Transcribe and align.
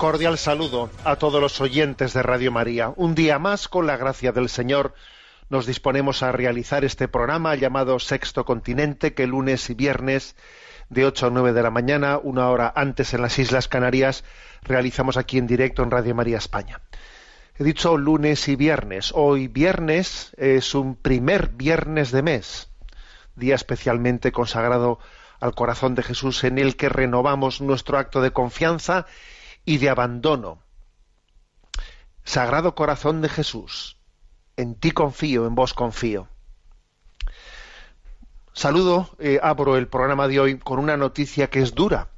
Cordial 0.00 0.38
saludo 0.38 0.88
a 1.04 1.16
todos 1.16 1.42
los 1.42 1.60
oyentes 1.60 2.14
de 2.14 2.22
Radio 2.22 2.50
María. 2.50 2.90
Un 2.96 3.14
día 3.14 3.38
más, 3.38 3.68
con 3.68 3.86
la 3.86 3.98
gracia 3.98 4.32
del 4.32 4.48
Señor, 4.48 4.94
nos 5.50 5.66
disponemos 5.66 6.22
a 6.22 6.32
realizar 6.32 6.86
este 6.86 7.06
programa 7.06 7.54
llamado 7.54 7.98
Sexto 7.98 8.46
Continente, 8.46 9.12
que 9.12 9.26
lunes 9.26 9.68
y 9.68 9.74
viernes 9.74 10.36
de 10.88 11.04
8 11.04 11.26
a 11.26 11.30
9 11.30 11.52
de 11.52 11.62
la 11.62 11.70
mañana, 11.70 12.16
una 12.16 12.48
hora 12.48 12.72
antes 12.74 13.12
en 13.12 13.20
las 13.20 13.38
Islas 13.38 13.68
Canarias, 13.68 14.24
realizamos 14.62 15.18
aquí 15.18 15.36
en 15.36 15.46
directo 15.46 15.82
en 15.82 15.90
Radio 15.90 16.14
María 16.14 16.38
España. 16.38 16.80
He 17.58 17.64
dicho 17.64 17.98
lunes 17.98 18.48
y 18.48 18.56
viernes. 18.56 19.12
Hoy 19.14 19.48
viernes 19.48 20.32
es 20.38 20.74
un 20.74 20.96
primer 20.96 21.50
viernes 21.50 22.10
de 22.10 22.22
mes, 22.22 22.70
día 23.36 23.54
especialmente 23.54 24.32
consagrado 24.32 24.98
al 25.40 25.54
corazón 25.54 25.94
de 25.94 26.02
Jesús 26.02 26.42
en 26.44 26.56
el 26.56 26.76
que 26.76 26.88
renovamos 26.88 27.60
nuestro 27.60 27.98
acto 27.98 28.22
de 28.22 28.30
confianza 28.30 29.04
y 29.64 29.78
de 29.78 29.90
abandono. 29.90 30.62
Sagrado 32.24 32.74
corazón 32.74 33.22
de 33.22 33.28
Jesús, 33.28 33.96
en 34.56 34.74
ti 34.74 34.90
confío, 34.90 35.46
en 35.46 35.54
vos 35.54 35.74
confío. 35.74 36.28
Saludo, 38.52 39.10
eh, 39.18 39.40
abro 39.42 39.76
el 39.76 39.88
programa 39.88 40.28
de 40.28 40.40
hoy 40.40 40.58
con 40.58 40.78
una 40.78 40.96
noticia 40.96 41.48
que 41.48 41.60
es 41.60 41.74
dura, 41.74 42.08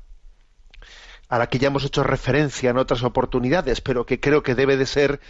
a 1.29 1.39
la 1.39 1.49
que 1.49 1.59
ya 1.59 1.69
hemos 1.69 1.85
hecho 1.85 2.03
referencia 2.03 2.71
en 2.71 2.79
otras 2.79 3.03
oportunidades, 3.05 3.81
pero 3.81 4.07
que 4.07 4.19
creo 4.19 4.43
que 4.43 4.55
debe 4.55 4.77
de 4.77 4.87
ser, 4.87 5.21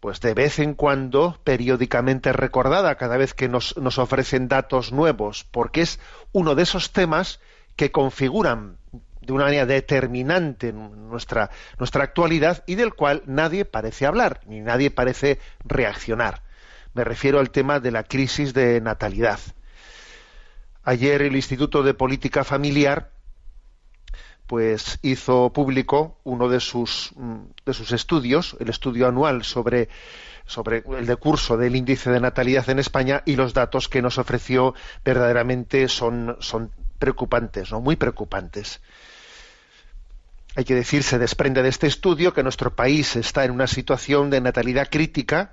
pues 0.00 0.20
de 0.20 0.34
vez 0.34 0.58
en 0.58 0.74
cuando, 0.74 1.40
periódicamente 1.44 2.32
recordada, 2.32 2.94
cada 2.96 3.16
vez 3.16 3.34
que 3.34 3.48
nos, 3.48 3.76
nos 3.78 3.98
ofrecen 3.98 4.48
datos 4.48 4.92
nuevos, 4.92 5.44
porque 5.50 5.80
es 5.80 5.98
uno 6.32 6.54
de 6.54 6.62
esos 6.62 6.92
temas 6.92 7.40
que 7.74 7.90
configuran 7.90 8.78
de 9.20 9.32
una 9.32 9.44
manera 9.44 9.66
determinante 9.66 10.72
nuestra, 10.72 11.50
nuestra 11.78 12.04
actualidad 12.04 12.64
y 12.66 12.74
del 12.74 12.94
cual 12.94 13.22
nadie 13.26 13.64
parece 13.64 14.06
hablar, 14.06 14.40
ni 14.46 14.60
nadie 14.60 14.90
parece 14.90 15.38
reaccionar. 15.64 16.42
Me 16.94 17.04
refiero 17.04 17.38
al 17.38 17.50
tema 17.50 17.80
de 17.80 17.90
la 17.90 18.04
crisis 18.04 18.54
de 18.54 18.80
natalidad. 18.80 19.38
Ayer 20.84 21.22
el 21.22 21.36
Instituto 21.36 21.82
de 21.82 21.94
Política 21.94 22.44
Familiar 22.44 23.10
pues 24.48 24.98
hizo 25.02 25.52
público 25.52 26.18
uno 26.24 26.48
de 26.48 26.58
sus, 26.58 27.12
mm, 27.14 27.36
de 27.66 27.74
sus 27.74 27.92
estudios, 27.92 28.56
el 28.58 28.70
estudio 28.70 29.06
anual 29.06 29.44
sobre, 29.44 29.90
sobre 30.46 30.82
el 30.98 31.04
decurso 31.04 31.58
del 31.58 31.76
índice 31.76 32.10
de 32.10 32.18
natalidad 32.18 32.68
en 32.70 32.78
España 32.78 33.22
y 33.26 33.36
los 33.36 33.52
datos 33.52 33.90
que 33.90 34.00
nos 34.00 34.16
ofreció 34.16 34.74
verdaderamente 35.04 35.86
son, 35.88 36.38
son 36.40 36.72
preocupantes, 36.98 37.70
¿no? 37.70 37.80
muy 37.80 37.96
preocupantes. 37.96 38.80
Hay 40.56 40.64
que 40.64 40.74
decir, 40.74 41.02
se 41.02 41.18
desprende 41.18 41.62
de 41.62 41.68
este 41.68 41.86
estudio 41.86 42.34
que 42.34 42.42
nuestro 42.42 42.74
país 42.74 43.16
está 43.16 43.44
en 43.44 43.52
una 43.52 43.66
situación 43.66 44.30
de 44.30 44.40
natalidad 44.40 44.88
crítica, 44.90 45.52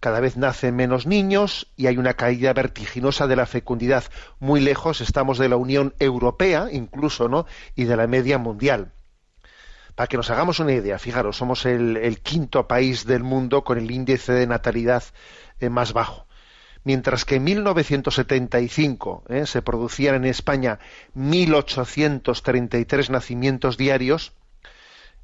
cada 0.00 0.20
vez 0.20 0.38
nacen 0.38 0.74
menos 0.74 1.06
niños 1.06 1.68
y 1.76 1.86
hay 1.86 1.98
una 1.98 2.14
caída 2.14 2.54
vertiginosa 2.54 3.26
de 3.26 3.36
la 3.36 3.44
fecundidad. 3.46 4.04
Muy 4.38 4.60
lejos 4.60 5.02
estamos 5.02 5.38
de 5.38 5.50
la 5.50 5.56
Unión 5.56 5.94
Europea, 5.98 6.68
incluso, 6.72 7.28
¿no? 7.28 7.46
Y 7.76 7.84
de 7.84 7.96
la 7.96 8.06
media 8.06 8.38
mundial. 8.38 8.92
Para 9.94 10.06
que 10.06 10.16
nos 10.16 10.30
hagamos 10.30 10.58
una 10.58 10.72
idea, 10.72 10.98
fijaros, 10.98 11.36
somos 11.36 11.66
el, 11.66 12.20
quinto 12.22 12.66
país 12.66 13.04
del 13.04 13.22
mundo 13.22 13.62
con 13.62 13.76
el 13.76 13.90
índice 13.90 14.32
de 14.32 14.46
natalidad 14.46 15.04
eh, 15.60 15.68
más 15.68 15.92
bajo. 15.92 16.26
Mientras 16.82 17.24
que 17.24 17.36
en 17.36 17.44
1975 17.44 19.24
eh, 19.28 19.46
se 19.46 19.62
producían 19.62 20.14
en 20.14 20.24
España 20.24 20.78
1.833 21.14 23.10
nacimientos 23.10 23.76
diarios, 23.76 24.32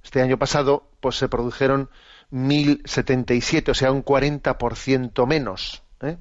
este 0.05 0.21
año 0.21 0.39
pasado 0.39 0.89
pues 1.01 1.17
se 1.17 1.29
produjeron 1.29 1.89
1.077, 2.31 3.71
o 3.71 3.75
sea, 3.75 3.91
un 3.91 4.05
40% 4.05 5.27
menos. 5.27 5.83
¿eh? 6.03 6.19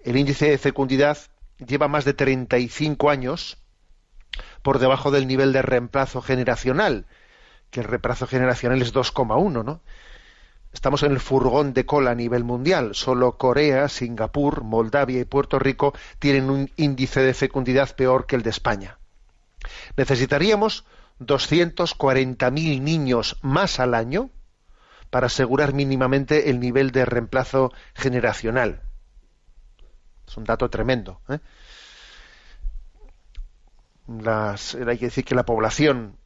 El 0.00 0.16
índice 0.16 0.50
de 0.50 0.58
fecundidad 0.58 1.18
lleva 1.58 1.88
más 1.88 2.04
de 2.04 2.14
35 2.14 3.10
años 3.10 3.58
por 4.62 4.78
debajo 4.78 5.10
del 5.10 5.26
nivel 5.26 5.52
de 5.52 5.62
reemplazo 5.62 6.22
generacional, 6.22 7.06
que 7.70 7.80
el 7.80 7.86
reemplazo 7.86 8.26
generacional 8.26 8.80
es 8.80 8.94
2,1, 8.94 9.64
¿no? 9.64 9.82
Estamos 10.72 11.02
en 11.02 11.12
el 11.12 11.20
furgón 11.20 11.72
de 11.72 11.86
cola 11.86 12.10
a 12.10 12.14
nivel 12.14 12.44
mundial. 12.44 12.94
Solo 12.94 13.36
Corea, 13.36 13.88
Singapur, 13.88 14.62
Moldavia 14.62 15.20
y 15.20 15.24
Puerto 15.24 15.58
Rico 15.58 15.94
tienen 16.18 16.50
un 16.50 16.70
índice 16.76 17.20
de 17.20 17.34
fecundidad 17.34 17.94
peor 17.96 18.26
que 18.26 18.36
el 18.36 18.42
de 18.42 18.50
España. 18.50 18.98
Necesitaríamos 19.96 20.84
240.000 21.20 22.80
niños 22.80 23.38
más 23.42 23.80
al 23.80 23.94
año 23.94 24.30
para 25.10 25.26
asegurar 25.26 25.72
mínimamente 25.72 26.50
el 26.50 26.60
nivel 26.60 26.90
de 26.90 27.04
reemplazo 27.04 27.72
generacional. 27.94 28.82
Es 30.26 30.36
un 30.36 30.44
dato 30.44 30.68
tremendo. 30.68 31.20
¿eh? 31.28 31.38
Hay 34.06 34.98
que 34.98 35.06
decir 35.06 35.24
que 35.24 35.34
la 35.34 35.44
población 35.44 36.18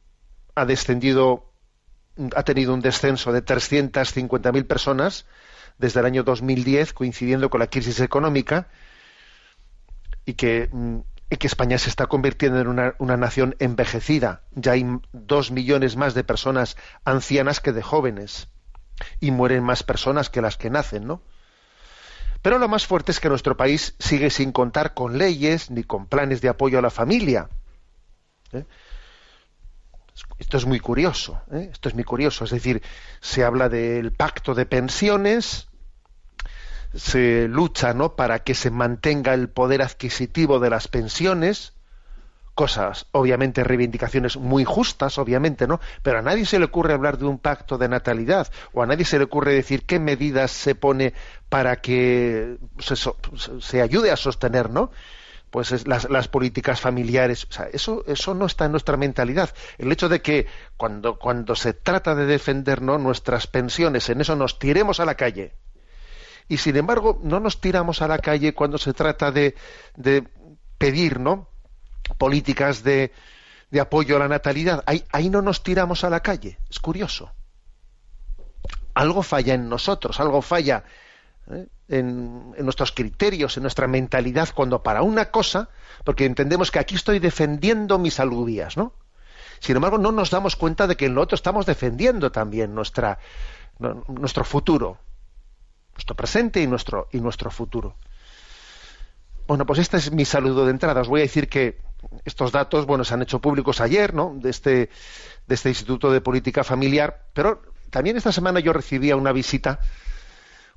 ha 0.55 0.65
descendido, 0.65 1.52
ha 2.35 2.43
tenido 2.43 2.73
un 2.73 2.81
descenso 2.81 3.31
de 3.31 3.43
350.000 3.43 4.65
personas 4.65 5.25
desde 5.77 5.99
el 5.99 6.05
año 6.05 6.23
2010, 6.23 6.93
coincidiendo 6.93 7.49
con 7.49 7.59
la 7.59 7.67
crisis 7.67 7.99
económica, 7.99 8.67
y 10.25 10.33
que, 10.33 10.69
que 11.29 11.47
España 11.47 11.77
se 11.77 11.89
está 11.89 12.07
convirtiendo 12.07 12.59
en 12.59 12.67
una, 12.67 12.95
una 12.99 13.17
nación 13.17 13.55
envejecida. 13.59 14.43
Ya 14.51 14.73
hay 14.73 14.85
dos 15.11 15.51
millones 15.51 15.95
más 15.95 16.13
de 16.13 16.23
personas 16.23 16.77
ancianas 17.03 17.59
que 17.59 17.73
de 17.73 17.81
jóvenes 17.81 18.47
y 19.19 19.31
mueren 19.31 19.63
más 19.63 19.83
personas 19.83 20.29
que 20.29 20.41
las 20.41 20.57
que 20.57 20.69
nacen, 20.69 21.05
¿no? 21.05 21.21
Pero 22.43 22.59
lo 22.59 22.67
más 22.67 22.85
fuerte 22.85 23.13
es 23.13 23.21
que 23.21 23.29
nuestro 23.29 23.55
país 23.55 23.95
sigue 23.99 24.29
sin 24.29 24.51
contar 24.51 24.93
con 24.93 25.17
leyes 25.17 25.71
ni 25.71 25.83
con 25.83 26.07
planes 26.07 26.41
de 26.41 26.49
apoyo 26.49 26.77
a 26.77 26.81
la 26.81 26.89
familia. 26.89 27.49
¿eh? 28.51 28.65
Esto 30.37 30.57
es 30.57 30.65
muy 30.65 30.79
curioso, 30.79 31.41
¿eh? 31.51 31.69
esto 31.71 31.89
es 31.89 31.95
muy 31.95 32.03
curioso. 32.03 32.45
Es 32.45 32.51
decir, 32.51 32.81
se 33.21 33.43
habla 33.43 33.69
del 33.69 34.11
pacto 34.11 34.53
de 34.53 34.65
pensiones, 34.65 35.67
se 36.93 37.47
lucha 37.47 37.93
¿no? 37.93 38.15
para 38.15 38.39
que 38.39 38.53
se 38.53 38.69
mantenga 38.69 39.33
el 39.33 39.49
poder 39.49 39.81
adquisitivo 39.81 40.59
de 40.59 40.69
las 40.69 40.87
pensiones, 40.87 41.73
cosas, 42.53 43.07
obviamente 43.11 43.63
reivindicaciones 43.63 44.37
muy 44.37 44.63
justas, 44.63 45.17
obviamente, 45.17 45.65
¿no? 45.65 45.79
Pero 46.03 46.19
a 46.19 46.21
nadie 46.21 46.45
se 46.45 46.59
le 46.59 46.65
ocurre 46.65 46.93
hablar 46.93 47.17
de 47.17 47.25
un 47.25 47.39
pacto 47.39 47.79
de 47.79 47.89
natalidad 47.89 48.51
o 48.73 48.83
a 48.83 48.85
nadie 48.85 49.05
se 49.05 49.17
le 49.17 49.23
ocurre 49.23 49.53
decir 49.53 49.85
qué 49.85 49.99
medidas 49.99 50.51
se 50.51 50.75
pone 50.75 51.13
para 51.49 51.77
que 51.77 52.57
se, 52.77 52.95
se 53.59 53.81
ayude 53.81 54.11
a 54.11 54.17
sostener, 54.17 54.69
¿no? 54.69 54.91
Pues 55.53 55.85
las, 55.85 56.09
las, 56.09 56.27
políticas 56.27 56.81
familiares. 56.81 57.45
O 57.47 57.53
sea, 57.53 57.67
eso, 57.71 58.03
eso 58.07 58.33
no 58.33 58.47
está 58.47 58.65
en 58.65 58.71
nuestra 58.71 58.97
mentalidad. 58.97 59.53
El 59.77 59.91
hecho 59.91 60.09
de 60.09 60.19
que 60.19 60.47
cuando, 60.77 61.19
cuando 61.19 61.55
se 61.55 61.73
trata 61.73 62.15
de 62.15 62.25
defender 62.25 62.81
nuestras 62.81 63.45
pensiones, 63.45 64.09
en 64.09 64.19
eso 64.19 64.35
nos 64.35 64.57
tiremos 64.57 64.99
a 64.99 65.05
la 65.05 65.13
calle. 65.13 65.53
Y 66.47 66.57
sin 66.57 66.75
embargo, 66.75 67.19
no 67.21 67.39
nos 67.39 67.61
tiramos 67.61 68.01
a 68.01 68.07
la 68.07 68.17
calle 68.17 68.55
cuando 68.55 68.79
se 68.79 68.93
trata 68.93 69.31
de, 69.31 69.53
de 69.95 70.27
pedir 70.79 71.19
¿no? 71.19 71.49
políticas 72.17 72.83
de, 72.83 73.11
de, 73.69 73.79
apoyo 73.79 74.15
a 74.15 74.19
la 74.21 74.27
natalidad. 74.27 74.83
Ahí, 74.87 75.05
ahí 75.11 75.29
no 75.29 75.43
nos 75.43 75.61
tiramos 75.61 76.03
a 76.03 76.09
la 76.09 76.21
calle. 76.21 76.57
Es 76.67 76.79
curioso. 76.79 77.31
Algo 78.95 79.21
falla 79.21 79.53
en 79.53 79.69
nosotros, 79.69 80.19
algo 80.19 80.41
falla 80.41 80.83
¿eh? 81.51 81.67
en, 81.89 82.51
nuestros 82.63 82.91
criterios, 82.91 83.57
en 83.57 83.63
nuestra 83.63 83.87
mentalidad, 83.87 84.49
cuando 84.53 84.83
para 84.83 85.01
una 85.01 85.31
cosa, 85.31 85.69
porque 86.03 86.25
entendemos 86.25 86.71
que 86.71 86.79
aquí 86.79 86.95
estoy 86.95 87.19
defendiendo 87.19 87.99
mis 87.99 88.19
alubias, 88.19 88.77
¿no? 88.77 88.93
Sin 89.59 89.75
embargo, 89.75 89.97
no 89.97 90.11
nos 90.11 90.29
damos 90.29 90.55
cuenta 90.55 90.87
de 90.87 90.97
que 90.97 91.05
en 91.05 91.15
lo 91.15 91.21
otro 91.21 91.35
estamos 91.35 91.65
defendiendo 91.65 92.31
también 92.31 92.75
nuestra, 92.75 93.17
nuestro 93.79 94.43
futuro, 94.43 94.97
nuestro 95.93 96.15
presente 96.15 96.61
y 96.61 96.67
nuestro, 96.67 97.07
y 97.13 97.21
nuestro 97.21 97.49
futuro. 97.49 97.95
Bueno, 99.47 99.65
pues 99.65 99.79
este 99.79 99.97
es 99.97 100.11
mi 100.11 100.25
saludo 100.25 100.65
de 100.65 100.71
entrada. 100.71 101.01
Os 101.01 101.07
voy 101.07 101.21
a 101.21 101.23
decir 101.23 101.47
que 101.47 101.79
estos 102.25 102.51
datos, 102.51 102.85
bueno, 102.85 103.03
se 103.03 103.13
han 103.13 103.21
hecho 103.21 103.39
públicos 103.39 103.79
ayer, 103.81 104.13
¿no? 104.13 104.35
De 104.35 104.49
este, 104.49 104.89
de 105.47 105.55
este 105.55 105.69
Instituto 105.69 106.11
de 106.11 106.21
Política 106.21 106.63
Familiar, 106.63 107.27
pero 107.33 107.61
también 107.89 108.17
esta 108.17 108.31
semana 108.31 108.59
yo 108.59 108.73
recibía 108.73 109.15
una 109.15 109.31
visita 109.31 109.79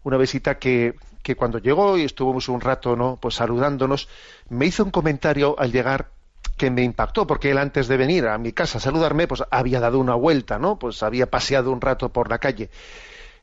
una 0.06 0.19
visita 0.19 0.56
que, 0.61 0.94
que 1.25 1.35
cuando 1.35 1.58
llegó 1.58 1.99
y 1.99 2.05
estuvimos 2.05 2.49
un 2.49 2.61
rato 2.61 2.94
no 2.94 3.19
pues 3.20 3.35
saludándonos 3.35 4.08
me 4.49 4.67
hizo 4.67 4.85
un 4.85 4.93
comentario 4.93 5.58
al 5.58 5.73
llegar 5.73 6.11
que 6.56 6.70
me 6.70 6.85
impactó 6.85 7.26
porque 7.26 7.50
él 7.50 7.58
antes 7.58 7.88
de 7.88 7.97
venir 7.97 8.29
a 8.29 8.38
mi 8.38 8.53
casa 8.53 8.79
a 8.79 8.81
saludarme 8.81 9.26
pues 9.26 9.43
había 9.50 9.81
dado 9.81 9.99
una 9.99 10.14
vuelta 10.14 10.61
no 10.61 10.79
pues 10.79 11.03
había 11.03 11.29
paseado 11.29 11.73
un 11.73 11.81
rato 11.81 12.12
por 12.12 12.31
la 12.31 12.38
calle. 12.38 12.70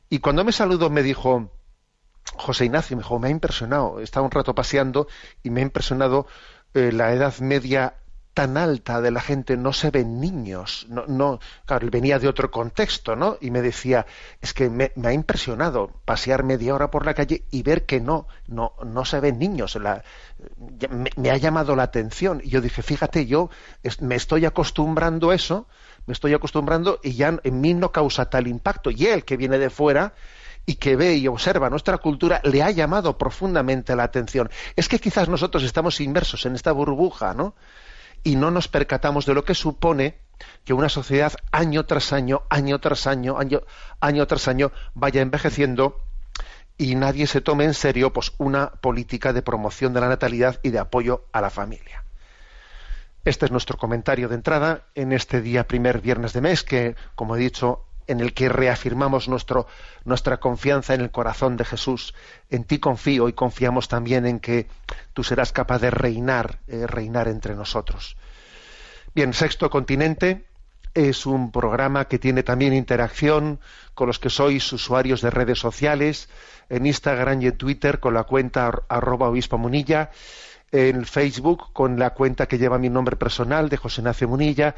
Y 0.10 0.19
cuando 0.19 0.45
me 0.45 0.54
saludó 0.54 0.89
me 0.89 1.04
dijo 1.04 1.51
José 2.38 2.63
Ignacio 2.63 2.95
me 2.95 3.04
dijo 3.04 3.19
me 3.19 3.27
ha 3.27 3.31
impresionado 3.31 4.00
estaba 4.00 4.25
un 4.25 4.31
rato 4.31 4.56
paseando 4.56 5.07
y 5.44 5.50
me 5.50 5.59
ha 5.59 5.63
impresionado 5.63 6.27
eh, 6.74 6.94
la 6.94 7.12
edad 7.12 7.38
media 7.39 7.95
tan 8.33 8.57
alta 8.57 9.00
de 9.01 9.12
la 9.12 9.21
gente 9.21 9.57
no 9.57 9.74
se 9.74 9.91
ven 9.91 10.19
niños 10.19 10.88
no 10.89 11.06
no 11.07 11.39
claro 11.65 11.88
venía 11.91 12.18
de 12.18 12.27
otro 12.27 12.50
contexto 12.50 13.15
no 13.15 13.38
y 13.39 13.51
me 13.51 13.62
decía 13.62 14.06
es 14.41 14.53
que 14.53 14.69
me, 14.69 14.91
ha 15.03 15.13
impresionado 15.13 15.91
pasear 16.06 16.44
media 16.44 16.74
hora 16.74 16.89
por 16.89 17.06
la 17.06 17.13
calle 17.13 17.44
y 17.51 17.62
ver 17.62 17.85
que 17.85 18.00
no 18.00 18.27
no 18.47 18.74
no 18.83 19.06
se 19.06 19.19
ven 19.19 19.38
niños 19.38 19.75
la, 19.75 20.03
me, 20.89 21.30
ha 21.30 21.38
llamado 21.38 21.75
la 21.75 21.83
atención 21.83 22.41
y 22.44 22.50
yo 22.50 22.62
dije 22.62 22.81
fíjate 22.81 23.27
yo 23.27 23.50
me 24.00 24.15
estoy 24.15 24.45
acostumbrando 24.45 25.30
a 25.30 25.35
eso 25.35 25.68
me 26.07 26.13
estoy 26.13 26.33
acostumbrando 26.33 27.00
y 27.03 27.13
ya 27.13 27.39
en 27.44 27.62
mí 27.62 27.74
no 27.75 27.91
causa 27.91 28.30
tal 28.30 28.47
impacto 28.47 28.89
y 28.89 29.06
él 29.06 29.25
que 29.25 29.38
viene 29.38 29.59
de 29.59 29.69
fuera 29.69 30.13
y 30.65 30.75
que 30.75 30.95
ve 30.95 31.15
y 31.15 31.27
observa 31.27 31.69
nuestra 31.69 31.97
cultura 31.97 32.41
le 32.44 32.63
ha 32.63 32.71
llamado 32.71 33.18
profundamente 33.18 33.97
la 33.97 34.03
atención. 34.03 34.50
Es 34.77 34.88
que 34.88 34.97
quizás 34.97 35.27
nosotros 35.27 35.63
estamos 35.63 36.00
inmersos 36.00 36.45
en 36.45 36.56
esta 36.56 36.71
burbuja 36.71 37.33
no 37.33 37.53
y 38.24 38.36
no 38.36 38.52
nos 38.52 38.68
percatamos 38.68 39.25
de 39.25 39.34
lo 39.34 39.44
que 39.44 39.56
supone 39.56 40.18
que 40.66 40.74
una 40.74 40.90
sociedad 40.90 41.34
año 41.52 41.86
tras 41.86 42.14
año, 42.14 42.44
año 42.50 42.80
tras 42.80 43.08
año, 43.08 43.38
año, 43.38 43.62
año 44.00 44.28
tras 44.28 44.48
año 44.48 44.72
vaya 44.94 45.22
envejeciendo 45.22 46.02
y 46.78 46.96
nadie 46.96 47.28
se 47.28 47.42
tome 47.42 47.66
en 47.66 47.74
serio 47.74 48.12
pues 48.14 48.34
una 48.38 48.72
política 48.72 49.34
de 49.34 49.42
promoción 49.42 49.94
de 49.94 50.02
la 50.02 50.10
natalidad 50.10 50.60
y 50.64 50.72
de 50.72 50.80
apoyo 50.80 51.25
a 51.31 51.42
la 51.42 51.50
familia. 51.50 52.04
Este 53.25 53.46
es 53.46 53.52
nuestro 53.52 53.78
comentario 53.78 54.28
de 54.28 54.36
entrada 54.36 54.88
en 54.96 55.14
este 55.14 55.42
día 55.42 55.68
primer 55.68 56.02
viernes 56.02 56.34
de 56.34 56.42
mes 56.42 56.64
que, 56.64 56.96
como 57.16 57.36
he 57.36 57.40
dicho, 57.40 57.86
en 58.08 58.20
el 58.20 58.34
que 58.34 58.50
reafirmamos 58.50 59.28
nuestro, 59.28 59.68
nuestra 60.06 60.38
confianza 60.38 60.94
en 60.94 61.02
el 61.02 61.12
corazón 61.12 61.58
de 61.58 61.66
Jesús. 61.66 62.14
En 62.50 62.64
ti 62.64 62.80
confío 62.80 63.30
y 63.30 63.34
confiamos 63.34 63.88
también 63.88 64.26
en 64.26 64.40
que 64.40 64.68
tú 65.14 65.24
serás 65.24 65.52
capaz 65.52 65.80
de 65.80 65.92
reinar, 65.92 66.60
eh, 66.68 66.88
reinar 66.88 67.28
entre 67.28 67.56
nosotros. 67.56 68.18
Bien, 69.16 69.34
Sexto 69.34 69.70
Continente 69.70 70.46
es 70.94 71.26
un 71.26 71.52
programa 71.52 72.06
que 72.06 72.20
tiene 72.20 72.44
también 72.44 72.74
interacción 72.74 73.60
con 73.94 74.08
los 74.08 74.20
que 74.20 74.30
sois 74.30 74.72
usuarios 74.74 75.22
de 75.22 75.30
redes 75.30 75.60
sociales, 75.60 76.30
en 76.70 76.86
Instagram 76.86 77.42
y 77.42 77.48
en 77.48 77.58
Twitter 77.58 78.00
con 78.00 78.14
la 78.14 78.24
cuenta 78.24 78.72
arroba 78.90 79.30
obispo 79.30 79.58
munilla, 79.58 80.12
en 80.72 81.06
Facebook 81.06 81.72
con 81.74 82.00
la 82.00 82.12
cuenta 82.12 82.48
que 82.48 82.58
lleva 82.58 82.80
mi 82.80 82.90
nombre 82.90 83.16
personal 83.16 83.70
de 83.70 83.78
José 83.78 84.02
Ignacio 84.02 84.28
Munilla 84.28 84.76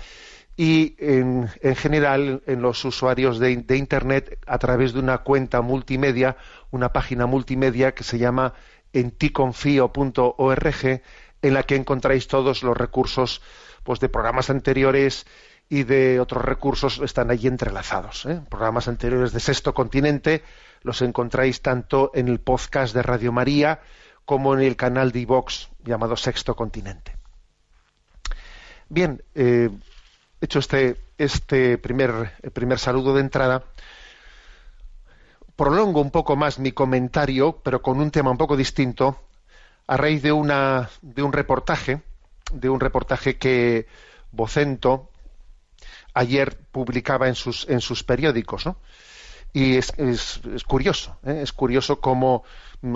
y 0.58 0.96
en, 1.00 1.50
general 1.76 2.42
en 2.46 2.62
los 2.62 2.84
usuarios 2.86 3.40
de, 3.40 3.52
Internet 3.52 4.40
a 4.48 4.58
través 4.58 4.94
de 4.94 5.00
una 5.00 5.20
cuenta 5.20 5.62
multimedia, 5.62 6.38
una 6.72 6.94
página 6.94 7.26
multimedia 7.26 7.94
que 7.94 8.04
se 8.04 8.18
llama 8.18 8.54
enticonfio.org, 8.94 11.02
en 11.42 11.54
la 11.54 11.64
que 11.64 11.76
encontráis 11.76 12.28
todos 12.28 12.64
los 12.64 12.78
recursos 12.78 13.42
pues, 13.84 14.00
de 14.00 14.08
programas 14.08 14.50
anteriores 14.50 15.26
y 15.68 15.84
de 15.84 16.20
otros 16.20 16.46
recursos 16.46 17.02
están 17.04 17.32
allí 17.32 17.48
entrelazados. 17.48 18.26
¿eh? 18.26 18.42
Programas 18.50 18.88
anteriores 18.88 19.34
de 19.34 19.40
Sexto 19.40 19.74
Continente 19.74 20.44
los 20.84 21.02
encontráis 21.02 21.62
tanto 21.62 22.12
en 22.14 22.28
el 22.28 22.40
podcast 22.40 22.94
de 22.94 23.02
Radio 23.02 23.32
María 23.32 23.82
como 24.24 24.54
en 24.54 24.62
el 24.62 24.76
canal 24.76 25.12
de 25.12 25.20
iVox 25.20 25.70
llamado 25.84 26.16
Sexto 26.16 26.56
Continente. 26.56 27.18
Bien, 28.88 29.24
eh, 29.34 29.72
hecho 30.42 30.60
este, 30.60 30.98
este 31.18 31.78
primer, 31.78 32.34
primer 32.54 32.80
saludo 32.80 33.14
de 33.14 33.22
entrada, 33.22 33.64
prolongo 35.56 36.02
un 36.02 36.12
poco 36.12 36.36
más 36.36 36.60
mi 36.60 36.72
comentario, 36.72 37.60
pero 37.64 37.82
con 37.82 38.00
un 38.00 38.12
tema 38.12 38.32
un 38.32 38.38
poco 38.38 38.58
distinto, 38.58 39.22
a 39.88 39.98
raíz 39.98 40.22
de, 40.22 40.32
una, 40.32 40.90
de 41.02 41.24
un 41.24 41.32
reportaje, 41.32 42.02
de 42.52 42.70
un 42.70 42.80
reportaje 42.80 43.38
que 43.38 43.88
Vocento 44.32 45.10
ayer 46.14 46.58
publicaba 46.72 47.28
en 47.28 47.36
sus, 47.36 47.68
en 47.70 47.82
sus 47.82 48.04
periódicos, 48.04 48.66
¿no? 48.66 48.78
Y 49.56 49.78
es, 49.78 49.94
es, 49.96 50.42
curioso, 50.66 51.16
¿eh? 51.24 51.40
es 51.42 51.54
curioso 51.54 52.02
cómo 52.02 52.44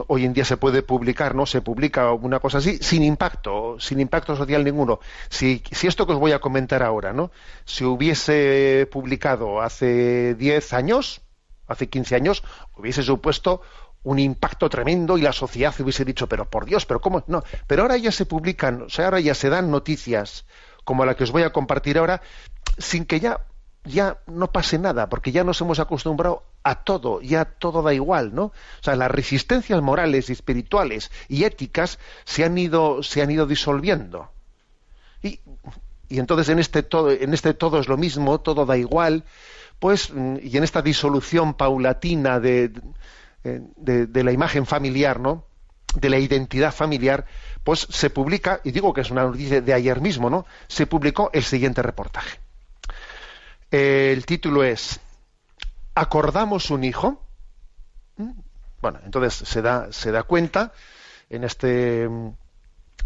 hoy 0.07 0.25
en 0.25 0.33
día 0.33 0.43
se 0.43 0.57
puede 0.57 0.83
publicar, 0.83 1.33
¿no? 1.33 1.45
Se 1.45 1.61
publica 1.61 2.11
una 2.11 2.41
cosa 2.41 2.57
así 2.57 2.79
sin 2.81 3.01
impacto, 3.01 3.79
sin 3.79 4.01
impacto 4.01 4.35
social 4.35 4.65
ninguno. 4.65 4.99
Si, 5.29 5.63
si 5.71 5.87
esto 5.87 6.05
que 6.05 6.11
os 6.11 6.19
voy 6.19 6.33
a 6.33 6.39
comentar 6.39 6.83
ahora, 6.83 7.13
¿no? 7.13 7.31
Se 7.63 7.85
hubiese 7.85 8.89
publicado 8.91 9.61
hace 9.61 10.35
10 10.35 10.73
años, 10.73 11.21
hace 11.65 11.87
15 11.87 12.15
años, 12.15 12.43
hubiese 12.75 13.03
supuesto 13.03 13.61
un 14.03 14.19
impacto 14.19 14.67
tremendo 14.67 15.17
y 15.17 15.21
la 15.21 15.31
sociedad 15.31 15.73
hubiese 15.79 16.03
dicho, 16.03 16.27
pero 16.27 16.49
por 16.49 16.65
Dios, 16.65 16.85
pero 16.85 16.99
cómo, 16.99 17.23
no, 17.27 17.41
pero 17.67 17.83
ahora 17.83 17.95
ya 17.95 18.11
se 18.11 18.25
publican, 18.25 18.81
o 18.81 18.89
sea, 18.89 19.05
ahora 19.05 19.21
ya 19.21 19.33
se 19.33 19.47
dan 19.47 19.71
noticias 19.71 20.45
como 20.83 21.05
la 21.05 21.15
que 21.15 21.23
os 21.23 21.31
voy 21.31 21.43
a 21.43 21.53
compartir 21.53 21.99
ahora, 21.99 22.21
sin 22.77 23.05
que 23.05 23.21
ya 23.21 23.45
ya 23.83 24.19
no 24.27 24.51
pase 24.51 24.77
nada, 24.77 25.09
porque 25.09 25.31
ya 25.31 25.43
nos 25.43 25.59
hemos 25.61 25.79
acostumbrado 25.79 26.43
a 26.69 26.83
todo, 26.83 27.21
ya 27.21 27.45
todo 27.45 27.81
da 27.81 27.93
igual, 27.93 28.33
¿no? 28.33 28.45
O 28.45 28.83
sea, 28.83 28.95
las 28.95 29.11
resistencias 29.11 29.81
morales 29.81 30.29
espirituales 30.29 31.11
y 31.27 31.43
éticas 31.43 31.99
se 32.25 32.43
han 32.43 32.57
ido, 32.57 33.03
se 33.03 33.21
han 33.21 33.31
ido 33.31 33.45
disolviendo. 33.45 34.31
Y, 35.21 35.39
y 36.07 36.19
entonces 36.19 36.49
en 36.49 36.59
este 36.59 36.83
todo, 36.83 37.11
en 37.11 37.33
este 37.33 37.53
todo 37.53 37.79
es 37.79 37.88
lo 37.88 37.97
mismo, 37.97 38.39
todo 38.39 38.65
da 38.65 38.77
igual, 38.77 39.23
pues, 39.79 40.11
y 40.41 40.57
en 40.57 40.63
esta 40.63 40.81
disolución 40.81 41.53
paulatina 41.53 42.39
de, 42.39 42.71
de, 43.43 44.07
de 44.07 44.23
la 44.23 44.31
imagen 44.31 44.65
familiar, 44.65 45.19
¿no? 45.19 45.45
de 45.95 46.09
la 46.09 46.19
identidad 46.19 46.71
familiar, 46.71 47.25
pues 47.63 47.88
se 47.89 48.11
publica, 48.11 48.61
y 48.63 48.69
digo 48.69 48.93
que 48.93 49.01
es 49.01 49.09
una 49.09 49.23
noticia 49.23 49.59
de 49.59 49.73
ayer 49.73 50.01
mismo, 50.01 50.29
¿no? 50.29 50.45
Se 50.67 50.85
publicó 50.85 51.31
el 51.33 51.43
siguiente 51.43 51.81
reportaje 51.81 52.38
el 53.71 54.25
título 54.25 54.63
es 54.63 54.99
¿Acordamos 55.99 56.69
un 56.69 56.85
hijo? 56.85 57.21
Bueno, 58.81 59.01
entonces 59.03 59.33
se 59.33 59.61
da, 59.61 59.91
se 59.91 60.13
da 60.13 60.23
cuenta 60.23 60.71
en 61.29 61.43
este, 61.43 62.03
en 62.03 62.37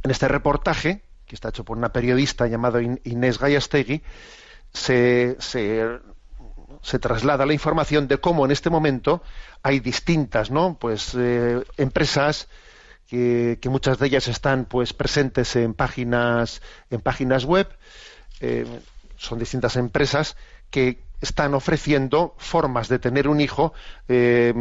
este 0.04 0.28
reportaje, 0.28 1.02
que 1.26 1.34
está 1.34 1.50
hecho 1.50 1.66
por 1.66 1.76
una 1.76 1.92
periodista 1.92 2.46
llamada 2.46 2.84
Inés 2.84 3.40
Gallastegui, 3.40 4.04
se, 4.72 5.38
se, 5.40 7.00
traslada 7.00 7.48
la 7.48 7.54
información 7.54 8.08
de 8.08 8.20
cómo 8.20 8.46
en 8.46 8.52
este 8.52 8.70
momento 8.70 9.24
hay 9.64 9.80
distintas 9.80 10.52
¿no? 10.52 10.78
pues, 10.80 11.16
eh, 11.18 11.64
empresas 11.78 12.48
que, 13.08 13.58
muchas 13.72 13.98
de 13.98 14.06
ellas 14.06 14.28
están 14.28 14.66
pues 14.66 14.94
presentes 14.94 15.56
en 15.56 15.74
páginas 15.74 16.62
en 16.92 17.02
páginas 17.02 17.44
web 17.44 17.68
eh, 18.40 18.68
son 19.18 19.40
distintas 19.40 19.78
empresas 19.78 20.38
que 20.70 21.02
están 21.24 21.54
ofreciendo 21.54 22.36
formas 22.38 22.88
de 22.90 23.00
tener 23.00 23.28
un 23.28 23.42
hijo 23.42 23.74
eh, 24.08 24.54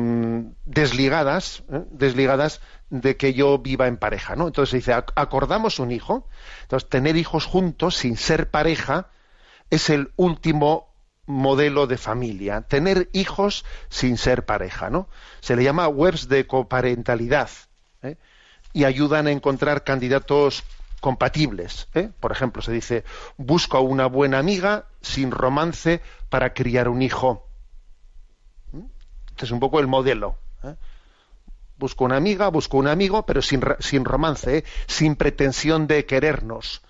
desligadas 0.64 1.64
desligadas 1.90 2.60
de 2.90 3.16
que 3.16 3.34
yo 3.34 3.58
viva 3.58 3.86
en 3.86 3.96
pareja 3.96 4.36
no 4.36 4.46
entonces 4.46 4.72
dice 4.72 4.92
acordamos 4.92 5.78
un 5.78 5.90
hijo 5.90 6.28
entonces 6.62 6.88
tener 6.88 7.16
hijos 7.16 7.46
juntos 7.46 7.96
sin 7.96 8.16
ser 8.16 8.50
pareja 8.50 9.08
es 9.70 9.90
el 9.90 10.12
último 10.16 10.92
modelo 11.26 11.86
de 11.86 11.96
familia, 11.96 12.62
tener 12.62 13.08
hijos 13.12 13.64
sin 13.88 14.18
ser 14.18 14.44
pareja, 14.44 14.90
¿no? 14.90 15.08
Se 15.40 15.56
le 15.56 15.64
llama 15.64 15.88
webs 15.88 16.28
de 16.28 16.46
coparentalidad 16.46 17.50
¿eh? 18.02 18.16
y 18.72 18.84
ayudan 18.84 19.26
a 19.26 19.30
encontrar 19.30 19.84
candidatos 19.84 20.64
compatibles. 21.00 21.88
¿eh? 21.94 22.10
Por 22.20 22.32
ejemplo, 22.32 22.62
se 22.62 22.72
dice 22.72 23.04
busco 23.36 23.80
una 23.80 24.06
buena 24.06 24.38
amiga 24.38 24.86
sin 25.02 25.30
romance 25.30 26.00
para 26.28 26.54
criar 26.54 26.88
un 26.88 27.02
hijo. 27.02 27.48
¿Mm? 28.72 28.86
Este 29.30 29.44
es 29.44 29.50
un 29.50 29.60
poco 29.60 29.80
el 29.80 29.86
modelo. 29.86 30.38
¿eh? 30.62 30.74
Busco 31.76 32.04
una 32.04 32.16
amiga, 32.16 32.48
busco 32.48 32.76
un 32.78 32.88
amigo, 32.88 33.26
pero 33.26 33.42
sin, 33.42 33.62
sin 33.80 34.04
romance, 34.04 34.64
sin 34.86 35.16
pretensión 35.16 35.86
de 35.86 36.06
querernos 36.06 36.82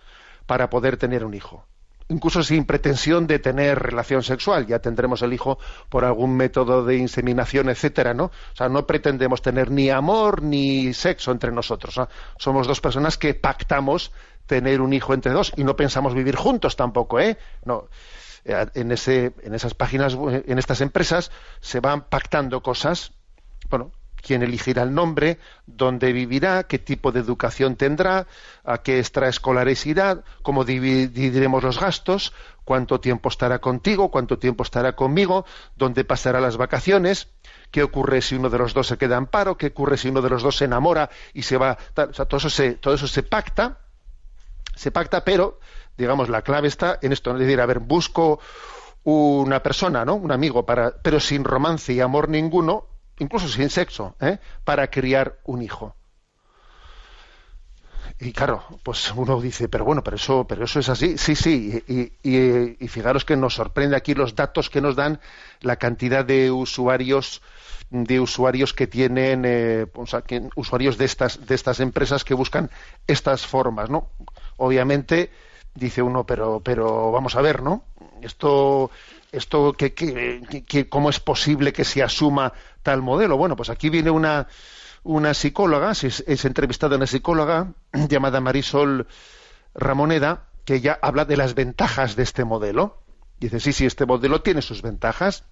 para 0.47 0.71
poder 0.71 0.97
tener 0.97 1.25
un 1.25 1.35
hijo 1.35 1.67
incluso 2.13 2.43
sin 2.43 2.65
pretensión 2.65 3.27
de 3.27 3.39
tener 3.39 3.79
relación 3.79 4.23
sexual. 4.23 4.67
Ya 4.67 4.79
tendremos 4.79 5.23
el 5.23 5.33
hijo 5.33 5.59
por 5.89 6.05
algún 6.05 6.37
método 6.37 6.85
de 6.85 6.97
inseminación, 6.97 7.69
etcétera, 7.69 8.15
¿no? 8.15 8.25
O 8.25 8.57
sea, 8.57 8.69
no 8.69 8.87
pretendemos 8.87 9.43
tener 9.43 9.71
ni 9.71 9.91
amor 9.91 10.43
ni 10.43 10.93
sexo 10.93 11.33
entre 11.33 11.53
nosotros. 11.53 12.01
Somos 12.39 12.67
dos 12.67 12.81
personas 12.81 13.19
que 13.19 13.35
pactamos 13.35 14.13
tener 14.47 14.81
un 14.81 14.93
hijo 14.93 15.15
entre 15.15 15.33
dos 15.33 15.53
y 15.57 15.65
no 15.65 15.77
pensamos 15.77 16.15
vivir 16.15 16.37
juntos 16.37 16.77
tampoco, 16.77 17.21
¿eh? 17.21 17.39
No. 17.65 17.89
Eh, 18.45 18.67
en, 18.75 18.91
ese, 18.91 19.35
en 19.43 19.55
esas 19.55 19.75
páginas, 19.75 20.15
en 20.15 20.59
estas 20.59 20.81
empresas, 20.81 21.31
se 21.61 21.81
van 21.81 22.09
pactando 22.09 22.63
cosas, 22.63 23.13
bueno, 23.71 23.93
quién 24.23 24.43
elegirá 24.43 24.83
el 24.83 24.95
nombre, 24.95 25.39
dónde 25.67 26.13
vivirá, 26.13 26.65
qué 26.65 26.79
tipo 26.79 27.13
de 27.13 27.21
educación 27.21 27.77
tendrá, 27.77 28.27
a 28.65 28.79
qué 28.79 28.99
extraescolares 28.99 29.85
irá, 29.87 30.23
cómo 30.43 30.65
dividiremos 30.65 31.63
los 31.63 31.79
gastos, 31.79 32.33
cuánto 32.65 33.01
tiempo 33.01 33.29
estará 33.29 33.59
contigo, 33.59 34.11
cuánto 34.11 34.39
tiempo 34.39 34.63
estará 34.63 34.95
conmigo, 34.95 35.45
dónde 35.77 36.05
pasará 36.05 36.41
las 36.41 36.57
vacaciones, 36.57 37.29
qué 37.71 37.83
ocurre 37.83 38.23
si 38.23 38.37
uno 38.37 38.49
de 38.49 38.59
los 38.59 38.75
dos 38.75 38.87
se 38.87 38.97
queda 38.97 39.17
en 39.17 39.27
paro, 39.27 39.57
qué 39.57 39.67
ocurre 39.69 39.97
si 39.97 40.09
uno 40.09 40.23
de 40.23 40.31
los 40.31 40.43
dos 40.43 40.57
se 40.57 40.65
enamora 40.65 41.11
y 41.35 41.43
se 41.43 41.57
va, 41.57 41.77
o 41.97 42.15
sea, 42.15 42.25
todo 42.25 42.39
eso 42.39 42.51
se, 42.51 42.75
todo 42.75 42.95
eso 42.95 43.09
se 43.09 43.23
pacta, 43.23 43.79
se 44.75 44.91
pacta, 44.91 45.25
pero 45.25 45.59
digamos 45.97 46.29
la 46.29 46.43
clave 46.43 46.69
está 46.69 46.99
en 47.03 47.13
esto, 47.13 47.33
es 47.33 47.39
decir, 47.39 47.61
a 47.61 47.67
ver, 47.67 47.81
busco 47.81 48.41
una 49.05 49.63
persona, 49.63 50.05
¿no? 50.05 50.15
Un 50.15 50.33
amigo 50.33 50.65
para, 50.65 50.93
pero 51.03 51.21
sin 51.21 51.45
romance 51.45 51.93
y 51.93 52.01
amor 52.01 52.29
ninguno, 52.29 52.87
incluso 53.19 53.49
sin 53.49 53.71
sexo, 53.71 54.15
¿eh? 54.21 54.39
para 54.65 54.89
criar 54.91 55.39
un 55.45 55.63
hijo. 55.63 55.97
Y 58.21 58.33
claro, 58.33 58.63
pues 58.85 59.13
uno 59.17 59.41
dice, 59.41 59.69
pero 59.69 59.85
bueno, 59.85 60.05
pero 60.05 60.17
eso, 60.17 60.47
pero 60.47 60.65
eso 60.65 60.79
es 60.79 60.89
así. 60.89 61.19
Sí, 61.19 61.35
sí, 61.35 61.83
y, 62.23 62.89
fijaros 62.89 63.25
que 63.25 63.37
nos 63.37 63.55
sorprende 63.55 63.97
aquí 63.97 64.15
los 64.15 64.37
datos 64.37 64.71
que 64.71 64.81
nos 64.81 64.95
dan 64.95 65.21
la 65.61 65.77
cantidad 65.77 66.25
de 66.25 66.51
usuarios 66.51 67.43
de 67.91 68.21
usuarios 68.21 68.73
que 68.73 68.87
tienen 68.87 69.43
eh, 69.45 69.87
o 69.95 70.07
sea, 70.07 70.23
que, 70.23 70.49
usuarios 70.57 70.97
de 70.97 71.05
estas 71.05 71.45
de 71.47 71.55
estas 71.55 71.79
empresas 71.79 72.25
que 72.25 72.33
buscan 72.33 72.71
estas 73.07 73.47
formas 73.47 73.91
no 73.91 74.09
obviamente 74.57 75.31
dice 75.75 76.03
uno 76.03 76.25
pero 76.25 76.61
pero 76.61 77.11
vamos 77.13 77.35
a 77.37 77.43
ver 77.43 77.63
no 77.63 77.85
esto 78.21 78.91
esto 79.33 79.73
que, 79.73 79.95
que, 79.95 80.89
cómo 80.89 81.09
es 81.09 81.19
posible 81.19 81.73
que 81.73 81.85
se 81.85 82.03
asuma 82.03 82.53
tal 82.83 83.03
modelo 83.03 83.37
bueno 83.37 83.57
pues 83.57 83.71
aquí 83.71 83.89
viene 83.89 84.11
una 84.11 84.49
una 85.05 85.35
psicóloga 85.35 85.93
es, 85.93 86.25
es 86.27 86.45
entrevistada 86.45 86.97
una 86.97 87.07
psicóloga 87.07 87.73
llamada 88.09 88.41
Marisol 88.41 89.07
Ramoneda 89.75 90.45
que 90.65 90.81
ya 90.81 90.99
habla 91.03 91.25
de 91.25 91.37
las 91.37 91.55
ventajas 91.55 92.17
de 92.17 92.23
este 92.23 92.45
modelo. 92.45 93.03
Dice 93.41 93.61
sí 93.61 93.73
sí 93.73 93.87
este 93.87 94.07
modelo 94.07 94.43
tiene 94.43 94.63
sus 94.63 94.83
ventajas 94.83 95.45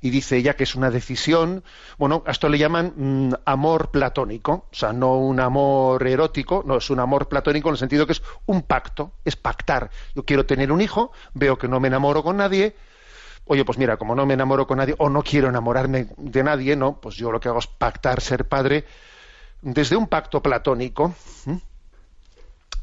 y 0.00 0.10
dice 0.10 0.36
ella 0.36 0.54
que 0.54 0.64
es 0.64 0.74
una 0.74 0.90
decisión, 0.90 1.64
bueno, 1.98 2.22
a 2.26 2.30
esto 2.30 2.48
le 2.48 2.58
llaman 2.58 2.92
mm, 2.96 3.34
amor 3.44 3.90
platónico, 3.90 4.66
o 4.70 4.74
sea, 4.74 4.92
no 4.92 5.16
un 5.16 5.40
amor 5.40 6.06
erótico, 6.06 6.62
no, 6.66 6.76
es 6.76 6.90
un 6.90 7.00
amor 7.00 7.28
platónico 7.28 7.68
en 7.68 7.74
el 7.74 7.78
sentido 7.78 8.06
que 8.06 8.12
es 8.12 8.22
un 8.46 8.62
pacto, 8.62 9.12
es 9.24 9.36
pactar. 9.36 9.90
Yo 10.14 10.24
quiero 10.24 10.46
tener 10.46 10.72
un 10.72 10.80
hijo, 10.80 11.12
veo 11.34 11.58
que 11.58 11.68
no 11.68 11.80
me 11.80 11.88
enamoro 11.88 12.22
con 12.22 12.36
nadie, 12.36 12.76
oye, 13.48 13.64
pues 13.64 13.78
mira, 13.78 13.96
como 13.96 14.14
no 14.14 14.26
me 14.26 14.34
enamoro 14.34 14.66
con 14.66 14.78
nadie 14.78 14.94
o 14.98 15.08
no 15.08 15.22
quiero 15.22 15.48
enamorarme 15.48 16.08
de 16.16 16.42
nadie, 16.42 16.76
no, 16.76 17.00
pues 17.00 17.16
yo 17.16 17.32
lo 17.32 17.40
que 17.40 17.48
hago 17.48 17.58
es 17.58 17.66
pactar 17.66 18.20
ser 18.20 18.46
padre 18.46 18.84
desde 19.62 19.96
un 19.96 20.06
pacto 20.06 20.42
platónico. 20.42 21.14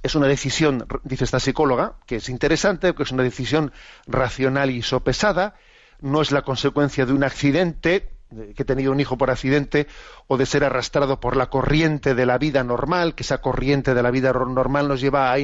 Es 0.03 0.13
una 0.13 0.27
decisión, 0.27 0.85
dice 1.03 1.23
esta 1.23 1.39
psicóloga, 1.39 1.95
que 2.05 2.17
es 2.17 2.29
interesante, 2.29 2.93
que 2.93 3.03
es 3.03 3.11
una 3.11 3.23
decisión 3.23 3.71
racional 4.05 4.69
y 4.69 4.81
sopesada, 4.83 5.55
no 6.05 6.21
es 6.21 6.31
la 6.31 6.43
consecuencia 6.43 7.05
de 7.05 7.13
un 7.13 7.23
accidente, 7.23 8.09
que 8.55 8.61
he 8.61 8.65
tenido 8.65 8.91
un 8.91 8.99
hijo 8.99 9.17
por 9.17 9.31
accidente, 9.31 9.87
o 10.27 10.37
de 10.37 10.45
ser 10.45 10.63
arrastrado 10.63 11.19
por 11.19 11.35
la 11.35 11.49
corriente 11.49 12.13
de 12.13 12.25
la 12.25 12.37
vida 12.37 12.63
normal, 12.63 13.15
que 13.15 13.23
esa 13.23 13.39
corriente 13.39 13.93
de 13.93 14.03
la 14.03 14.11
vida 14.11 14.31
normal 14.31 14.87
nos 14.87 15.01
lleva 15.01 15.33
a, 15.33 15.37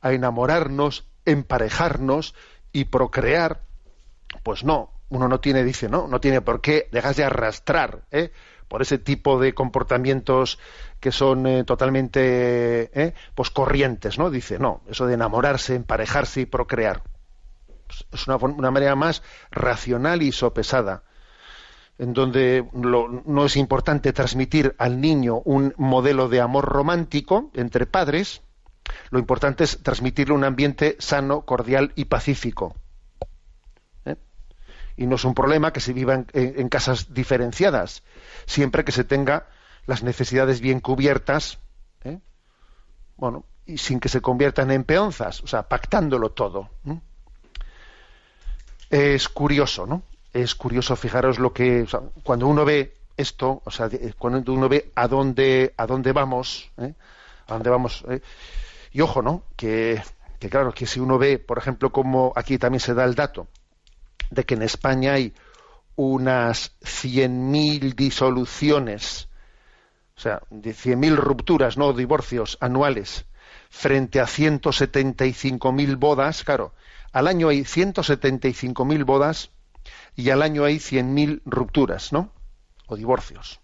a 0.00 0.12
enamorarnos, 0.12 1.08
emparejarnos 1.24 2.34
y 2.72 2.84
procrear. 2.84 3.62
Pues 4.42 4.64
no, 4.64 4.90
uno 5.08 5.28
no 5.28 5.40
tiene, 5.40 5.64
dice, 5.64 5.88
no, 5.88 6.06
no 6.08 6.20
tiene 6.20 6.40
por 6.40 6.60
qué 6.60 6.88
dejarse 6.92 7.24
arrastrar 7.24 8.02
¿eh? 8.10 8.32
por 8.68 8.82
ese 8.82 8.98
tipo 8.98 9.40
de 9.40 9.54
comportamientos 9.54 10.58
que 11.00 11.12
son 11.12 11.46
eh, 11.46 11.64
totalmente 11.64 12.90
eh, 12.92 13.14
pues 13.34 13.50
corrientes, 13.50 14.18
¿no? 14.18 14.30
Dice, 14.30 14.58
no, 14.58 14.82
eso 14.88 15.06
de 15.06 15.14
enamorarse, 15.14 15.74
emparejarse 15.74 16.42
y 16.42 16.46
procrear 16.46 17.02
es 18.12 18.26
una, 18.26 18.70
manera 18.70 18.94
más 18.94 19.22
racional 19.50 20.22
y 20.22 20.32
sopesada, 20.32 21.04
en 21.98 22.12
donde 22.12 22.68
no 22.72 23.44
es 23.44 23.56
importante 23.56 24.12
transmitir 24.12 24.74
al 24.78 25.00
niño 25.00 25.42
un 25.44 25.74
modelo 25.76 26.28
de 26.28 26.40
amor 26.40 26.64
romántico 26.64 27.50
entre 27.54 27.86
padres, 27.86 28.42
lo 29.10 29.18
importante 29.18 29.64
es 29.64 29.82
transmitirle 29.82 30.34
un 30.34 30.44
ambiente 30.44 30.96
sano, 30.98 31.42
cordial 31.42 31.92
y 31.94 32.06
pacífico. 32.06 32.74
¿eh? 34.04 34.16
Y 34.96 35.06
no 35.06 35.16
es 35.16 35.24
un 35.24 35.34
problema 35.34 35.72
que 35.72 35.80
se 35.80 35.92
viva 35.92 36.24
en, 36.32 36.68
casas 36.68 37.12
diferenciadas, 37.12 38.02
siempre 38.46 38.84
que 38.84 38.92
se 38.92 39.04
tenga 39.04 39.46
las 39.86 40.02
necesidades 40.02 40.60
bien 40.60 40.80
cubiertas, 40.80 41.58
¿eh? 42.04 42.20
bueno, 43.16 43.44
y 43.66 43.78
sin 43.78 44.00
que 44.00 44.08
se 44.08 44.20
conviertan 44.20 44.70
en 44.70 44.84
peonzas, 44.84 45.42
o 45.42 45.46
sea, 45.46 45.68
pactándolo 45.68 46.32
todo. 46.32 46.70
Es 48.92 49.30
curioso, 49.30 49.86
¿no? 49.86 50.02
Es 50.34 50.54
curioso, 50.54 50.96
fijaros 50.96 51.38
lo 51.38 51.54
que, 51.54 51.86
cuando 52.22 52.46
uno 52.46 52.66
ve 52.66 52.94
esto, 53.16 53.62
o 53.64 53.70
sea, 53.70 53.88
cuando 54.18 54.52
uno 54.52 54.68
ve 54.68 54.92
a 54.94 55.08
dónde, 55.08 55.72
a 55.78 55.86
dónde 55.86 56.12
vamos, 56.12 56.70
¿eh? 56.76 56.92
a 57.46 57.54
dónde 57.54 57.70
vamos, 57.70 58.04
¿eh? 58.10 58.20
y 58.92 59.00
ojo, 59.00 59.22
¿no? 59.22 59.44
Que, 59.56 60.02
que 60.38 60.50
claro, 60.50 60.74
que 60.74 60.86
si 60.86 61.00
uno 61.00 61.16
ve, 61.16 61.38
por 61.38 61.56
ejemplo, 61.56 61.90
como 61.90 62.34
aquí 62.36 62.58
también 62.58 62.80
se 62.80 62.92
da 62.92 63.04
el 63.04 63.14
dato 63.14 63.48
de 64.30 64.44
que 64.44 64.54
en 64.54 64.62
España 64.62 65.14
hay 65.14 65.32
unas 65.96 66.72
100.000 66.82 67.94
disoluciones, 67.94 69.30
o 70.18 70.20
sea, 70.20 70.42
de 70.50 70.72
100.000 70.72 71.16
rupturas, 71.16 71.78
no 71.78 71.94
divorcios 71.94 72.58
anuales, 72.60 73.24
frente 73.70 74.20
a 74.20 74.24
175.000 74.24 75.96
bodas, 75.98 76.44
claro, 76.44 76.74
al 77.12 77.28
año 77.28 77.48
hay 77.48 77.60
175.000 77.60 79.04
bodas 79.04 79.50
y 80.16 80.30
al 80.30 80.42
año 80.42 80.64
hay 80.64 80.76
100.000 80.76 81.42
rupturas, 81.44 82.12
¿no? 82.12 82.32
O 82.86 82.96
divorcios. 82.96 83.60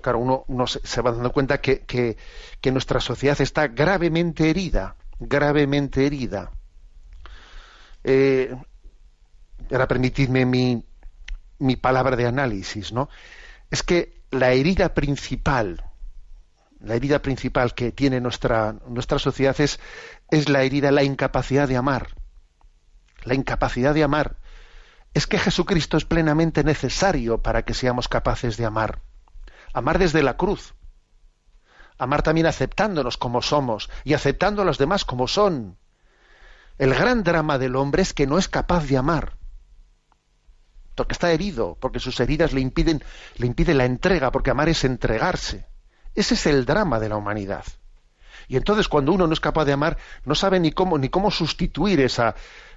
Claro, 0.00 0.18
uno, 0.18 0.66
se, 0.66 1.00
va 1.00 1.12
dando 1.12 1.32
cuenta 1.32 1.60
que, 1.60 1.80
que, 1.80 2.72
nuestra 2.72 3.00
sociedad 3.00 3.40
está 3.40 3.68
gravemente 3.68 4.50
herida, 4.50 4.96
gravemente 5.18 6.06
herida. 6.06 6.52
Eh, 8.04 8.54
ahora 9.70 9.88
permitidme 9.88 10.44
mi, 10.44 10.84
mi 11.58 11.76
palabra 11.76 12.16
de 12.16 12.26
análisis, 12.26 12.92
¿no? 12.92 13.08
Es 13.70 13.82
que 13.82 14.22
la 14.30 14.52
herida 14.52 14.94
principal, 14.94 15.84
la 16.80 16.94
herida 16.94 17.20
principal 17.20 17.74
que 17.74 17.90
tiene 17.90 18.20
nuestra, 18.20 18.76
nuestra 18.88 19.18
sociedad 19.18 19.60
es, 19.60 19.80
es 20.30 20.48
la 20.48 20.62
herida, 20.62 20.92
la 20.92 21.02
incapacidad 21.02 21.66
de 21.66 21.76
amar 21.76 22.17
la 23.22 23.34
incapacidad 23.34 23.94
de 23.94 24.04
amar. 24.04 24.36
Es 25.14 25.26
que 25.26 25.38
Jesucristo 25.38 25.96
es 25.96 26.04
plenamente 26.04 26.64
necesario 26.64 27.42
para 27.42 27.64
que 27.64 27.74
seamos 27.74 28.08
capaces 28.08 28.56
de 28.56 28.64
amar. 28.64 29.00
Amar 29.72 29.98
desde 29.98 30.22
la 30.22 30.36
cruz. 30.36 30.74
Amar 31.98 32.22
también 32.22 32.46
aceptándonos 32.46 33.16
como 33.16 33.42
somos 33.42 33.90
y 34.04 34.14
aceptando 34.14 34.62
a 34.62 34.64
los 34.64 34.78
demás 34.78 35.04
como 35.04 35.26
son. 35.26 35.76
El 36.78 36.94
gran 36.94 37.24
drama 37.24 37.58
del 37.58 37.74
hombre 37.74 38.02
es 38.02 38.14
que 38.14 38.26
no 38.26 38.38
es 38.38 38.48
capaz 38.48 38.86
de 38.86 38.96
amar. 38.96 39.36
Porque 40.94 41.12
está 41.12 41.32
herido, 41.32 41.76
porque 41.80 42.00
sus 42.00 42.18
heridas 42.20 42.52
le 42.52 42.60
impiden, 42.60 43.02
le 43.36 43.46
impide 43.46 43.74
la 43.74 43.84
entrega, 43.84 44.30
porque 44.30 44.50
amar 44.50 44.68
es 44.68 44.84
entregarse. 44.84 45.66
Ese 46.14 46.34
es 46.34 46.46
el 46.46 46.64
drama 46.64 47.00
de 47.00 47.08
la 47.08 47.16
humanidad. 47.16 47.64
Y 48.48 48.56
entonces 48.56 48.88
cuando 48.88 49.12
uno 49.12 49.26
no 49.26 49.32
es 49.32 49.40
capaz 49.40 49.66
de 49.66 49.74
amar, 49.74 49.98
no 50.24 50.34
sabe 50.34 50.58
ni 50.58 50.72
cómo, 50.72 50.98
ni 50.98 51.10
cómo 51.10 51.30
sustituir 51.30 52.00
esa, 52.00 52.34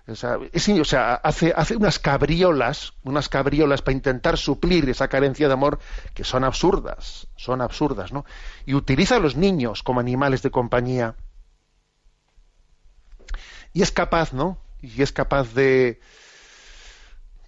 o 0.07 0.15
sea, 0.15 1.13
hace, 1.15 1.53
hace 1.55 1.75
unas 1.75 1.99
cabriolas, 1.99 2.93
unas 3.03 3.29
cabriolas 3.29 3.81
para 3.81 3.95
intentar 3.95 4.37
suplir 4.37 4.89
esa 4.89 5.07
carencia 5.07 5.47
de 5.47 5.53
amor 5.53 5.79
que 6.13 6.23
son 6.23 6.43
absurdas, 6.43 7.27
son 7.37 7.61
absurdas, 7.61 8.11
¿no? 8.11 8.25
Y 8.65 8.73
utiliza 8.73 9.15
a 9.15 9.19
los 9.19 9.35
niños 9.35 9.83
como 9.83 9.99
animales 9.99 10.41
de 10.41 10.51
compañía. 10.51 11.15
Y 13.73 13.81
es 13.81 13.91
capaz, 13.91 14.33
¿no? 14.33 14.57
Y 14.81 15.01
es 15.01 15.11
capaz 15.11 15.53
de, 15.53 16.01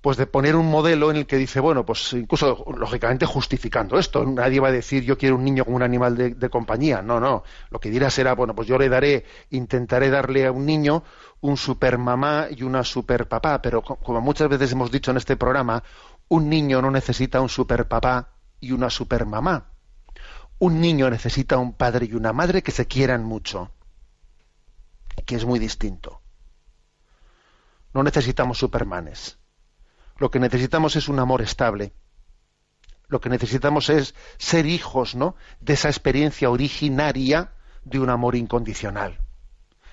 pues 0.04 0.18
de 0.18 0.28
poner 0.28 0.58
un 0.58 0.70
modelo 0.70 1.12
en 1.12 1.16
el 1.16 1.26
que 1.26 1.38
dice, 1.38 1.62
bueno, 1.62 1.86
pues 1.86 2.12
incluso 2.12 2.66
lógicamente 2.78 3.26
justificando 3.26 3.98
esto, 3.98 4.26
nadie 4.26 4.60
va 4.60 4.68
a 4.68 4.72
decir 4.74 5.06
yo 5.06 5.18
quiero 5.18 5.38
un 5.38 5.46
niño 5.46 5.64
como 5.64 5.78
un 5.78 5.82
animal 5.82 6.38
de, 6.38 6.50
compañía, 6.50 7.02
no, 7.02 7.22
no, 7.22 7.46
lo 7.70 7.80
que 7.80 7.90
dirá 7.90 8.10
será, 8.10 8.36
bueno, 8.36 8.54
pues 8.54 8.68
yo 8.68 8.78
le 8.78 8.90
daré, 8.90 9.24
intentaré 9.52 10.10
darle 10.10 10.46
a 10.46 10.52
un 10.52 10.66
niño 10.66 11.06
un 11.40 11.56
super 11.56 11.98
mamá 11.98 12.48
y 12.52 12.64
una 12.64 12.84
super 12.84 13.30
papá, 13.30 13.62
pero 13.62 13.82
como 13.82 14.20
muchas 14.20 14.50
veces 14.50 14.74
hemos 14.74 14.92
dicho 14.92 15.12
en 15.12 15.16
este 15.16 15.38
programa, 15.38 15.82
un 16.28 16.50
niño 16.50 16.82
no 16.82 16.92
necesita 16.92 17.40
un 17.40 17.48
super 17.48 17.88
papá 17.88 18.34
y 18.60 18.74
una 18.74 18.90
super 18.90 19.26
mamá. 19.26 19.70
Un 20.60 20.82
niño 20.82 21.10
necesita 21.10 21.58
un 21.58 21.76
padre 21.76 22.08
y 22.12 22.14
una 22.14 22.34
madre 22.34 22.62
que 22.62 22.72
se 22.72 22.88
quieran 22.88 23.24
mucho, 23.24 23.72
que 25.26 25.36
es 25.36 25.46
muy 25.46 25.60
distinto. 25.60 26.20
No 27.94 28.04
necesitamos 28.04 28.58
supermanes 28.58 29.38
lo 30.18 30.32
que 30.32 30.40
necesitamos 30.40 30.96
es 30.96 31.08
un 31.08 31.20
amor 31.20 31.42
estable. 31.42 31.94
Lo 33.08 33.20
que 33.22 33.30
necesitamos 33.30 33.90
es 33.90 34.16
ser 34.38 34.66
hijos, 34.66 35.16
¿no? 35.16 35.36
De 35.60 35.74
esa 35.74 35.90
experiencia 35.90 36.50
originaria 36.50 37.52
de 37.84 38.00
un 38.00 38.10
amor 38.10 38.36
incondicional. 38.36 39.20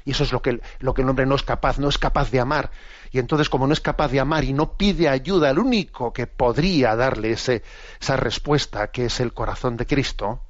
Y 0.04 0.12
eso 0.12 0.24
es 0.24 0.32
lo 0.32 0.40
que, 0.40 0.60
lo 0.78 0.94
que 0.94 1.02
el 1.02 1.08
hombre 1.08 1.26
no 1.26 1.34
es 1.34 1.42
capaz, 1.42 1.78
no 1.78 1.88
es 1.88 1.98
capaz 1.98 2.30
de 2.30 2.40
amar. 2.40 2.70
Y 3.12 3.18
entonces, 3.18 3.48
como 3.48 3.66
no 3.66 3.72
es 3.72 3.80
capaz 3.80 4.08
de 4.08 4.20
amar 4.20 4.44
y 4.44 4.52
no 4.52 4.76
pide 4.76 5.08
ayuda, 5.08 5.50
el 5.50 5.58
único 5.58 6.12
que 6.12 6.26
podría 6.26 6.96
darle 6.96 7.32
ese, 7.32 7.62
esa 8.00 8.16
respuesta, 8.16 8.90
que 8.90 9.06
es 9.06 9.20
el 9.20 9.34
corazón 9.34 9.76
de 9.76 9.86
Cristo, 9.86 10.42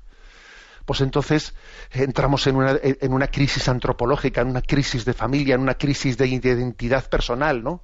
pues 0.85 1.01
entonces 1.01 1.55
entramos 1.93 2.47
en 2.47 2.57
una, 2.57 2.79
en 2.83 3.13
una 3.13 3.29
crisis 3.29 3.69
antropológica, 3.69 4.41
en 4.41 4.49
una 4.49 4.63
crisis 4.63 5.05
de 5.05 5.15
familia, 5.15 5.55
en 5.55 5.61
una 5.61 5.75
crisis 5.75 6.17
de 6.17 6.27
identidad 6.27 7.09
personal, 7.09 7.63
¿no? 7.63 7.83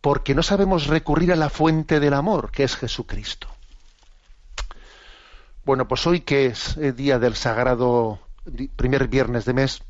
Porque 0.00 0.34
no 0.34 0.42
sabemos 0.42 0.86
recurrir 0.86 1.32
a 1.32 1.36
la 1.36 1.50
fuente 1.50 2.00
del 2.00 2.14
amor, 2.14 2.50
que 2.50 2.64
es 2.64 2.76
Jesucristo. 2.76 3.48
Bueno, 5.64 5.86
pues 5.86 6.06
hoy 6.06 6.20
que 6.20 6.46
es 6.46 6.76
el 6.78 6.96
día 6.96 7.18
del 7.18 7.36
sagrado 7.36 8.18
primer 8.76 9.08
viernes 9.08 9.44
de 9.44 9.52
mes, 9.52 9.82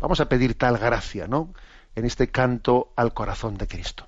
vamos 0.00 0.20
a 0.20 0.28
pedir 0.28 0.56
tal 0.56 0.78
gracia, 0.78 1.28
¿no? 1.28 1.52
En 1.94 2.04
este 2.04 2.28
canto 2.28 2.92
al 2.96 3.12
corazón 3.12 3.56
de 3.58 3.68
Cristo. 3.68 4.07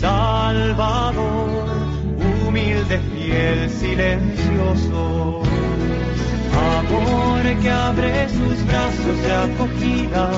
Salvador, 0.00 1.68
humilde, 2.46 3.00
fiel, 3.14 3.70
silencioso. 3.70 5.42
Amor 6.78 7.42
que 7.62 7.70
abre 7.70 8.28
sus 8.28 8.66
brazos 8.66 9.22
de 9.22 9.32
acogida. 9.32 10.30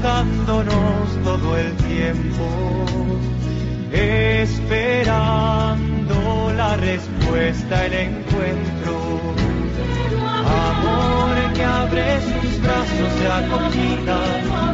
Buscándonos 0.00 1.10
todo 1.22 1.56
el 1.58 1.76
tiempo, 1.76 2.46
esperando 3.92 5.04
la 6.56 6.76
respuesta, 6.76 7.84
el 7.86 7.92
encuentro. 7.92 9.20
Amor 10.70 11.52
que 11.52 11.64
abre 11.64 12.20
sus 12.22 12.62
brazos 12.62 13.20
de 13.20 13.28
acogida, 13.28 14.18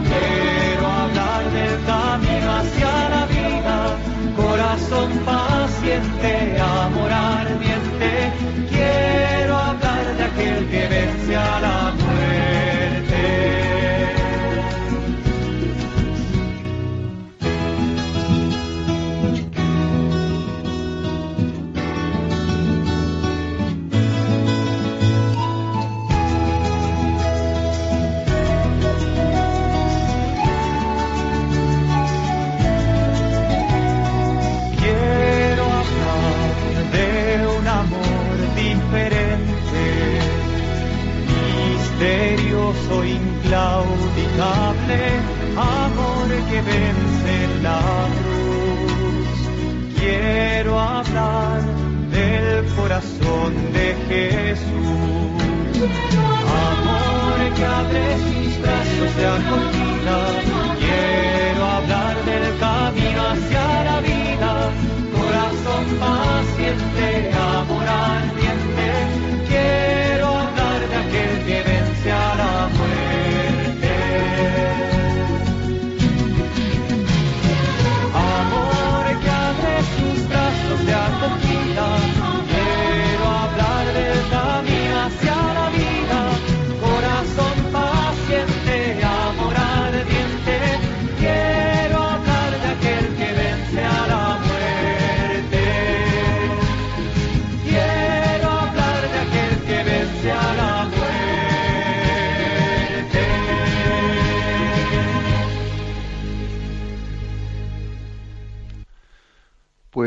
quiero 0.04 0.86
hablar 0.86 1.42
del 1.50 1.84
camino 1.86 2.52
hacia 2.52 3.08
la 3.08 3.26
vida 3.26 3.96
corazón 4.36 5.10
paciente, 5.24 6.60
amor 6.60 7.10
ardiente, 7.12 8.32
quiero 8.70 9.56
hablar 9.56 10.04
de 10.16 10.24
aquel 10.24 10.68
que 10.68 10.86
vence 10.88 11.36
a 11.36 11.60
la 11.60 11.92
muerte. 11.92 12.75
Que 46.48 46.60
vence 46.62 47.36
la 47.62 47.80
cruz. 48.18 49.28
Quiero 49.98 50.78
hablar 50.78 51.62
del 52.10 52.64
corazón 52.74 53.52
de 53.72 53.86
Jesús. 54.08 55.36
Amor 56.70 57.54
que 57.56 57.64
abre 57.64 58.06
sus 58.26 58.52
brazos 58.62 59.16
de 59.16 59.26
acogida. 59.38 60.18
Quiero 60.82 61.64
hablar 61.76 62.14
del 62.24 62.58
camino 62.58 63.22
hacia 63.30 63.84
la 63.84 64.00
vida. 64.00 64.15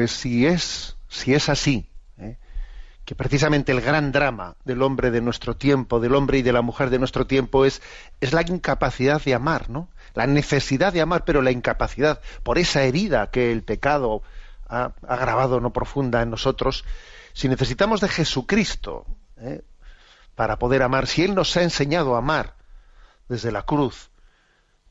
Si 0.09 0.45
es, 0.45 0.97
si 1.07 1.33
es 1.33 1.49
así, 1.49 1.89
¿eh? 2.17 2.37
que 3.05 3.15
precisamente 3.15 3.71
el 3.71 3.81
gran 3.81 4.11
drama 4.11 4.55
del 4.65 4.81
hombre 4.81 5.11
de 5.11 5.21
nuestro 5.21 5.55
tiempo, 5.55 5.99
del 5.99 6.15
hombre 6.15 6.39
y 6.39 6.41
de 6.41 6.53
la 6.53 6.61
mujer 6.61 6.89
de 6.89 6.99
nuestro 6.99 7.25
tiempo 7.25 7.65
es, 7.65 7.81
es 8.21 8.33
la 8.33 8.41
incapacidad 8.41 9.21
de 9.21 9.33
amar, 9.33 9.69
¿no? 9.69 9.89
La 10.13 10.27
necesidad 10.27 10.91
de 10.93 11.01
amar, 11.01 11.25
pero 11.25 11.41
la 11.41 11.51
incapacidad 11.51 12.21
por 12.43 12.57
esa 12.57 12.83
herida 12.83 13.31
que 13.31 13.51
el 13.51 13.63
pecado 13.63 14.21
ha, 14.67 14.91
ha 15.07 15.15
grabado 15.15 15.59
no 15.59 15.71
profunda 15.71 16.21
en 16.21 16.29
nosotros. 16.29 16.85
Si 17.33 17.47
necesitamos 17.47 18.01
de 18.01 18.09
Jesucristo 18.09 19.05
¿eh? 19.37 19.61
para 20.35 20.59
poder 20.59 20.83
amar, 20.83 21.07
si 21.07 21.23
Él 21.23 21.35
nos 21.35 21.55
ha 21.57 21.63
enseñado 21.63 22.15
a 22.15 22.19
amar 22.19 22.55
desde 23.27 23.51
la 23.51 23.63
cruz, 23.63 24.09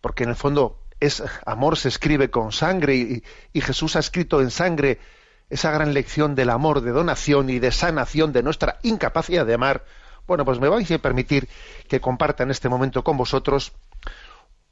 porque 0.01 0.25
en 0.25 0.31
el 0.31 0.37
fondo 0.37 0.81
es 1.01 1.23
amor 1.47 1.77
se 1.77 1.89
escribe 1.89 2.31
con 2.31 2.53
sangre 2.53 2.95
y, 2.97 3.61
Jesús 3.61 3.97
ha 3.97 4.01
escrito 4.01 4.41
en 4.41 4.51
sangre 4.51 4.99
esa 5.51 5.71
gran 5.71 5.95
lección 5.95 6.35
del 6.35 6.51
amor, 6.51 6.81
de 6.81 6.91
donación 6.91 7.51
y 7.51 7.59
de 7.59 7.73
sanación 7.73 8.33
de 8.33 8.43
nuestra 8.43 8.79
incapacidad 8.83 9.47
de 9.47 9.55
amar, 9.55 9.85
bueno, 10.27 10.45
pues 10.45 10.61
me 10.61 10.69
vais 10.69 10.91
a 10.91 10.99
permitir 10.99 11.49
que 11.89 12.01
comparta 12.01 12.43
en 12.43 12.51
este 12.51 12.69
momento 12.69 13.03
con 13.03 13.17
vosotros 13.17 13.73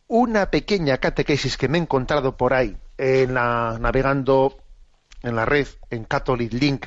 una 0.07 0.51
pequeña 0.51 0.99
catequesis 0.99 1.57
que 1.57 1.69
me 1.69 1.79
he 1.79 1.81
encontrado 1.81 2.37
por 2.37 2.53
ahí, 2.53 2.77
en 2.99 3.35
la, 3.35 3.79
navegando 3.81 4.59
en 5.23 5.35
la 5.35 5.45
red, 5.45 5.67
en 5.91 6.05
Catholic 6.05 6.53
Link, 6.53 6.87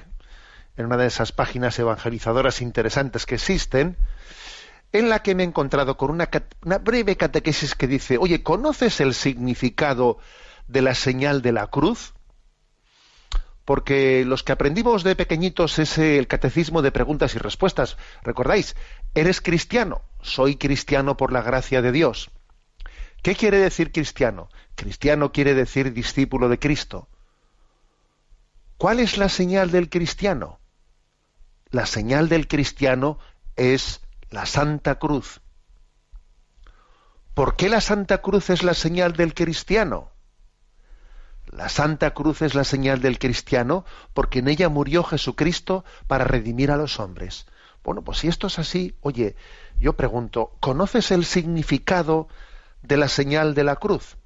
en 0.78 0.86
una 0.86 0.98
de 0.98 1.08
esas 1.08 1.32
páginas 1.32 1.78
evangelizadoras 1.80 2.62
interesantes 2.62 3.26
que 3.26 3.36
existen, 3.36 3.98
en 4.92 5.10
la 5.10 5.22
que 5.22 5.36
me 5.36 5.44
he 5.44 5.46
encontrado 5.46 5.98
con 5.98 6.12
una, 6.12 6.30
breve 6.80 7.16
catequesis 7.16 7.76
que 7.76 7.88
dice, 7.88 8.18
oye, 8.18 8.44
¿conoces 8.44 9.00
el 9.02 9.14
significado 9.14 10.18
de 10.68 10.82
la 10.82 10.96
señal 10.96 11.42
de 11.42 11.52
la 11.52 11.68
cruz? 11.68 12.14
porque 13.70 14.26
los 14.26 14.42
que 14.42 14.52
aprendimos 14.52 15.04
de 15.04 15.16
pequeñitos 15.16 15.78
es 15.78 16.00
el 16.00 16.26
catecismo 16.26 16.82
de 16.82 16.92
preguntas 16.92 17.36
y 17.36 17.38
respuestas. 17.38 17.98
¿Recordáis? 18.24 18.76
¿Eres 19.14 19.42
cristiano? 19.42 20.02
Soy 20.24 20.56
cristiano 20.56 21.18
por 21.18 21.32
la 21.32 21.44
gracia 21.44 21.84
de 21.84 21.92
Dios. 21.92 22.32
¿Qué 23.22 23.36
quiere 23.36 23.60
decir 23.60 23.92
cristiano? 23.92 24.50
Cristiano 24.74 25.32
quiere 25.32 25.54
decir 25.54 25.94
discípulo 25.94 26.50
de 26.50 26.58
Cristo. 26.58 27.10
¿Cuál 28.80 29.00
es 29.00 29.20
la 29.20 29.30
señal 29.30 29.70
del 29.70 29.88
cristiano? 29.88 30.60
La 31.70 31.86
señal 31.86 32.28
del 32.28 32.48
cristiano 32.48 33.20
es 33.56 34.02
la 34.30 34.46
Santa 34.46 35.00
Cruz. 35.00 35.42
¿Por 37.34 37.56
qué 37.56 37.70
la 37.70 37.82
Santa 37.82 38.20
Cruz 38.20 38.50
es 38.50 38.64
la 38.64 38.74
señal 38.74 39.14
del 39.14 39.34
cristiano? 39.34 40.12
La 41.48 41.68
Santa 41.68 42.14
Cruz 42.14 42.44
es 42.44 42.54
la 42.54 42.64
señal 42.64 43.02
del 43.02 43.18
cristiano 43.18 43.86
porque 44.14 44.40
en 44.40 44.48
ella 44.48 44.70
murió 44.70 45.04
Jesucristo 45.04 45.84
para 46.06 46.26
redimir 46.26 46.70
a 46.70 46.78
los 46.78 47.00
hombres. 47.00 47.48
Bueno, 47.84 48.04
pues 48.04 48.20
si 48.20 48.28
esto 48.28 48.48
es 48.48 48.60
así, 48.60 48.96
oye, 49.02 49.36
yo 49.80 49.94
pregunto, 49.94 50.52
¿conoces 50.60 51.10
el 51.10 51.26
significado 51.26 52.28
de 52.84 52.98
la 52.98 53.08
señal 53.08 53.56
de 53.56 53.64
la 53.64 53.78
cruz? 53.78 54.18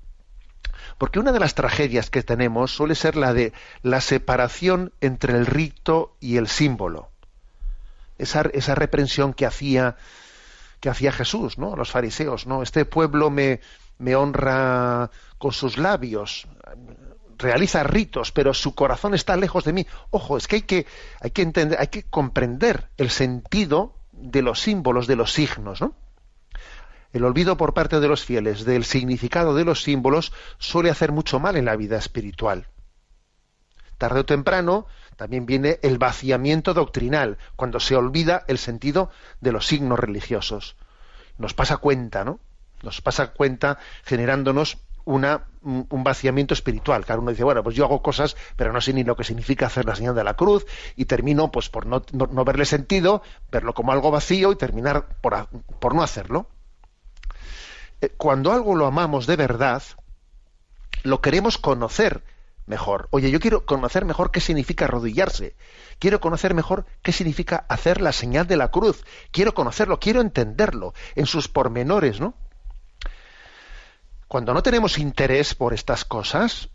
Porque 0.98 1.20
una 1.20 1.32
de 1.32 1.40
las 1.40 1.56
tragedias 1.56 2.10
que 2.10 2.24
tenemos 2.24 2.76
suele 2.76 2.96
ser 2.96 3.16
la 3.16 3.34
de 3.34 3.54
la 3.84 4.02
separación 4.02 4.92
entre 5.00 5.38
el 5.38 5.46
rito 5.46 6.18
y 6.20 6.36
el 6.36 6.50
símbolo. 6.50 7.13
Esa, 8.24 8.76
reprensión 8.76 9.34
que 9.34 9.46
hacía, 9.46 9.96
que 10.80 10.90
hacía 10.90 11.12
Jesús, 11.12 11.58
¿no? 11.58 11.76
Los 11.76 11.92
fariseos, 11.92 12.48
¿no? 12.48 12.64
Este 12.64 12.86
pueblo 12.86 13.30
me, 13.30 13.62
me 13.98 14.16
honra 14.16 15.12
con 15.38 15.52
sus 15.52 15.78
labios, 15.78 16.48
realiza 17.38 17.84
ritos, 17.84 18.32
pero 18.32 18.54
su 18.54 18.76
corazón 18.76 19.14
está 19.14 19.36
lejos 19.38 19.64
de 19.64 19.74
mí. 19.74 19.88
Ojo, 20.10 20.38
es 20.38 20.48
que 20.48 20.56
hay 20.58 20.62
que, 20.64 20.86
hay 21.22 21.32
que 21.32 21.42
entender, 21.42 21.80
hay 21.80 21.88
que 21.88 22.04
comprender 22.04 22.90
el 22.98 23.10
sentido 23.10 23.96
de 24.12 24.42
los 24.42 24.62
símbolos, 24.62 25.08
de 25.08 25.16
los 25.16 25.34
signos, 25.34 25.82
¿no? 25.82 25.96
El 27.12 27.26
olvido 27.26 27.58
por 27.58 27.76
parte 27.76 28.00
de 28.00 28.08
los 28.08 28.26
fieles 28.26 28.66
del 28.66 28.86
significado 28.86 29.54
de 29.54 29.66
los 29.66 29.84
símbolos 29.84 30.34
suele 30.58 30.90
hacer 30.90 31.12
mucho 31.12 31.40
mal 31.40 31.56
en 31.56 31.66
la 31.66 31.76
vida 31.76 31.98
espiritual. 31.98 32.68
Tarde 34.00 34.22
o 34.22 34.26
temprano 34.26 34.88
también 35.16 35.46
viene 35.46 35.80
el 35.82 35.98
vaciamiento 35.98 36.74
doctrinal, 36.74 37.38
cuando 37.56 37.80
se 37.80 37.96
olvida 37.96 38.44
el 38.48 38.58
sentido 38.58 39.10
de 39.42 39.52
los 39.52 39.68
signos 39.68 40.00
religiosos. 40.00 40.76
Nos 41.38 41.54
pasa 41.54 41.78
cuenta, 41.78 42.24
¿no? 42.24 42.40
Nos 42.82 43.02
pasa 43.02 43.28
cuenta 43.34 43.80
generándonos 44.04 44.78
un 45.06 46.04
vaciamiento 46.04 46.54
espiritual. 46.54 47.06
Claro, 47.06 47.22
uno 47.22 47.32
dice, 47.32 47.44
bueno, 47.44 47.64
pues 47.64 47.76
yo 47.76 47.86
hago 47.86 48.02
cosas, 48.02 48.36
pero 48.56 48.72
no 48.72 48.82
sé 48.82 48.94
ni 48.94 49.04
lo 49.04 49.16
que 49.16 49.24
significa 49.24 49.66
hacer 49.66 49.86
la 49.86 49.96
señal 49.96 50.16
de 50.16 50.24
la 50.24 50.36
cruz, 50.36 50.66
y 50.96 51.06
termino 51.06 51.52
pues 51.52 51.70
por 51.70 51.86
no, 51.86 52.04
no, 52.12 52.46
verle 52.46 52.66
sentido, 52.66 53.22
verlo 53.52 53.74
como 53.74 53.92
algo 53.92 54.12
vacío 54.12 54.52
y 54.52 54.56
terminar 54.56 55.08
por, 55.22 55.48
por 55.80 55.96
no 55.96 56.04
hacerlo. 56.04 56.48
Eh, 58.02 58.10
cuando 58.18 58.52
algo 58.52 58.76
lo 58.76 58.86
amamos 58.86 59.28
de 59.28 59.36
verdad, 59.36 59.84
lo 61.04 61.22
queremos 61.22 61.58
conocer 61.58 62.24
mejor. 62.66 63.08
Oye, 63.12 63.32
yo 63.32 63.40
quiero 63.40 63.66
conocer 63.66 64.06
mejor 64.06 64.32
qué 64.32 64.40
significa 64.40 64.86
arrodillarse. 64.86 65.56
Quiero 66.00 66.20
conocer 66.20 66.54
mejor 66.54 66.86
qué 67.02 67.12
significa 67.12 67.66
hacer 67.70 68.02
la 68.02 68.12
señal 68.12 68.48
de 68.48 68.58
la 68.58 68.70
cruz. 68.70 69.04
Quiero 69.32 69.54
conocerlo, 69.54 70.00
quiero 70.00 70.22
entenderlo 70.22 70.94
en 71.16 71.26
sus 71.26 71.48
pormenores, 71.48 72.20
¿no? 72.20 72.36
Cuando 74.28 74.54
no 74.54 74.64
tenemos 74.64 74.98
interés 74.98 75.54
por 75.54 75.74
estas 75.74 76.06
cosas, 76.06 76.70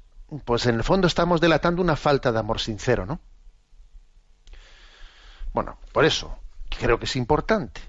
pues 0.44 0.66
en 0.66 0.77
el 0.77 0.85
fondo 0.85 1.07
estamos 1.07 1.40
delatando 1.40 1.83
una 1.83 1.96
falta 1.96 2.31
de 2.31 2.38
amor 2.38 2.61
sincero, 2.61 3.07
¿no? 3.07 3.20
Bueno, 5.53 5.79
por 5.92 6.05
eso 6.05 6.38
creo 6.79 6.98
que 6.98 7.07
es 7.07 7.16
importante 7.16 7.81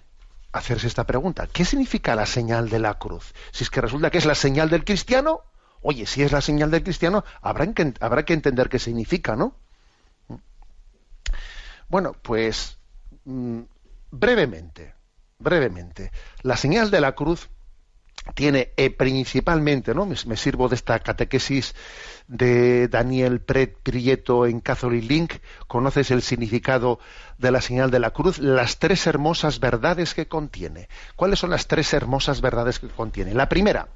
hacerse 0.51 0.87
esta 0.87 1.05
pregunta. 1.05 1.47
¿Qué 1.47 1.65
significa 1.65 2.15
la 2.15 2.25
señal 2.25 2.69
de 2.69 2.79
la 2.79 2.95
cruz? 2.95 3.33
Si 3.51 3.63
es 3.63 3.69
que 3.69 3.81
resulta 3.81 4.09
que 4.09 4.17
es 4.17 4.25
la 4.25 4.35
señal 4.35 4.69
del 4.69 4.85
cristiano, 4.85 5.41
oye, 5.81 6.05
si 6.05 6.23
es 6.23 6.31
la 6.31 6.41
señal 6.41 6.71
del 6.71 6.83
cristiano, 6.83 7.23
habrá 7.41 7.71
que, 7.73 7.93
habrá 7.99 8.23
que 8.25 8.33
entender 8.33 8.69
qué 8.69 8.79
significa, 8.79 9.35
¿no? 9.35 9.55
Bueno, 11.87 12.15
pues 12.21 12.77
mm, 13.25 13.61
brevemente, 14.11 14.93
brevemente, 15.39 16.11
la 16.43 16.55
señal 16.55 16.91
de 16.91 17.01
la 17.01 17.13
cruz 17.13 17.49
tiene 18.35 18.73
eh, 18.77 18.89
principalmente, 18.89 19.93
¿no? 19.93 20.05
Me, 20.05 20.37
sirvo 20.37 20.69
de 20.69 20.75
esta 20.75 20.99
catequesis 20.99 21.75
de 22.27 22.87
Daniel 22.87 23.41
Prieto 23.41 24.45
en 24.45 24.59
Catholic 24.59 25.03
Link, 25.03 25.33
conoces 25.67 26.11
el 26.11 26.21
significado 26.21 26.99
de 27.37 27.51
la 27.51 27.61
señal 27.61 27.91
de 27.91 27.99
la 27.99 28.11
cruz, 28.11 28.39
las 28.39 28.77
tres 28.77 29.07
hermosas 29.07 29.59
verdades 29.59 30.13
que 30.13 30.27
contiene. 30.27 30.89
¿Cuáles 31.15 31.39
son 31.39 31.49
las 31.49 31.67
tres 31.67 31.93
hermosas 31.93 32.41
verdades 32.41 32.79
que 32.79 32.87
contiene? 32.89 33.33
La 33.33 33.49
primera, 33.49 33.87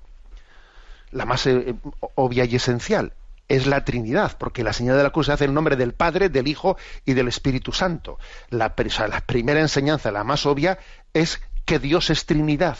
la 1.13 1.25
más 1.25 1.45
eh, 1.47 1.75
obvia 2.15 2.45
y 2.45 2.55
esencial, 2.55 3.13
es 3.47 3.67
la 3.67 3.85
Trinidad, 3.85 4.37
porque 4.37 4.63
la 4.63 4.73
señal 4.73 4.97
de 4.97 5.03
la 5.03 5.11
cruz 5.11 5.27
se 5.27 5.33
hace 5.33 5.45
en 5.45 5.53
nombre 5.53 5.75
del 5.75 5.93
Padre, 5.93 6.29
del 6.29 6.47
Hijo 6.47 6.77
y 7.05 7.13
del 7.13 7.27
Espíritu 7.27 7.71
Santo. 7.71 8.17
La, 8.49 8.73
la 9.09 9.21
primera 9.21 9.59
enseñanza, 9.59 10.11
la 10.11 10.23
más 10.23 10.45
obvia, 10.45 10.79
es 11.13 11.41
que 11.65 11.79
Dios 11.79 12.09
es 12.09 12.25
Trinidad 12.25 12.77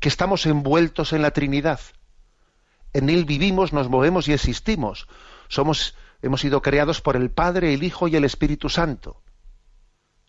que 0.00 0.08
estamos 0.08 0.46
envueltos 0.46 1.12
en 1.12 1.22
la 1.22 1.30
Trinidad. 1.30 1.78
En 2.92 3.10
Él 3.10 3.26
vivimos, 3.26 3.72
nos 3.72 3.88
movemos 3.88 4.26
y 4.26 4.32
existimos. 4.32 5.06
Somos, 5.48 5.94
hemos 6.22 6.40
sido 6.40 6.62
creados 6.62 7.00
por 7.02 7.16
el 7.16 7.30
Padre, 7.30 7.74
el 7.74 7.84
Hijo 7.84 8.08
y 8.08 8.16
el 8.16 8.24
Espíritu 8.24 8.68
Santo. 8.68 9.22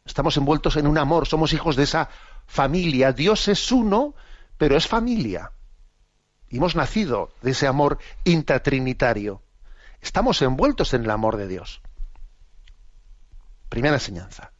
Estamos 0.06 0.36
envueltos 0.38 0.76
en 0.76 0.88
un 0.88 0.98
amor, 0.98 1.26
somos 1.26 1.54
hijos 1.54 1.76
de 1.78 1.84
esa 1.84 2.10
familia. 2.46 3.14
Dios 3.14 3.48
es 3.48 3.72
uno, 3.72 4.14
pero 4.58 4.76
es 4.76 4.88
familia. 4.88 5.52
Y 6.52 6.58
hemos 6.58 6.76
nacido 6.76 7.34
de 7.42 7.52
ese 7.52 7.66
amor 7.66 7.98
intratrinitario. 8.26 9.42
Estamos 10.02 10.42
envueltos 10.42 10.94
en 10.94 11.06
el 11.06 11.12
amor 11.12 11.38
de 11.38 11.48
Dios. 11.48 11.82
Primera 13.70 13.96
enseñanza. 13.96 14.52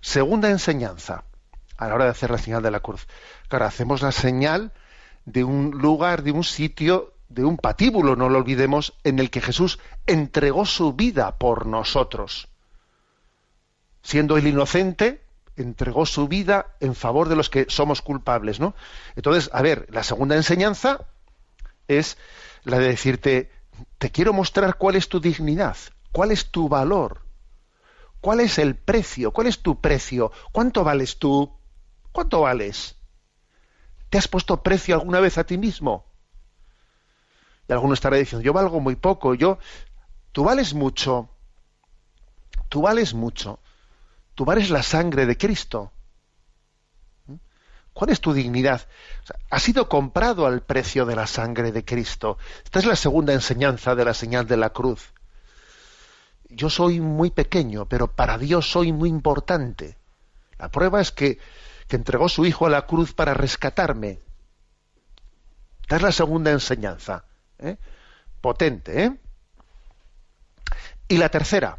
Segunda 0.00 0.48
enseñanza 0.48 1.24
a 1.76 1.88
la 1.88 1.94
hora 1.96 2.04
de 2.04 2.12
hacer 2.12 2.30
la 2.30 2.38
señal 2.38 2.62
de 2.62 2.70
la 2.70 2.80
cruz. 2.80 3.08
Claro, 3.48 3.64
hacemos 3.64 4.00
la 4.00 4.12
señal 4.12 4.72
de 5.24 5.42
un 5.42 5.72
lugar, 5.72 6.22
de 6.22 6.30
un 6.30 6.44
sitio, 6.44 7.14
de 7.28 7.44
un 7.44 7.56
patíbulo, 7.56 8.14
no 8.14 8.28
lo 8.28 8.38
olvidemos, 8.38 8.94
en 9.02 9.18
el 9.18 9.30
que 9.30 9.40
Jesús 9.40 9.80
entregó 10.06 10.64
su 10.64 10.92
vida 10.92 11.36
por 11.36 11.66
nosotros. 11.66 12.48
Siendo 14.02 14.36
el 14.36 14.46
inocente, 14.46 15.25
entregó 15.56 16.06
su 16.06 16.28
vida 16.28 16.76
en 16.80 16.94
favor 16.94 17.28
de 17.28 17.36
los 17.36 17.50
que 17.50 17.66
somos 17.68 18.02
culpables, 18.02 18.60
¿no? 18.60 18.74
Entonces, 19.14 19.50
a 19.52 19.62
ver, 19.62 19.86
la 19.90 20.02
segunda 20.02 20.36
enseñanza 20.36 21.06
es 21.88 22.18
la 22.64 22.78
de 22.78 22.88
decirte, 22.88 23.50
te 23.98 24.10
quiero 24.10 24.32
mostrar 24.32 24.76
cuál 24.76 24.96
es 24.96 25.08
tu 25.08 25.20
dignidad, 25.20 25.76
cuál 26.12 26.30
es 26.30 26.46
tu 26.50 26.68
valor, 26.68 27.26
¿Cuál 28.26 28.40
es 28.40 28.58
el 28.58 28.74
precio? 28.74 29.30
¿Cuál 29.30 29.46
es 29.46 29.62
tu 29.62 29.80
precio? 29.80 30.32
¿Cuánto 30.50 30.82
vales 30.82 31.18
tú? 31.18 31.60
¿Cuánto 32.10 32.40
vales? 32.40 32.96
¿Te 34.10 34.18
has 34.18 34.26
puesto 34.26 34.64
precio 34.64 34.96
alguna 34.96 35.20
vez 35.20 35.38
a 35.38 35.44
ti 35.44 35.58
mismo? 35.58 36.04
Y 37.68 37.72
alguno 37.72 37.94
estará 37.94 38.16
diciendo, 38.16 38.44
yo 38.44 38.52
valgo 38.52 38.80
muy 38.80 38.96
poco, 38.96 39.34
yo, 39.34 39.58
tú 40.32 40.42
vales 40.42 40.74
mucho, 40.74 41.28
tú 42.68 42.82
vales 42.82 43.14
mucho, 43.14 43.60
tú 44.36 44.44
vales 44.44 44.70
la 44.70 44.84
sangre 44.84 45.26
de 45.26 45.36
Cristo. 45.36 45.90
¿Cuál 47.92 48.10
es 48.10 48.20
tu 48.20 48.32
dignidad? 48.34 48.86
has 49.50 49.62
sido 49.62 49.88
comprado 49.88 50.46
al 50.46 50.62
precio 50.62 51.06
de 51.06 51.16
la 51.16 51.26
sangre 51.26 51.72
de 51.72 51.84
Cristo. 51.84 52.36
Esta 52.62 52.78
es 52.78 52.84
la 52.84 52.94
segunda 52.94 53.32
enseñanza 53.32 53.94
de 53.94 54.04
la 54.04 54.12
señal 54.14 54.46
de 54.46 54.58
la 54.58 54.70
cruz. 54.70 55.12
Yo 56.50 56.68
soy 56.68 57.00
muy 57.00 57.30
pequeño, 57.30 57.86
pero 57.86 58.06
para 58.06 58.36
Dios 58.38 58.70
soy 58.70 58.92
muy 58.92 59.08
importante. 59.08 59.96
La 60.58 60.70
prueba 60.70 61.00
es 61.00 61.10
que, 61.10 61.38
entregó 61.88 62.28
su 62.28 62.44
Hijo 62.44 62.66
a 62.66 62.70
la 62.70 62.86
cruz 62.86 63.14
para 63.14 63.32
rescatarme. 63.32 64.20
Esta 65.80 65.96
es 65.96 66.02
la 66.02 66.12
segunda 66.12 66.50
enseñanza. 66.50 67.24
¿eh? 67.58 67.78
Potente, 68.42 69.04
¿eh? 69.04 69.16
Y 71.08 71.16
la 71.16 71.30
tercera. 71.30 71.78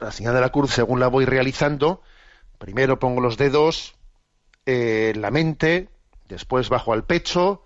La 0.00 0.12
señal 0.12 0.34
de 0.34 0.40
la 0.40 0.50
cruz, 0.50 0.72
según 0.72 1.00
la 1.00 1.08
voy 1.08 1.24
realizando, 1.24 2.02
primero 2.58 2.98
pongo 2.98 3.20
los 3.20 3.36
dedos 3.36 3.94
en 4.66 5.20
la 5.20 5.30
mente, 5.30 5.88
después 6.28 6.68
bajo 6.68 6.92
al 6.92 7.04
pecho 7.04 7.64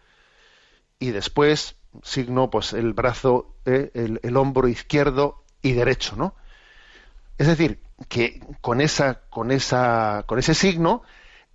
y 0.99 1.11
después 1.11 1.77
signo 2.03 2.51
pues 2.51 2.73
el 2.73 2.93
brazo, 2.93 3.55
eh, 3.65 4.19
el, 4.23 4.37
hombro 4.37 4.69
izquierdo 4.69 5.45
y 5.63 5.73
derecho, 5.73 6.17
¿no? 6.17 6.35
Es 7.39 7.47
decir, 7.47 7.81
que 8.09 8.41
con 8.61 8.81
esa, 8.81 9.23
con 9.31 9.51
esa, 9.51 10.25
con 10.27 10.39
ese 10.39 10.55
signo 10.55 11.03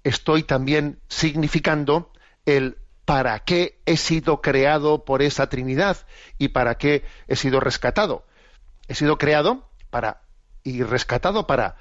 estoy 0.03 0.43
también 0.43 0.99
significando 1.07 2.11
el 2.45 2.77
para 3.05 3.39
qué 3.39 3.81
he 3.85 3.97
sido 3.97 4.41
creado 4.41 5.03
por 5.03 5.21
esa 5.21 5.49
Trinidad 5.49 5.97
y 6.37 6.49
para 6.49 6.77
qué 6.77 7.03
he 7.27 7.35
sido 7.35 7.59
rescatado. 7.59 8.25
He 8.87 8.95
sido 8.95 9.17
creado 9.17 9.67
para 9.89 10.21
y 10.63 10.83
rescatado 10.83 11.47
para 11.47 11.75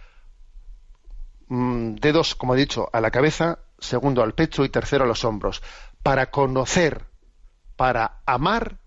mm, 1.48 1.96
dedos, 1.96 2.34
como 2.34 2.54
he 2.54 2.58
dicho, 2.58 2.88
a 2.92 3.00
la 3.00 3.10
cabeza, 3.10 3.60
segundo 3.78 4.22
al 4.22 4.34
pecho 4.34 4.64
y 4.64 4.68
tercero 4.68 5.04
a 5.04 5.08
los 5.08 5.24
hombros, 5.24 5.62
para 6.02 6.30
conocer, 6.30 7.06
para 7.76 8.20
amar 8.26 8.78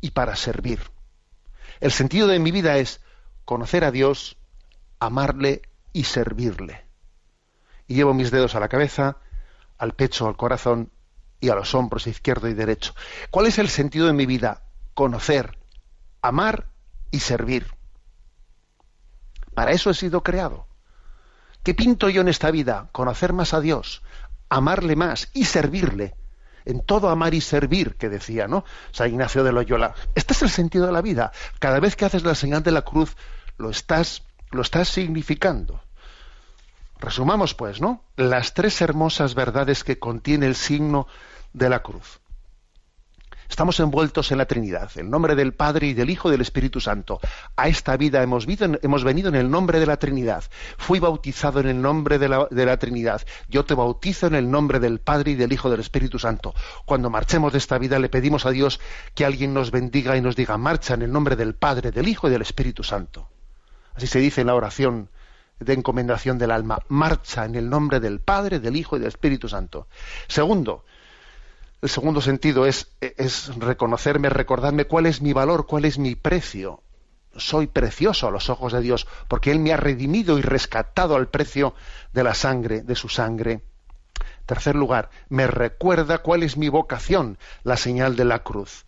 y 0.00 0.10
para 0.10 0.36
servir. 0.36 0.80
El 1.80 1.92
sentido 1.92 2.26
de 2.26 2.38
mi 2.38 2.50
vida 2.50 2.78
es 2.78 3.00
conocer 3.44 3.84
a 3.84 3.90
Dios, 3.90 4.36
amarle 4.98 5.62
y 5.92 6.04
servirle. 6.04 6.84
Y 7.86 7.94
llevo 7.94 8.14
mis 8.14 8.30
dedos 8.30 8.54
a 8.54 8.60
la 8.60 8.68
cabeza, 8.68 9.18
al 9.78 9.92
pecho, 9.92 10.26
al 10.26 10.36
corazón 10.36 10.90
y 11.40 11.48
a 11.50 11.54
los 11.54 11.74
hombros 11.74 12.06
izquierdo 12.06 12.48
y 12.48 12.54
derecho. 12.54 12.94
¿Cuál 13.30 13.46
es 13.46 13.58
el 13.58 13.68
sentido 13.68 14.06
de 14.06 14.12
mi 14.12 14.26
vida? 14.26 14.62
Conocer, 14.94 15.58
amar 16.20 16.66
y 17.10 17.20
servir. 17.20 17.77
Para 19.58 19.72
eso 19.72 19.90
he 19.90 19.94
sido 19.94 20.22
creado. 20.22 20.68
¿Qué 21.64 21.74
pinto 21.74 22.08
yo 22.08 22.20
en 22.20 22.28
esta 22.28 22.52
vida? 22.52 22.90
Conocer 22.92 23.32
más 23.32 23.54
a 23.54 23.60
Dios, 23.60 24.02
amarle 24.48 24.94
más 24.94 25.30
y 25.32 25.46
servirle. 25.46 26.14
En 26.64 26.78
todo 26.78 27.08
amar 27.08 27.34
y 27.34 27.40
servir, 27.40 27.96
que 27.96 28.08
decía, 28.08 28.46
¿no? 28.46 28.64
San 28.92 29.08
Ignacio 29.08 29.42
de 29.42 29.50
Loyola. 29.50 29.96
Este 30.14 30.32
es 30.32 30.42
el 30.42 30.50
sentido 30.50 30.86
de 30.86 30.92
la 30.92 31.02
vida. 31.02 31.32
Cada 31.58 31.80
vez 31.80 31.96
que 31.96 32.04
haces 32.04 32.22
la 32.22 32.36
señal 32.36 32.62
de 32.62 32.70
la 32.70 32.82
cruz, 32.82 33.16
lo 33.56 33.70
estás, 33.70 34.22
lo 34.52 34.62
estás 34.62 34.90
significando. 34.90 35.82
Resumamos, 37.00 37.54
pues, 37.54 37.80
¿no? 37.80 38.04
Las 38.14 38.54
tres 38.54 38.80
hermosas 38.80 39.34
verdades 39.34 39.82
que 39.82 39.98
contiene 39.98 40.46
el 40.46 40.54
signo 40.54 41.08
de 41.52 41.68
la 41.68 41.82
cruz. 41.82 42.20
Estamos 43.48 43.80
envueltos 43.80 44.30
en 44.30 44.38
la 44.38 44.44
Trinidad, 44.44 44.90
el 44.96 45.08
nombre 45.08 45.34
del 45.34 45.54
Padre 45.54 45.88
y 45.88 45.94
del 45.94 46.10
Hijo 46.10 46.28
y 46.28 46.32
del 46.32 46.42
Espíritu 46.42 46.80
Santo. 46.80 47.18
A 47.56 47.68
esta 47.68 47.96
vida 47.96 48.22
hemos, 48.22 48.46
venido 48.46 49.28
en 49.28 49.34
el 49.34 49.50
nombre 49.50 49.80
de 49.80 49.86
la 49.86 49.96
Trinidad. 49.96 50.44
Fui 50.76 50.98
bautizado 50.98 51.58
en 51.60 51.66
el 51.66 51.80
nombre 51.80 52.18
de 52.18 52.28
la, 52.28 52.46
de 52.50 52.66
la, 52.66 52.76
Trinidad. 52.76 53.22
Yo 53.48 53.64
te 53.64 53.74
bautizo 53.74 54.26
en 54.26 54.34
el 54.34 54.50
nombre 54.50 54.80
del 54.80 55.00
Padre 55.00 55.32
y 55.32 55.34
del 55.34 55.52
Hijo 55.52 55.68
y 55.68 55.70
del 55.72 55.80
Espíritu 55.80 56.18
Santo. 56.18 56.54
Cuando 56.84 57.10
marchemos 57.10 57.52
de 57.52 57.58
esta 57.58 57.78
vida 57.78 57.98
le 57.98 58.10
pedimos 58.10 58.44
a 58.44 58.50
Dios 58.50 58.80
que 59.14 59.24
alguien 59.24 59.54
nos 59.54 59.70
bendiga 59.70 60.16
y 60.16 60.20
nos 60.20 60.36
diga, 60.36 60.58
marcha 60.58 60.94
en 60.94 61.02
el 61.02 61.10
nombre 61.10 61.34
del 61.34 61.54
Padre, 61.54 61.90
del 61.90 62.06
Hijo 62.06 62.28
y 62.28 62.30
del 62.30 62.42
Espíritu 62.42 62.84
Santo. 62.84 63.28
Así 63.94 64.06
se 64.06 64.20
dice 64.20 64.42
en 64.42 64.48
la 64.48 64.54
oración 64.54 65.08
de 65.58 65.72
encomendación 65.72 66.38
del 66.38 66.50
alma. 66.50 66.78
Marcha 66.88 67.44
en 67.44 67.54
el 67.54 67.68
nombre 67.68 67.98
del 67.98 68.20
Padre, 68.20 68.60
del 68.60 68.76
Hijo 68.76 68.96
y 68.96 69.00
del 69.00 69.08
Espíritu 69.08 69.48
Santo. 69.48 69.88
Segundo, 70.28 70.84
el 71.80 71.88
segundo 71.88 72.20
sentido 72.20 72.66
es, 72.66 72.88
reconocerme, 73.56 74.28
recordarme 74.30 74.86
cuál 74.86 75.06
es 75.06 75.22
mi 75.22 75.32
valor, 75.32 75.66
cuál 75.66 75.84
es 75.84 75.98
mi 75.98 76.14
precio. 76.16 76.82
Soy 77.36 77.68
precioso 77.68 78.26
a 78.26 78.32
los 78.32 78.50
ojos 78.50 78.72
de 78.72 78.80
Dios 78.80 79.06
porque 79.28 79.52
Él 79.52 79.60
me 79.60 79.72
ha 79.72 79.76
redimido 79.76 80.38
y 80.38 80.42
rescatado 80.42 81.14
al 81.14 81.28
precio 81.28 81.74
de 82.12 82.24
la 82.24 82.34
sangre, 82.34 82.82
de 82.82 82.96
su 82.96 83.08
sangre. 83.08 83.60
Tercer 84.44 84.74
lugar, 84.74 85.10
me 85.28 85.46
recuerda 85.46 86.18
cuál 86.18 86.42
es 86.42 86.56
mi 86.56 86.68
vocación, 86.68 87.38
la 87.62 87.76
señal 87.76 88.16
de 88.16 88.24
la 88.24 88.42
cruz. 88.42 88.84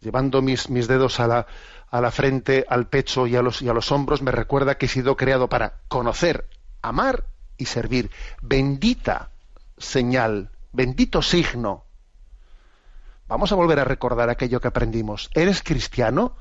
Llevando 0.00 0.42
mis, 0.42 0.66
dedos 0.88 1.20
a 1.20 1.46
la, 1.92 2.10
frente, 2.10 2.66
al 2.68 2.88
pecho 2.88 3.26
y 3.26 3.36
a 3.36 3.42
los 3.42 3.92
hombros, 3.92 4.22
me 4.22 4.32
recuerda 4.32 4.76
que 4.76 4.86
he 4.86 4.88
sido 4.88 5.16
creado 5.16 5.48
para 5.48 5.74
conocer, 5.88 6.48
amar 6.82 7.26
y 7.58 7.66
servir. 7.66 8.10
Bendita 8.42 9.30
señal, 9.76 10.50
bendito 10.72 11.22
signo. 11.22 11.84
Vamos 13.28 13.52
a 13.52 13.56
volver 13.56 13.78
a 13.78 13.84
recordar 13.84 14.30
aquello 14.30 14.60
que 14.60 14.68
aprendimos. 14.68 15.30
¿Eres 15.34 15.62
cristiano? 15.62 16.34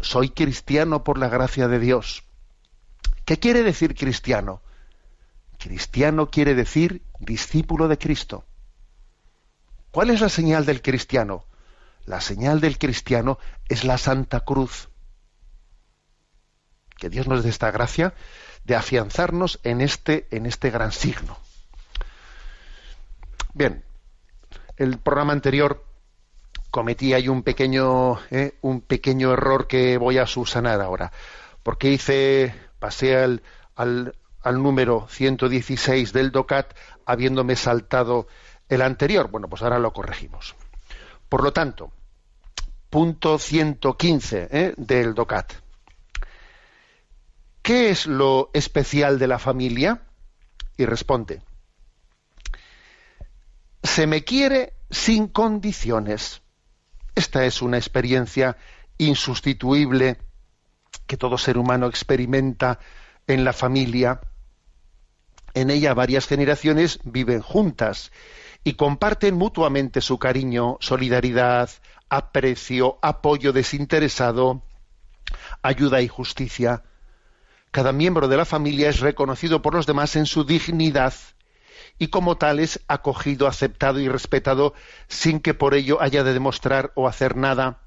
Soy 0.00 0.30
cristiano 0.30 1.04
por 1.04 1.18
la 1.18 1.28
gracia 1.28 1.68
de 1.68 1.78
Dios. 1.78 2.24
¿Qué 3.26 3.38
quiere 3.38 3.62
decir 3.62 3.94
cristiano? 3.94 4.62
Cristiano 5.58 6.30
quiere 6.30 6.54
decir 6.54 7.02
discípulo 7.20 7.88
de 7.88 7.98
Cristo. 7.98 8.44
¿Cuál 9.90 10.10
es 10.10 10.22
la 10.22 10.30
señal 10.30 10.64
del 10.64 10.80
cristiano? 10.80 11.44
La 12.06 12.22
señal 12.22 12.60
del 12.60 12.78
cristiano 12.78 13.38
es 13.68 13.84
la 13.84 13.98
Santa 13.98 14.40
Cruz. 14.40 14.88
Que 16.96 17.10
Dios 17.10 17.28
nos 17.28 17.44
dé 17.44 17.50
esta 17.50 17.70
gracia 17.70 18.14
de 18.64 18.76
afianzarnos 18.76 19.60
en 19.62 19.82
este, 19.82 20.26
en 20.30 20.46
este 20.46 20.70
gran 20.70 20.90
signo. 20.90 21.36
Bien, 23.52 23.84
el 24.76 24.98
programa 24.98 25.32
anterior 25.32 25.84
cometí 26.70 27.12
ahí 27.12 27.28
un 27.28 27.42
pequeño, 27.42 28.18
eh, 28.30 28.54
un 28.62 28.80
pequeño 28.80 29.32
error 29.32 29.66
que 29.66 29.98
voy 29.98 30.18
a 30.18 30.26
subsanar 30.26 30.80
ahora. 30.80 31.12
Porque 31.62 31.90
hice, 31.90 32.54
pasé 32.78 33.16
al, 33.16 33.42
al, 33.76 34.14
al 34.42 34.62
número 34.62 35.06
116 35.08 36.12
del 36.12 36.32
DOCAT 36.32 36.74
habiéndome 37.06 37.56
saltado 37.56 38.26
el 38.68 38.82
anterior. 38.82 39.30
Bueno, 39.30 39.48
pues 39.48 39.62
ahora 39.62 39.78
lo 39.78 39.92
corregimos. 39.92 40.56
Por 41.28 41.42
lo 41.42 41.52
tanto, 41.52 41.92
punto 42.90 43.38
115 43.38 44.48
¿eh? 44.50 44.74
del 44.76 45.14
DOCAT. 45.14 45.52
¿Qué 47.62 47.90
es 47.90 48.06
lo 48.06 48.50
especial 48.52 49.18
de 49.18 49.28
la 49.28 49.38
familia? 49.38 50.02
Y 50.76 50.84
responde, 50.84 51.42
se 53.82 54.06
me 54.06 54.24
quiere 54.24 54.74
sin 54.90 55.28
condiciones. 55.28 56.42
Esta 57.14 57.44
es 57.44 57.62
una 57.62 57.78
experiencia 57.78 58.56
insustituible 58.98 60.18
que 61.06 61.16
todo 61.16 61.36
ser 61.38 61.58
humano 61.58 61.86
experimenta 61.86 62.78
en 63.26 63.44
la 63.44 63.52
familia. 63.52 64.20
En 65.54 65.70
ella 65.70 65.94
varias 65.94 66.26
generaciones 66.26 67.00
viven 67.04 67.40
juntas 67.42 68.12
y 68.64 68.74
comparten 68.74 69.34
mutuamente 69.34 70.00
su 70.00 70.18
cariño, 70.18 70.78
solidaridad, 70.80 71.68
aprecio, 72.08 72.98
apoyo 73.02 73.52
desinteresado, 73.52 74.62
ayuda 75.62 76.00
y 76.00 76.08
justicia. 76.08 76.82
Cada 77.70 77.92
miembro 77.92 78.28
de 78.28 78.36
la 78.36 78.44
familia 78.44 78.88
es 78.88 79.00
reconocido 79.00 79.62
por 79.62 79.74
los 79.74 79.86
demás 79.86 80.14
en 80.16 80.26
su 80.26 80.44
dignidad 80.44 81.14
y 82.02 82.08
como 82.08 82.36
tal 82.36 82.58
es 82.58 82.80
acogido, 82.88 83.46
aceptado 83.46 84.00
y 84.00 84.08
respetado 84.08 84.74
sin 85.06 85.38
que 85.38 85.54
por 85.54 85.72
ello 85.72 86.02
haya 86.02 86.24
de 86.24 86.32
demostrar 86.32 86.90
o 86.96 87.06
hacer 87.06 87.36
nada. 87.36 87.78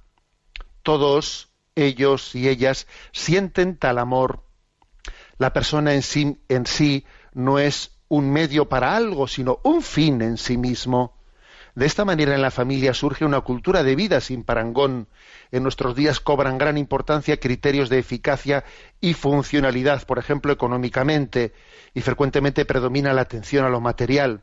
Todos 0.84 1.50
ellos 1.76 2.34
y 2.34 2.48
ellas 2.48 2.88
sienten 3.12 3.76
tal 3.76 3.98
amor. 3.98 4.46
La 5.38 5.52
persona 5.52 5.96
en 5.96 6.02
sí, 6.02 6.42
en 6.48 6.66
sí 6.66 7.06
no 7.34 7.60
es 7.60 7.92
un 8.08 8.32
medio 8.32 8.70
para 8.70 8.96
algo, 8.96 9.28
sino 9.28 9.60
un 9.64 9.82
fin 9.82 10.22
en 10.22 10.38
sí 10.38 10.56
mismo. 10.56 11.15
De 11.76 11.86
esta 11.86 12.06
manera 12.06 12.34
en 12.34 12.42
la 12.42 12.52
familia 12.52 12.94
surge 12.94 13.26
una 13.26 13.42
cultura 13.42 13.84
de 13.84 13.98
vida 13.98 14.22
sin 14.22 14.46
parangón. 14.46 15.10
En 15.52 15.62
nuestros 15.62 15.94
días 15.94 16.22
cobran 16.22 16.58
gran 16.58 16.78
importancia 16.78 17.38
criterios 17.38 17.90
de 17.90 18.00
eficacia 18.00 18.64
y 19.02 19.14
funcionalidad, 19.14 20.06
por 20.06 20.18
ejemplo, 20.18 20.54
económicamente, 20.54 21.54
y 21.94 22.00
frecuentemente 22.00 22.64
predomina 22.64 23.14
la 23.14 23.22
atención 23.22 23.66
a 23.66 23.70
lo 23.70 23.82
material. 23.82 24.42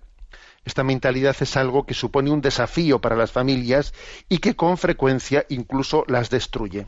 Esta 0.66 0.84
mentalidad 0.84 1.34
es 1.40 1.56
algo 1.56 1.86
que 1.86 1.94
supone 1.94 2.30
un 2.30 2.42
desafío 2.42 3.00
para 3.00 3.16
las 3.16 3.32
familias 3.32 3.94
y 4.28 4.38
que 4.38 4.54
con 4.54 4.76
frecuencia 4.76 5.46
incluso 5.48 6.04
las 6.08 6.28
destruye. 6.28 6.86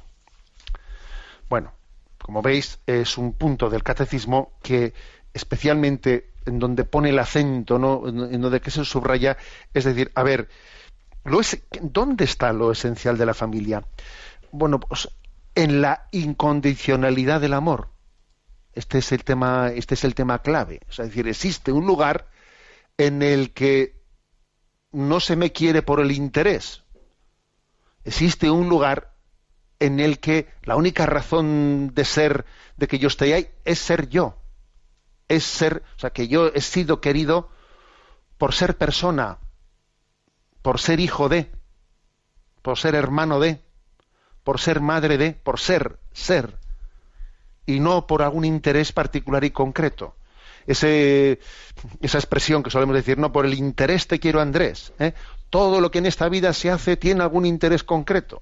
Bueno, 1.48 1.72
como 2.18 2.42
veis, 2.42 2.80
es 2.86 3.16
un 3.16 3.32
punto 3.32 3.70
del 3.70 3.82
catecismo 3.82 4.52
que 4.62 4.92
especialmente 5.32 6.33
en 6.46 6.58
donde 6.58 6.84
pone 6.84 7.10
el 7.10 7.18
acento, 7.18 7.78
¿no? 7.78 8.06
en 8.06 8.40
donde 8.40 8.60
que 8.60 8.70
se 8.70 8.84
subraya, 8.84 9.36
es 9.72 9.84
decir, 9.84 10.10
a 10.14 10.22
ver, 10.22 10.48
lo 11.24 11.40
¿dónde 11.80 12.24
está 12.24 12.52
lo 12.52 12.70
esencial 12.70 13.16
de 13.16 13.26
la 13.26 13.34
familia? 13.34 13.82
Bueno, 14.52 14.78
pues 14.78 15.08
en 15.54 15.80
la 15.80 16.08
incondicionalidad 16.10 17.40
del 17.40 17.54
amor. 17.54 17.88
Este 18.74 18.98
es 18.98 19.12
el 19.12 19.24
tema, 19.24 19.70
este 19.74 19.94
es 19.94 20.04
el 20.04 20.14
tema 20.14 20.40
clave. 20.40 20.80
es 20.90 20.96
decir, 20.96 21.28
existe 21.28 21.72
un 21.72 21.86
lugar 21.86 22.28
en 22.98 23.22
el 23.22 23.52
que 23.52 24.02
no 24.92 25.20
se 25.20 25.36
me 25.36 25.52
quiere 25.52 25.82
por 25.82 26.00
el 26.00 26.12
interés. 26.12 26.82
Existe 28.04 28.50
un 28.50 28.68
lugar 28.68 29.14
en 29.80 30.00
el 30.00 30.18
que 30.18 30.48
la 30.62 30.76
única 30.76 31.06
razón 31.06 31.92
de 31.94 32.04
ser, 32.04 32.44
de 32.76 32.86
que 32.86 32.98
yo 32.98 33.08
esté 33.08 33.32
ahí, 33.32 33.48
es 33.64 33.78
ser 33.78 34.08
yo. 34.08 34.36
Es 35.28 35.44
ser, 35.44 35.82
o 35.96 35.98
sea, 35.98 36.10
que 36.10 36.28
yo 36.28 36.48
he 36.48 36.60
sido 36.60 37.00
querido 37.00 37.48
por 38.38 38.54
ser 38.54 38.76
persona, 38.76 39.38
por 40.62 40.80
ser 40.80 41.00
hijo 41.00 41.28
de, 41.28 41.50
por 42.62 42.78
ser 42.78 42.94
hermano 42.94 43.40
de, 43.40 43.62
por 44.42 44.60
ser 44.60 44.80
madre 44.80 45.18
de, 45.18 45.32
por 45.32 45.60
ser, 45.60 45.98
ser, 46.12 46.58
y 47.66 47.80
no 47.80 48.06
por 48.06 48.22
algún 48.22 48.44
interés 48.44 48.92
particular 48.92 49.44
y 49.44 49.50
concreto 49.50 50.14
ese, 50.66 51.40
esa 52.00 52.18
expresión 52.18 52.62
que 52.62 52.70
solemos 52.70 52.94
decir, 52.94 53.18
no, 53.18 53.32
por 53.32 53.46
el 53.46 53.54
interés 53.54 54.06
te 54.06 54.18
quiero 54.18 54.40
Andrés. 54.40 54.92
¿eh? 54.98 55.14
Todo 55.50 55.80
lo 55.80 55.90
que 55.90 55.98
en 55.98 56.06
esta 56.06 56.28
vida 56.28 56.52
se 56.52 56.70
hace 56.70 56.96
tiene 56.96 57.22
algún 57.22 57.46
interés 57.46 57.84
concreto. 57.84 58.40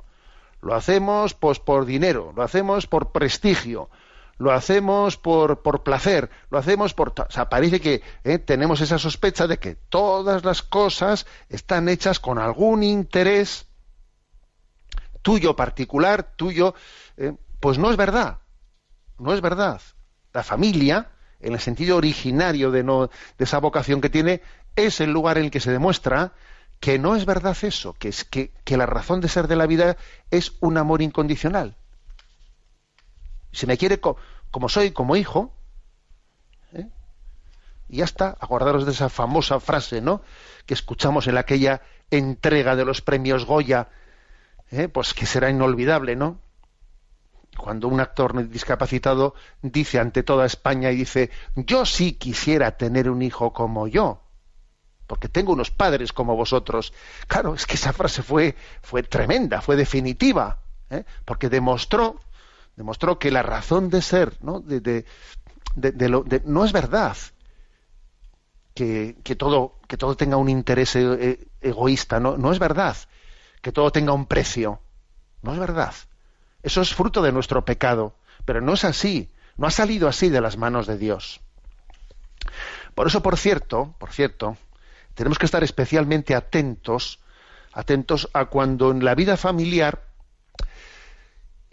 Lo 0.61 0.75
hacemos 0.75 1.35
pues, 1.35 1.59
por 1.59 1.87
dinero, 1.87 2.33
lo 2.37 2.42
hacemos 2.42 2.87
por 2.87 3.11
prestigio, 3.11 3.90
lo 4.42 4.52
hacemos 4.52 5.16
por, 5.16 5.62
por 5.62 5.85
placer, 5.85 6.28
lo 6.50 6.59
hacemos 6.59 6.94
por... 6.94 7.11
O 7.11 7.31
sea, 7.31 7.48
parece 7.48 7.81
que 7.81 8.02
¿eh? 8.24 8.38
tenemos 8.38 8.81
esa 8.81 8.98
sospecha 8.98 9.46
de 9.46 9.59
que 9.59 9.76
todas 9.76 10.44
las 10.44 10.62
cosas 10.62 11.26
están 11.48 11.88
hechas 11.88 12.18
con 12.18 12.38
algún 12.38 12.83
interés 12.83 13.66
tuyo 15.22 15.55
particular, 15.55 16.35
tuyo... 16.35 16.74
¿eh? 17.16 17.35
pues 17.61 17.78
no 17.78 17.90
es 17.92 17.96
verdad, 17.96 18.38
no 19.18 19.33
es 19.33 19.40
verdad. 19.40 19.81
La 20.33 20.42
familia, 20.42 21.12
en 21.38 21.52
el 21.52 21.61
sentido 21.61 21.96
originario 21.96 22.72
de, 22.72 22.83
no, 22.83 23.07
de 23.38 23.44
esa 23.44 23.59
vocación 23.59 24.00
que 24.00 24.11
tiene, 24.11 24.42
es 24.74 25.00
el 25.00 25.12
lugar 25.12 25.38
en 25.38 25.44
el 25.44 25.50
que 25.52 25.61
se 25.61 25.70
demuestra 25.70 26.33
que 26.81 26.98
no 26.98 27.14
es 27.14 27.26
verdad 27.26 27.57
eso, 27.62 27.92
que, 27.92 28.09
es, 28.09 28.24
que, 28.24 28.50
la 28.66 28.87
razón 28.87 29.20
de 29.20 29.28
ser 29.28 29.46
de 29.46 29.55
la 29.55 29.68
vida 29.68 29.96
es 30.33 30.55
un 30.59 30.78
amor 30.78 31.00
incondicional. 31.00 31.76
Si 33.52 33.66
me 33.66 33.78
quiere 33.78 34.00
como 34.52 34.68
soy, 34.68 34.92
como 34.92 35.16
hijo, 35.16 35.52
¿eh? 36.72 36.86
y 37.88 37.96
ya 37.96 38.04
está, 38.04 38.36
acordaros 38.38 38.86
de 38.86 38.92
esa 38.92 39.08
famosa 39.08 39.58
frase, 39.58 40.00
¿no? 40.00 40.22
Que 40.66 40.74
escuchamos 40.74 41.26
en 41.26 41.36
aquella 41.36 41.82
entrega 42.12 42.76
de 42.76 42.84
los 42.84 43.00
premios 43.00 43.44
Goya, 43.44 43.88
¿eh? 44.70 44.86
pues 44.86 45.14
que 45.14 45.26
será 45.26 45.50
inolvidable, 45.50 46.14
¿no? 46.14 46.38
cuando 47.56 47.88
un 47.88 48.00
actor 48.00 48.48
discapacitado 48.48 49.34
dice 49.60 49.98
ante 49.98 50.22
toda 50.22 50.46
España 50.46 50.90
y 50.90 50.96
dice, 50.96 51.30
yo 51.54 51.84
sí 51.84 52.14
quisiera 52.14 52.76
tener 52.76 53.10
un 53.10 53.22
hijo 53.22 53.52
como 53.52 53.86
yo, 53.88 54.22
porque 55.06 55.28
tengo 55.28 55.52
unos 55.52 55.70
padres 55.70 56.12
como 56.12 56.34
vosotros. 56.34 56.92
Claro, 57.26 57.54
es 57.54 57.66
que 57.66 57.74
esa 57.74 57.92
frase 57.92 58.22
fue, 58.22 58.56
fue 58.80 59.02
tremenda, 59.02 59.60
fue 59.60 59.76
definitiva, 59.76 60.60
¿eh? 60.90 61.04
porque 61.24 61.48
demostró, 61.48 62.20
demostró 62.76 63.18
que 63.18 63.30
la 63.30 63.42
razón 63.42 63.90
de 63.90 64.02
ser, 64.02 64.37
¿no? 64.42 64.61
De, 64.61 64.80
de, 64.80 66.08
lo, 66.08 66.24
no 66.44 66.64
es 66.64 66.72
verdad 66.72 67.16
que, 68.74 69.16
que, 69.22 69.37
todo, 69.37 69.78
que 69.88 69.96
todo 69.96 70.16
tenga 70.16 70.37
un 70.37 70.48
interés 70.48 70.96
eh, 70.96 71.48
egoísta, 71.61 72.20
¿no? 72.20 72.37
no 72.37 72.52
es 72.52 72.58
verdad 72.58 72.96
que 73.62 73.72
todo 73.72 73.90
tenga 73.90 74.12
un 74.12 74.26
precio, 74.26 74.80
no 75.42 75.52
es 75.52 75.58
verdad 75.58 75.94
eso 76.62 76.80
es 76.80 76.94
fruto 76.94 77.22
de 77.22 77.32
nuestro 77.32 77.64
pecado, 77.64 78.14
pero 78.44 78.61
no 78.61 78.74
es 78.74 78.85
así, 78.85 79.30
no 79.56 79.66
ha 79.66 79.70
salido 79.70 80.08
así 80.08 80.28
de 80.28 80.40
las 80.40 80.56
manos 80.56 80.87
de 80.87 80.96
Dios. 80.96 81.40
Por 82.94 83.06
eso, 83.06 83.22
por 83.22 83.37
cierto, 83.37 83.94
por 83.98 84.12
cierto, 84.12 84.56
tenemos 85.14 85.38
que 85.38 85.46
estar 85.46 85.64
especialmente 85.64 86.35
atentos, 86.35 87.20
atentos 87.72 88.28
a 88.32 88.46
cuando 88.46 88.90
en 88.90 89.04
la 89.04 89.14
vida 89.14 89.37
familiar 89.37 90.06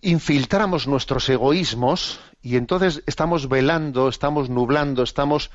infiltramos 0.02 0.88
nuestros 0.88 1.28
egoísmos 1.30 2.20
y 2.42 2.56
entonces 2.56 3.04
estamos 3.06 3.50
velando, 3.50 4.10
estamos 4.10 4.50
nublando, 4.50 5.04
estamos 5.04 5.52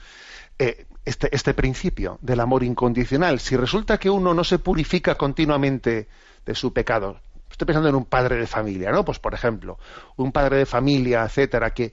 eh, 0.59 0.87
este, 1.04 1.35
este 1.35 1.54
principio 1.54 2.18
del 2.22 2.40
amor 2.40 2.62
incondicional. 2.62 3.40
Si 3.40 3.57
resulta 3.57 3.98
que 3.98 4.11
uno 4.11 4.35
no 4.35 4.44
se 4.44 4.59
purifica 4.59 5.16
continuamente 5.16 6.09
de 6.44 6.54
su 6.54 6.72
pecado, 6.72 7.18
Estoy 7.54 7.66
pensando 7.66 7.88
en 7.88 7.94
un 7.94 8.07
padre 8.07 8.35
de 8.35 8.48
familia, 8.48 8.90
¿no? 8.90 9.04
Pues 9.04 9.20
por 9.20 9.33
ejemplo, 9.33 9.78
un 10.16 10.33
padre 10.33 10.57
de 10.57 10.66
familia, 10.66 11.22
etcétera, 11.22 11.72
que, 11.72 11.92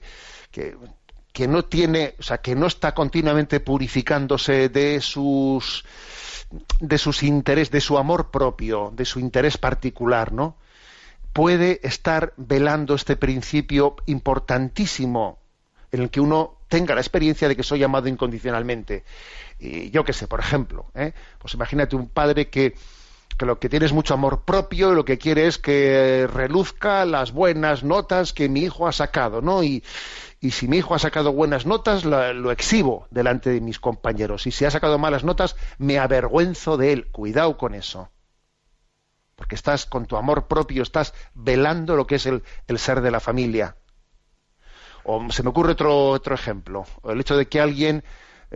que, 0.50 1.46
no 1.46 1.64
tiene, 1.66 2.16
o 2.18 2.22
sea, 2.24 2.38
que 2.38 2.56
no 2.56 2.66
está 2.66 2.92
continuamente 2.94 3.60
purificándose 3.60 4.70
de 4.70 5.00
sus 5.00 5.84
de 6.80 6.98
sus 6.98 7.22
intereses, 7.22 7.70
de 7.70 7.80
su 7.80 7.96
amor 7.96 8.32
propio, 8.32 8.92
de 8.92 9.04
su 9.04 9.20
interés 9.20 9.56
particular, 9.56 10.32
¿no? 10.32 10.56
Puede 11.32 11.80
estar 11.82 12.34
velando 12.36 12.94
este 12.94 13.16
principio 13.16 13.96
importantísimo 14.06 15.38
en 15.90 16.02
el 16.02 16.10
que 16.10 16.20
uno 16.20 16.58
tenga 16.68 16.94
la 16.94 17.02
experiencia 17.02 17.48
de 17.48 17.56
que 17.56 17.62
soy 17.62 17.82
amado 17.82 18.08
incondicionalmente. 18.08 19.04
Y 19.58 19.90
yo 19.90 20.04
qué 20.04 20.12
sé, 20.12 20.26
por 20.26 20.40
ejemplo, 20.40 20.86
¿eh? 20.94 21.12
pues 21.38 21.54
imagínate 21.54 21.96
un 21.96 22.08
padre 22.08 22.48
que, 22.48 22.74
que 23.36 23.46
lo 23.46 23.58
que 23.58 23.68
tiene 23.68 23.86
es 23.86 23.92
mucho 23.92 24.14
amor 24.14 24.42
propio 24.44 24.92
y 24.92 24.94
lo 24.94 25.04
que 25.04 25.18
quiere 25.18 25.46
es 25.46 25.58
que 25.58 26.26
reluzca 26.32 27.04
las 27.04 27.32
buenas 27.32 27.84
notas 27.84 28.32
que 28.32 28.48
mi 28.48 28.60
hijo 28.60 28.88
ha 28.88 28.92
sacado, 28.92 29.42
¿no? 29.42 29.62
Y, 29.62 29.84
si 30.50 30.66
mi 30.66 30.78
hijo 30.78 30.96
ha 30.96 30.98
sacado 30.98 31.32
buenas 31.32 31.66
notas, 31.66 32.04
lo, 32.04 32.50
exhibo 32.50 33.06
delante 33.10 33.50
de 33.50 33.60
mis 33.60 33.78
compañeros. 33.78 34.48
Y 34.48 34.50
si 34.50 34.64
ha 34.64 34.72
sacado 34.72 34.98
malas 34.98 35.22
notas, 35.22 35.54
me 35.78 36.00
avergüenzo 36.00 36.76
de 36.76 36.92
él. 36.92 37.06
Cuidado 37.12 37.56
con 37.56 37.74
eso. 37.74 38.08
Porque 39.42 39.56
estás 39.56 39.86
con 39.86 40.06
tu 40.06 40.16
amor 40.16 40.46
propio, 40.46 40.84
estás 40.84 41.14
velando 41.34 41.96
lo 41.96 42.06
que 42.06 42.14
es 42.14 42.26
el, 42.26 42.44
ser 42.76 43.00
de 43.00 43.10
la 43.10 43.18
familia. 43.18 43.74
O 45.02 45.32
se 45.32 45.42
me 45.42 45.48
ocurre 45.48 45.72
otro, 45.72 46.10
otro 46.10 46.36
ejemplo. 46.36 46.84
El 47.02 47.18
hecho 47.18 47.36
de 47.36 47.48
que 47.48 47.60
alguien 47.60 48.04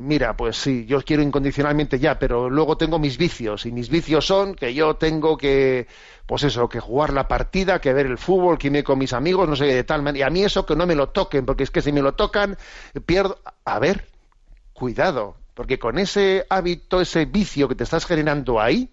mira, 0.01 0.37
pues 0.37 0.59
sí, 0.59 0.87
yo 0.87 1.03
quiero 1.03 1.25
incondicionalmente 1.25 1.99
ya, 1.99 2.21
pero 2.21 2.49
luego 2.49 2.77
tengo 2.77 3.01
mis 3.01 3.19
vicios 3.19 3.67
y 3.67 3.73
mis 3.73 3.89
vicios 3.89 4.25
son 4.25 4.55
que 4.55 4.75
yo 4.75 4.95
tengo 4.95 5.37
que, 5.37 5.89
pues 6.25 6.45
eso, 6.45 6.69
que 6.69 6.79
jugar 6.79 7.13
la 7.13 7.27
partida, 7.27 7.81
que 7.81 7.93
ver 7.93 8.07
el 8.07 8.17
fútbol, 8.17 8.59
que 8.59 8.69
irme 8.69 8.85
con 8.85 9.01
mis 9.01 9.13
amigos, 9.13 9.49
no 9.49 9.57
sé, 9.57 9.65
de 9.65 9.83
tal 9.83 10.03
manera. 10.03 10.25
Y 10.25 10.29
a 10.29 10.31
mí 10.31 10.45
eso 10.45 10.65
que 10.65 10.77
no 10.77 10.87
me 10.87 10.95
lo 10.95 11.09
toquen, 11.09 11.45
porque 11.45 11.65
es 11.65 11.73
que 11.73 11.83
si 11.83 11.91
me 11.91 12.01
lo 12.01 12.15
tocan, 12.15 12.57
pierdo. 13.07 13.41
A 13.65 13.81
ver, 13.81 14.07
cuidado, 14.73 15.35
porque 15.55 15.81
con 15.81 15.99
ese 15.99 16.47
hábito, 16.49 17.01
ese 17.01 17.25
vicio 17.25 17.67
que 17.67 17.75
te 17.75 17.83
estás 17.83 18.07
generando 18.07 18.61
ahí, 18.61 18.89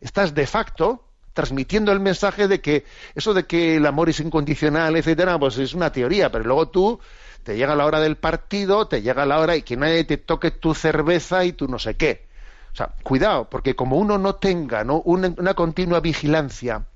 estás 0.00 0.34
de 0.34 0.46
facto 0.46 1.05
transmitiendo 1.36 1.92
el 1.92 2.00
mensaje 2.00 2.48
de 2.48 2.62
que 2.62 2.86
eso 3.14 3.34
de 3.34 3.44
que 3.44 3.76
el 3.76 3.84
amor 3.84 4.08
es 4.08 4.20
incondicional, 4.20 4.96
etcétera, 4.96 5.38
pues 5.38 5.58
es 5.58 5.74
una 5.74 5.92
teoría, 5.92 6.32
pero 6.32 6.44
luego 6.44 6.70
tú 6.70 6.98
te 7.42 7.56
llega 7.58 7.76
la 7.76 7.84
hora 7.84 8.00
del 8.00 8.16
partido, 8.16 8.88
te 8.88 9.02
llega 9.02 9.26
la 9.26 9.38
hora 9.38 9.54
y 9.54 9.60
que 9.60 9.76
nadie 9.76 10.04
te 10.04 10.16
toque 10.16 10.50
tu 10.50 10.74
cerveza 10.74 11.44
y 11.44 11.52
tu 11.52 11.68
no 11.68 11.78
sé 11.78 11.94
qué. 11.98 12.26
O 12.72 12.76
sea, 12.76 12.94
cuidado, 13.02 13.50
porque 13.50 13.76
como 13.76 13.96
uno 13.96 14.16
no 14.16 14.36
tenga 14.36 14.82
¿no? 14.82 15.02
Una, 15.02 15.34
una 15.36 15.52
continua 15.52 16.00
vigilancia 16.00 16.86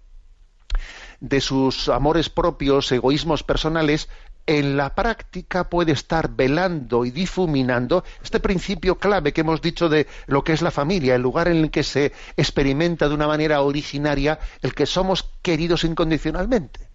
de 1.21 1.41
sus 1.43 1.91
amores 1.91 2.31
propios, 2.31 2.91
egoísmos 2.93 3.43
personales, 3.43 4.09
en 4.59 4.77
la 4.77 4.95
práctica 4.95 5.71
puede 5.71 5.93
estar 5.93 6.31
velando 6.31 7.05
y 7.05 7.13
difuminando 7.13 8.03
este 8.23 8.41
principio 8.41 8.99
clave 8.99 9.33
que 9.33 9.43
hemos 9.43 9.63
dicho 9.63 9.89
de 9.89 10.09
lo 10.27 10.43
que 10.43 10.53
es 10.53 10.61
la 10.61 10.73
familia, 10.73 11.15
el 11.15 11.23
lugar 11.23 11.47
en 11.47 11.59
el 11.59 11.71
que 11.71 11.85
se 11.85 12.13
experimenta 12.37 13.09
de 13.09 13.15
una 13.15 13.29
manera 13.29 13.63
originaria 13.63 14.41
el 14.61 14.75
que 14.75 14.87
somos 14.87 15.31
queridos 15.41 15.85
incondicionalmente. 15.85 16.89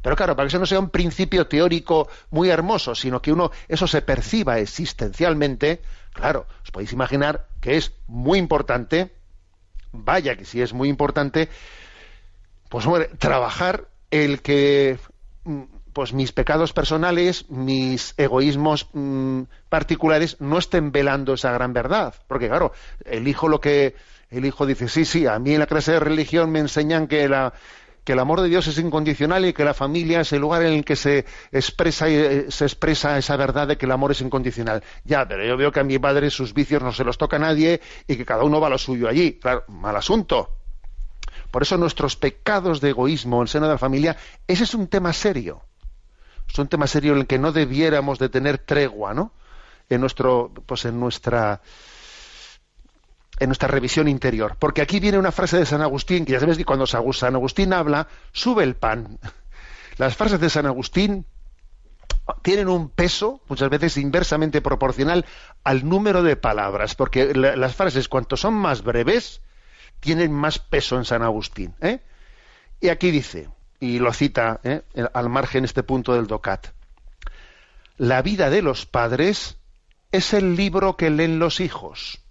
Pero 0.00 0.16
claro, 0.16 0.34
para 0.34 0.46
que 0.46 0.48
eso 0.48 0.58
no 0.58 0.66
sea 0.66 0.80
un 0.80 0.88
principio 0.88 1.46
teórico 1.46 2.08
muy 2.30 2.48
hermoso, 2.48 2.94
sino 2.94 3.20
que 3.20 3.30
uno 3.30 3.50
eso 3.68 3.86
se 3.86 4.00
perciba 4.00 4.58
existencialmente, 4.58 5.82
claro, 6.14 6.46
os 6.64 6.70
podéis 6.70 6.92
imaginar 6.92 7.46
que 7.60 7.76
es 7.76 7.92
muy 8.08 8.38
importante 8.38 9.12
vaya 9.92 10.36
que 10.36 10.44
sí 10.44 10.60
es 10.60 10.72
muy 10.72 10.88
importante, 10.88 11.48
pues 12.68 12.86
trabajar 13.18 13.88
el 14.10 14.40
que 14.40 14.98
mm, 15.44 15.62
pues 15.92 16.12
mis 16.12 16.32
pecados 16.32 16.72
personales, 16.72 17.50
mis 17.50 18.14
egoísmos 18.16 18.88
mm, 18.92 19.42
particulares 19.68 20.36
no 20.40 20.58
estén 20.58 20.92
velando 20.92 21.34
esa 21.34 21.52
gran 21.52 21.72
verdad, 21.72 22.14
porque 22.26 22.48
claro, 22.48 22.72
el 23.04 23.28
hijo 23.28 23.48
lo 23.48 23.60
que 23.60 23.94
el 24.30 24.46
hijo 24.46 24.64
dice, 24.64 24.88
sí, 24.88 25.04
sí, 25.04 25.26
a 25.26 25.38
mí 25.38 25.52
en 25.52 25.60
la 25.60 25.66
clase 25.66 25.92
de 25.92 26.00
religión 26.00 26.50
me 26.50 26.58
enseñan 26.58 27.06
que 27.06 27.24
el 27.24 28.18
amor 28.18 28.40
de 28.40 28.48
Dios 28.48 28.66
es 28.66 28.78
incondicional 28.78 29.44
y 29.44 29.52
que 29.52 29.62
la 29.62 29.74
familia 29.74 30.22
es 30.22 30.32
el 30.32 30.40
lugar 30.40 30.62
en 30.62 30.72
el 30.72 30.84
que 30.86 30.96
se 30.96 31.26
expresa, 31.52 32.08
eh, 32.08 32.46
se 32.48 32.64
expresa 32.64 33.18
esa 33.18 33.36
verdad 33.36 33.68
de 33.68 33.76
que 33.76 33.84
el 33.84 33.92
amor 33.92 34.12
es 34.12 34.22
incondicional. 34.22 34.82
Ya, 35.04 35.28
pero 35.28 35.44
yo 35.44 35.58
veo 35.58 35.70
que 35.70 35.80
a 35.80 35.84
mi 35.84 35.98
padre 35.98 36.30
sus 36.30 36.54
vicios 36.54 36.82
no 36.82 36.92
se 36.92 37.04
los 37.04 37.18
toca 37.18 37.36
a 37.36 37.40
nadie 37.40 37.82
y 38.08 38.16
que 38.16 38.24
cada 38.24 38.42
uno 38.42 38.58
va 38.58 38.68
a 38.68 38.70
lo 38.70 38.78
suyo 38.78 39.06
allí. 39.06 39.38
Claro, 39.38 39.64
mal 39.68 39.96
asunto. 39.96 40.48
Por 41.50 41.62
eso 41.62 41.76
nuestros 41.76 42.16
pecados 42.16 42.80
de 42.80 42.88
egoísmo 42.88 43.36
en 43.36 43.42
el 43.42 43.48
seno 43.48 43.66
de 43.66 43.72
la 43.72 43.78
familia, 43.78 44.16
ese 44.46 44.64
es 44.64 44.72
un 44.72 44.88
tema 44.88 45.12
serio. 45.12 45.62
Es 46.52 46.58
un 46.58 46.68
tema 46.68 46.86
serio 46.86 47.12
en 47.14 47.20
el 47.20 47.26
que 47.26 47.38
no 47.38 47.50
debiéramos 47.50 48.18
de 48.18 48.28
tener 48.28 48.58
tregua, 48.58 49.14
¿no? 49.14 49.32
En 49.88 50.02
nuestro, 50.02 50.52
pues 50.66 50.84
en 50.84 51.00
nuestra 51.00 51.62
en 53.38 53.48
nuestra 53.48 53.68
revisión 53.68 54.06
interior. 54.06 54.56
Porque 54.58 54.82
aquí 54.82 55.00
viene 55.00 55.18
una 55.18 55.32
frase 55.32 55.56
de 55.56 55.64
San 55.64 55.80
Agustín, 55.80 56.26
que 56.26 56.32
ya 56.32 56.40
sabes 56.40 56.58
que 56.58 56.66
cuando 56.66 56.86
San 56.86 57.34
Agustín 57.34 57.72
habla, 57.72 58.06
sube 58.32 58.64
el 58.64 58.76
pan. 58.76 59.18
Las 59.96 60.14
frases 60.16 60.40
de 60.40 60.50
San 60.50 60.66
Agustín 60.66 61.24
tienen 62.42 62.68
un 62.68 62.90
peso 62.90 63.40
muchas 63.48 63.70
veces 63.70 63.96
inversamente 63.96 64.60
proporcional 64.60 65.24
al 65.64 65.88
número 65.88 66.22
de 66.22 66.36
palabras, 66.36 66.94
porque 66.94 67.34
las 67.34 67.74
frases 67.74 68.08
cuanto 68.08 68.36
son 68.36 68.54
más 68.54 68.82
breves 68.82 69.40
tienen 70.00 70.32
más 70.32 70.58
peso 70.58 70.96
en 70.96 71.04
San 71.04 71.22
Agustín. 71.22 71.74
¿eh? 71.80 72.00
Y 72.80 72.88
aquí 72.88 73.10
dice, 73.10 73.48
y 73.82 73.98
lo 73.98 74.12
cita 74.12 74.60
¿eh? 74.62 74.82
al 75.12 75.28
margen 75.28 75.64
este 75.64 75.82
punto 75.82 76.14
del 76.14 76.26
DOCAT, 76.26 76.68
la 77.98 78.22
vida 78.22 78.48
de 78.48 78.62
los 78.62 78.86
padres 78.86 79.58
es 80.12 80.32
el 80.34 80.56
libro 80.56 80.96
que 80.96 81.10
leen 81.10 81.38
los 81.38 81.60
hijos 81.60 82.22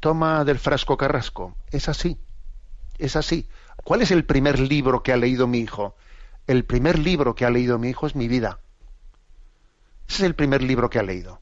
toma 0.00 0.44
del 0.44 0.58
frasco 0.58 0.96
carrasco. 0.96 1.56
Es 1.70 1.88
así, 1.88 2.18
es 2.98 3.16
así. 3.16 3.48
¿Cuál 3.82 4.02
es 4.02 4.10
el 4.10 4.24
primer 4.24 4.58
libro 4.58 5.02
que 5.02 5.12
ha 5.12 5.16
leído 5.16 5.46
mi 5.46 5.58
hijo? 5.58 5.96
El 6.46 6.64
primer 6.64 6.98
libro 6.98 7.34
que 7.34 7.44
ha 7.44 7.50
leído 7.50 7.78
mi 7.78 7.88
hijo 7.88 8.06
es 8.06 8.14
mi 8.14 8.28
vida. 8.28 8.60
Ese 10.08 10.18
es 10.18 10.26
el 10.26 10.34
primer 10.34 10.62
libro 10.62 10.90
que 10.90 10.98
ha 10.98 11.02
leído. 11.02 11.40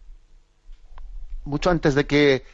Mucho 1.45 1.71
antes 1.71 1.95
de 1.95 2.07
que 2.07 2.45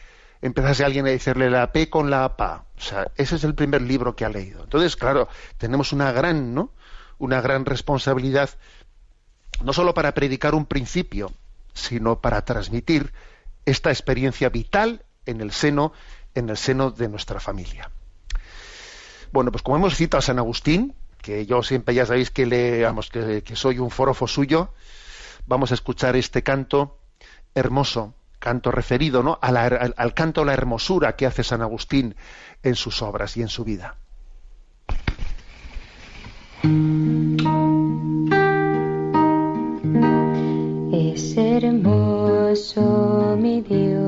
empezase 0.43 0.85
alguien 0.85 1.07
a 1.07 1.11
decirle 1.11 1.51
la 1.51 1.73
P 1.73 1.91
con 1.91 2.11
la 2.11 2.37
PA. 2.37 2.65
O 2.77 2.81
sea, 2.81 3.11
ese 3.17 3.37
es 3.37 3.45
el 3.45 3.55
primer 3.55 3.83
libro 3.83 4.17
que 4.17 4.25
ha 4.25 4.29
leído. 4.29 4.65
Entonces, 4.65 4.97
claro, 4.97 5.29
tenemos 5.59 5.93
una 5.93 6.13
gran, 6.13 6.55
¿no? 6.55 6.73
Una 7.19 7.41
gran 7.41 7.67
responsabilidad, 7.67 8.51
no 9.63 9.73
solo 9.73 9.93
para 9.93 10.15
predicar 10.15 10.55
un 10.55 10.65
principio, 10.65 11.33
sino 11.75 12.21
para 12.21 12.45
transmitir 12.45 13.13
esta 13.67 13.91
experiencia 13.91 14.49
vital 14.49 15.05
en 15.27 15.41
el 15.41 15.53
seno, 15.53 15.93
en 16.35 16.49
el 16.49 16.57
seno 16.57 16.91
de 16.91 17.09
nuestra 17.09 17.41
familia. 17.41 17.91
Bueno, 19.33 19.53
pues 19.53 19.63
como 19.63 19.77
hemos 19.77 19.95
citado 19.95 20.19
a 20.19 20.23
San 20.23 20.39
Agustín, 20.39 20.95
que 21.21 21.47
yo 21.47 21.63
siempre 21.63 21.95
ya 21.95 22.07
sabéis 22.07 22.31
que, 22.31 22.47
le, 22.47 22.85
que, 23.43 23.57
soy 23.57 23.79
un 23.79 23.91
forofo 23.91 24.27
suyo, 24.27 24.73
vamos 25.47 25.71
a 25.71 25.75
escuchar 25.75 26.17
este 26.17 26.43
canto 26.43 26.99
hermoso, 27.55 28.15
canto 28.41 28.73
referido 28.73 29.23
¿no? 29.23 29.39
al, 29.41 29.57
al 29.57 30.15
canto 30.15 30.43
a 30.43 30.45
la 30.45 30.53
hermosura 30.53 31.15
que 31.15 31.27
hace 31.27 31.45
San 31.45 31.63
Agustín 31.63 32.17
en 32.65 32.75
sus 32.75 33.03
obras 33.03 33.37
y 33.37 33.43
en 33.43 33.49
su 33.49 33.65
vida. 33.65 33.97
Es 40.93 41.37
hermoso 41.37 43.37
mi 43.41 43.61
Dios 43.61 44.01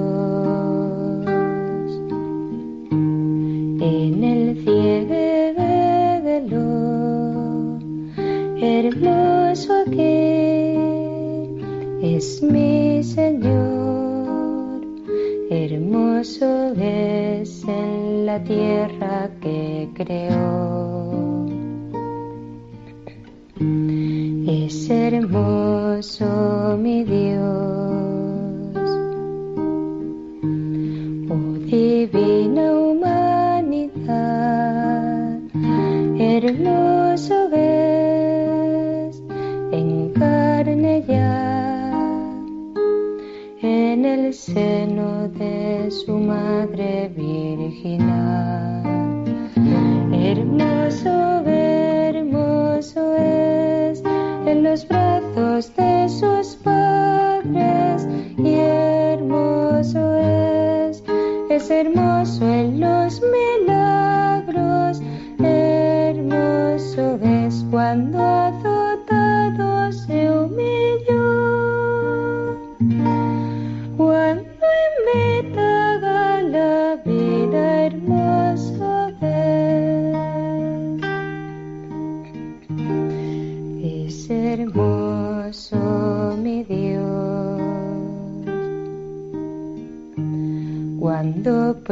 en 3.81 4.25
el 4.25 4.65
cielo 4.65 5.23
hermoso 8.63 9.85
que 9.91 10.77
es 12.03 12.43
mi 12.43 13.03
Señor, 13.03 14.02
hermoso 15.65 16.73
es 16.75 17.65
en 17.69 18.27
la 18.27 18.43
tierra 18.43 19.31
que 19.41 19.89
creó. 19.95 21.47
Es 24.47 24.91
hermoso 24.91 26.77
mi 26.79 27.05
Dios, 27.05 27.32
su 45.93 46.17
madre 46.17 47.12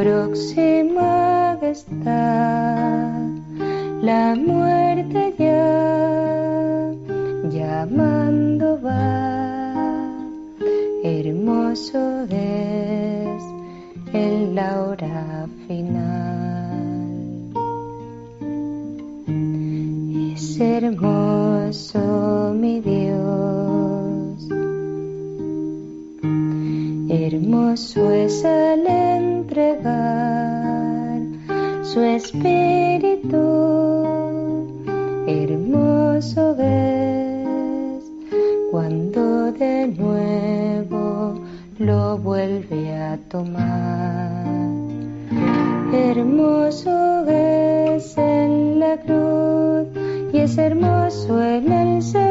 cuando 0.02 0.34
hermoso 27.80 28.10
es 28.12 28.44
al 28.44 28.86
entregar 28.86 29.80
su 31.82 32.02
espíritu 32.02 33.36
hermoso 35.26 36.54
ves 36.56 38.04
cuando 38.70 39.52
de 39.52 39.86
nuevo 39.86 41.40
lo 41.78 42.18
vuelve 42.18 42.94
a 42.96 43.16
tomar. 43.30 44.44
Hermoso 45.92 47.24
es 47.28 48.18
en 48.18 48.78
la 48.80 48.98
cruz 48.98 49.88
y 50.34 50.38
es 50.38 50.58
hermoso 50.58 51.42
en 51.42 51.72
el 51.72 52.02
sepulcro. 52.02 52.29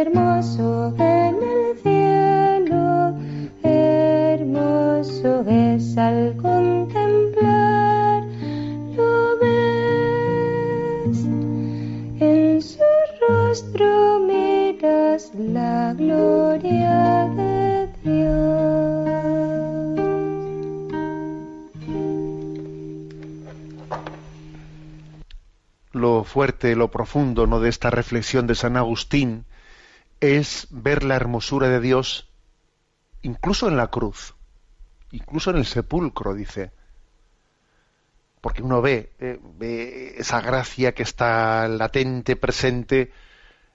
hermoso 0.00 0.94
en 0.96 1.34
el 1.42 1.76
cielo, 1.82 3.16
hermoso 3.64 5.44
es 5.48 5.98
al 5.98 6.36
contemplar, 6.36 8.22
lo 8.96 9.38
ves, 9.40 11.24
en 12.20 12.62
su 12.62 12.78
rostro 13.28 14.20
miras 14.20 15.32
la 15.34 15.94
gloria 15.94 17.28
de 17.34 17.88
Dios. 18.04 19.08
Lo 25.92 26.22
fuerte, 26.22 26.76
lo 26.76 26.88
profundo, 26.92 27.48
¿no? 27.48 27.58
de 27.58 27.68
esta 27.68 27.90
reflexión 27.90 28.46
de 28.46 28.54
San 28.54 28.76
Agustín, 28.76 29.44
es 30.20 30.66
ver 30.70 31.04
la 31.04 31.16
hermosura 31.16 31.68
de 31.68 31.80
Dios 31.80 32.28
incluso 33.22 33.68
en 33.68 33.76
la 33.76 33.88
cruz, 33.88 34.34
incluso 35.10 35.50
en 35.50 35.56
el 35.56 35.66
sepulcro, 35.66 36.34
dice. 36.34 36.70
Porque 38.40 38.62
uno 38.62 38.80
ve, 38.80 39.12
eh, 39.18 39.40
ve 39.58 40.14
esa 40.18 40.40
gracia 40.40 40.94
que 40.94 41.02
está 41.02 41.66
latente, 41.68 42.36
presente 42.36 43.12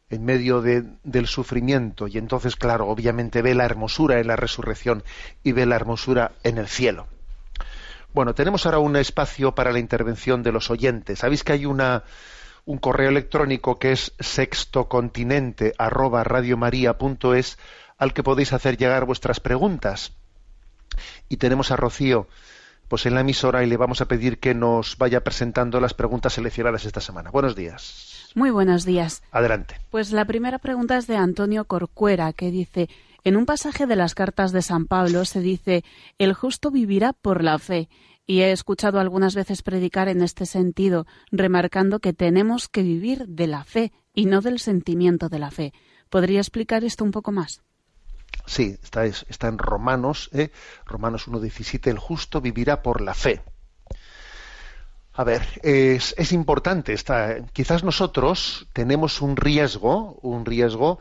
en 0.10 0.24
medio 0.24 0.62
del 0.62 1.28
sufrimiento 1.28 2.08
y 2.08 2.18
entonces, 2.18 2.56
claro, 2.56 2.88
obviamente 2.88 3.42
ve 3.42 3.56
la 3.56 3.66
hermosura 3.66 4.20
en 4.20 4.28
la 4.28 4.36
resurrección 4.36 5.04
y 5.44 5.52
ve 5.54 5.66
la 5.66 5.76
hermosura 5.76 6.34
en 6.44 6.60
el 6.60 6.68
cielo. 6.68 7.08
Bueno, 8.14 8.36
tenemos 8.36 8.66
ahora 8.66 8.78
un 8.78 8.96
espacio 8.96 9.56
para 9.56 9.72
la 9.72 9.80
intervención 9.80 10.44
de 10.44 10.52
los 10.52 10.70
oyentes. 10.70 11.20
Sabéis 11.20 11.44
que 11.44 11.54
hay 11.54 11.66
una, 11.66 12.04
un 12.66 12.78
correo 12.78 13.10
electrónico 13.10 13.78
que 13.78 13.92
es 13.92 14.14
sextocontinente 14.20 15.74
al 15.78 15.92
que 18.14 18.24
podéis 18.24 18.54
hacer 18.54 18.78
llegar 18.78 19.06
vuestras 19.06 19.40
preguntas. 19.40 20.14
Y 21.30 21.38
tenemos 21.38 21.72
a 21.72 21.76
Rocío 21.76 22.28
pues 22.88 23.06
en 23.06 23.16
la 23.16 23.22
emisora 23.22 23.64
y 23.64 23.68
le 23.68 23.78
vamos 23.78 24.02
a 24.02 24.08
pedir 24.08 24.40
que 24.40 24.54
nos 24.54 24.98
vaya 24.98 25.24
presentando 25.24 25.80
las 25.80 25.94
preguntas 25.94 26.34
seleccionadas 26.34 26.86
esta 26.86 27.02
semana. 27.02 27.32
Buenos 27.32 27.56
días. 27.56 28.30
Muy 28.36 28.52
buenos 28.52 28.86
días. 28.86 29.24
Adelante. 29.32 29.76
Pues 29.90 30.12
la 30.12 30.26
primera 30.26 30.60
pregunta 30.60 30.98
es 30.98 31.08
de 31.08 31.18
Antonio 31.18 31.66
Corcuera, 31.66 32.34
que 32.34 32.52
dice, 32.52 32.90
en 33.24 33.38
un 33.38 33.46
pasaje 33.46 33.88
de 33.88 33.96
las 33.96 34.16
cartas 34.16 34.52
de 34.52 34.62
San 34.62 34.86
Pablo 34.86 35.26
se 35.26 35.40
dice, 35.40 35.84
el 36.20 36.34
justo 36.34 36.72
vivirá 36.72 37.14
por 37.14 37.44
la 37.44 37.58
fe. 37.58 37.90
Y 38.26 38.42
he 38.42 38.52
escuchado 38.52 39.00
algunas 39.00 39.36
veces 39.36 39.64
predicar 39.64 40.08
en 40.08 40.22
este 40.22 40.46
sentido, 40.46 41.06
remarcando 41.32 42.00
que 42.00 42.14
tenemos 42.14 42.70
que 42.70 42.84
vivir 42.84 43.28
de 43.28 43.48
la 43.48 43.64
fe 43.64 43.92
y 44.14 44.26
no 44.26 44.42
del 44.42 44.60
sentimiento 44.60 45.30
de 45.30 45.40
la 45.40 45.52
fe. 45.52 45.74
¿Podría 46.10 46.40
explicar 46.40 46.84
esto 46.84 47.04
un 47.04 47.12
poco 47.12 47.32
más? 47.32 47.62
Sí, 48.46 48.78
está, 48.82 49.48
en 49.48 49.58
Romanos, 49.58 50.30
¿eh? 50.34 50.52
Romanos 50.86 51.28
1.17, 51.28 51.88
el 51.90 52.00
justo 52.00 52.42
vivirá 52.42 52.82
por 52.82 53.02
la 53.02 53.14
fe. 53.14 53.42
A 55.14 55.24
ver, 55.24 55.44
es, 55.62 56.32
importante, 56.32 56.96
quizás 57.54 57.84
nosotros 57.84 58.68
tenemos 58.74 59.22
un 59.22 59.38
riesgo, 59.38 60.18
un 60.22 60.44
riesgo 60.46 61.00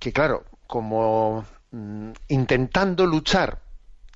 que 0.00 0.12
claro, 0.12 0.44
como 0.66 1.44
mm, 1.70 2.10
intentando 2.28 3.06
luchar 3.06 3.60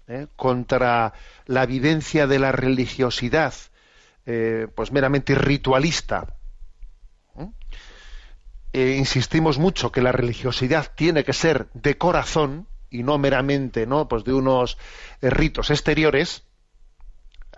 ¿eh? 0.09 0.27
contra 0.37 1.13
la 1.47 1.67
vivencia 1.67 2.27
de 2.27 2.39
la 2.39 2.53
religiosidad, 2.53 3.55
eh, 4.27 4.69
pues 4.75 4.93
meramente 4.93 5.35
ritualista, 5.35 6.37
eh, 8.77 8.97
insistimos 8.99 9.57
mucho 9.57 9.93
que 9.93 10.03
la 10.03 10.11
religiosidad 10.11 10.91
tiene 10.97 11.23
que 11.23 11.33
ser 11.33 11.69
de 11.75 11.97
corazón 11.97 12.67
y 12.91 13.05
no 13.05 13.19
meramente 13.19 13.87
no 13.87 14.09
pues 14.09 14.25
de 14.25 14.33
unos 14.33 14.79
eh, 15.21 15.31
ritos 15.31 15.71
exteriores. 15.71 16.43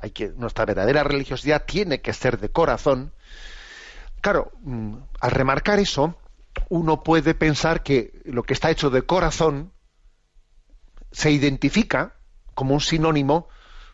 Hay 0.03 0.11
que 0.11 0.29
nuestra 0.37 0.67
verdadera 0.67 1.05
religiosidad 1.05 1.65
tiene 1.65 2.03
que 2.03 2.13
ser 2.13 2.39
de 2.39 2.51
corazón. 2.51 3.15
Claro 4.21 4.53
mm, 4.61 4.97
al 5.21 5.31
remarcar 5.31 5.79
eso 5.79 6.19
uno 6.69 7.03
puede 7.03 7.35
pensar 7.35 7.83
que 7.83 8.21
lo 8.27 8.43
que 8.43 8.53
está 8.53 8.71
hecho 8.71 8.91
de 8.91 9.01
corazón 9.01 9.73
se 11.13 11.31
identifica 11.31 12.17
como 12.57 12.75
un 12.75 12.81
sinónimo 12.81 13.49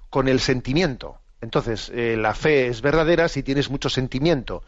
con 0.09 0.29
el 0.29 0.41
sentimiento 0.41 1.19
entonces 1.43 1.91
eh, 1.95 2.17
la 2.17 2.35
fe 2.35 2.69
es 2.69 2.81
verdadera 2.81 3.29
si 3.29 3.43
tienes 3.43 3.69
mucho 3.69 3.91
sentimiento 3.91 4.63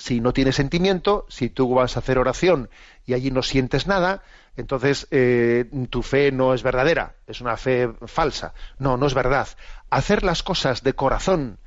si 0.00 0.20
no 0.20 0.32
tienes 0.32 0.56
sentimiento, 0.56 1.26
si 1.28 1.50
tú 1.50 1.74
vas 1.74 1.96
a 1.96 2.00
hacer 2.00 2.18
oración 2.18 2.70
y 3.04 3.12
allí 3.12 3.30
no 3.30 3.42
sientes 3.42 3.86
nada, 3.86 4.22
entonces 4.56 5.06
eh, 5.10 5.66
tu 5.90 6.02
fe 6.02 6.32
no 6.32 6.54
es 6.54 6.62
verdadera, 6.62 7.16
es 7.26 7.42
una 7.42 7.56
fe 7.58 7.90
falsa. 8.06 8.54
No, 8.78 8.96
no 8.96 9.06
es 9.06 9.14
verdad. 9.14 9.48
Hacer 9.90 10.22
las 10.22 10.42
cosas 10.42 10.82
de 10.82 10.94
corazón 10.94 11.58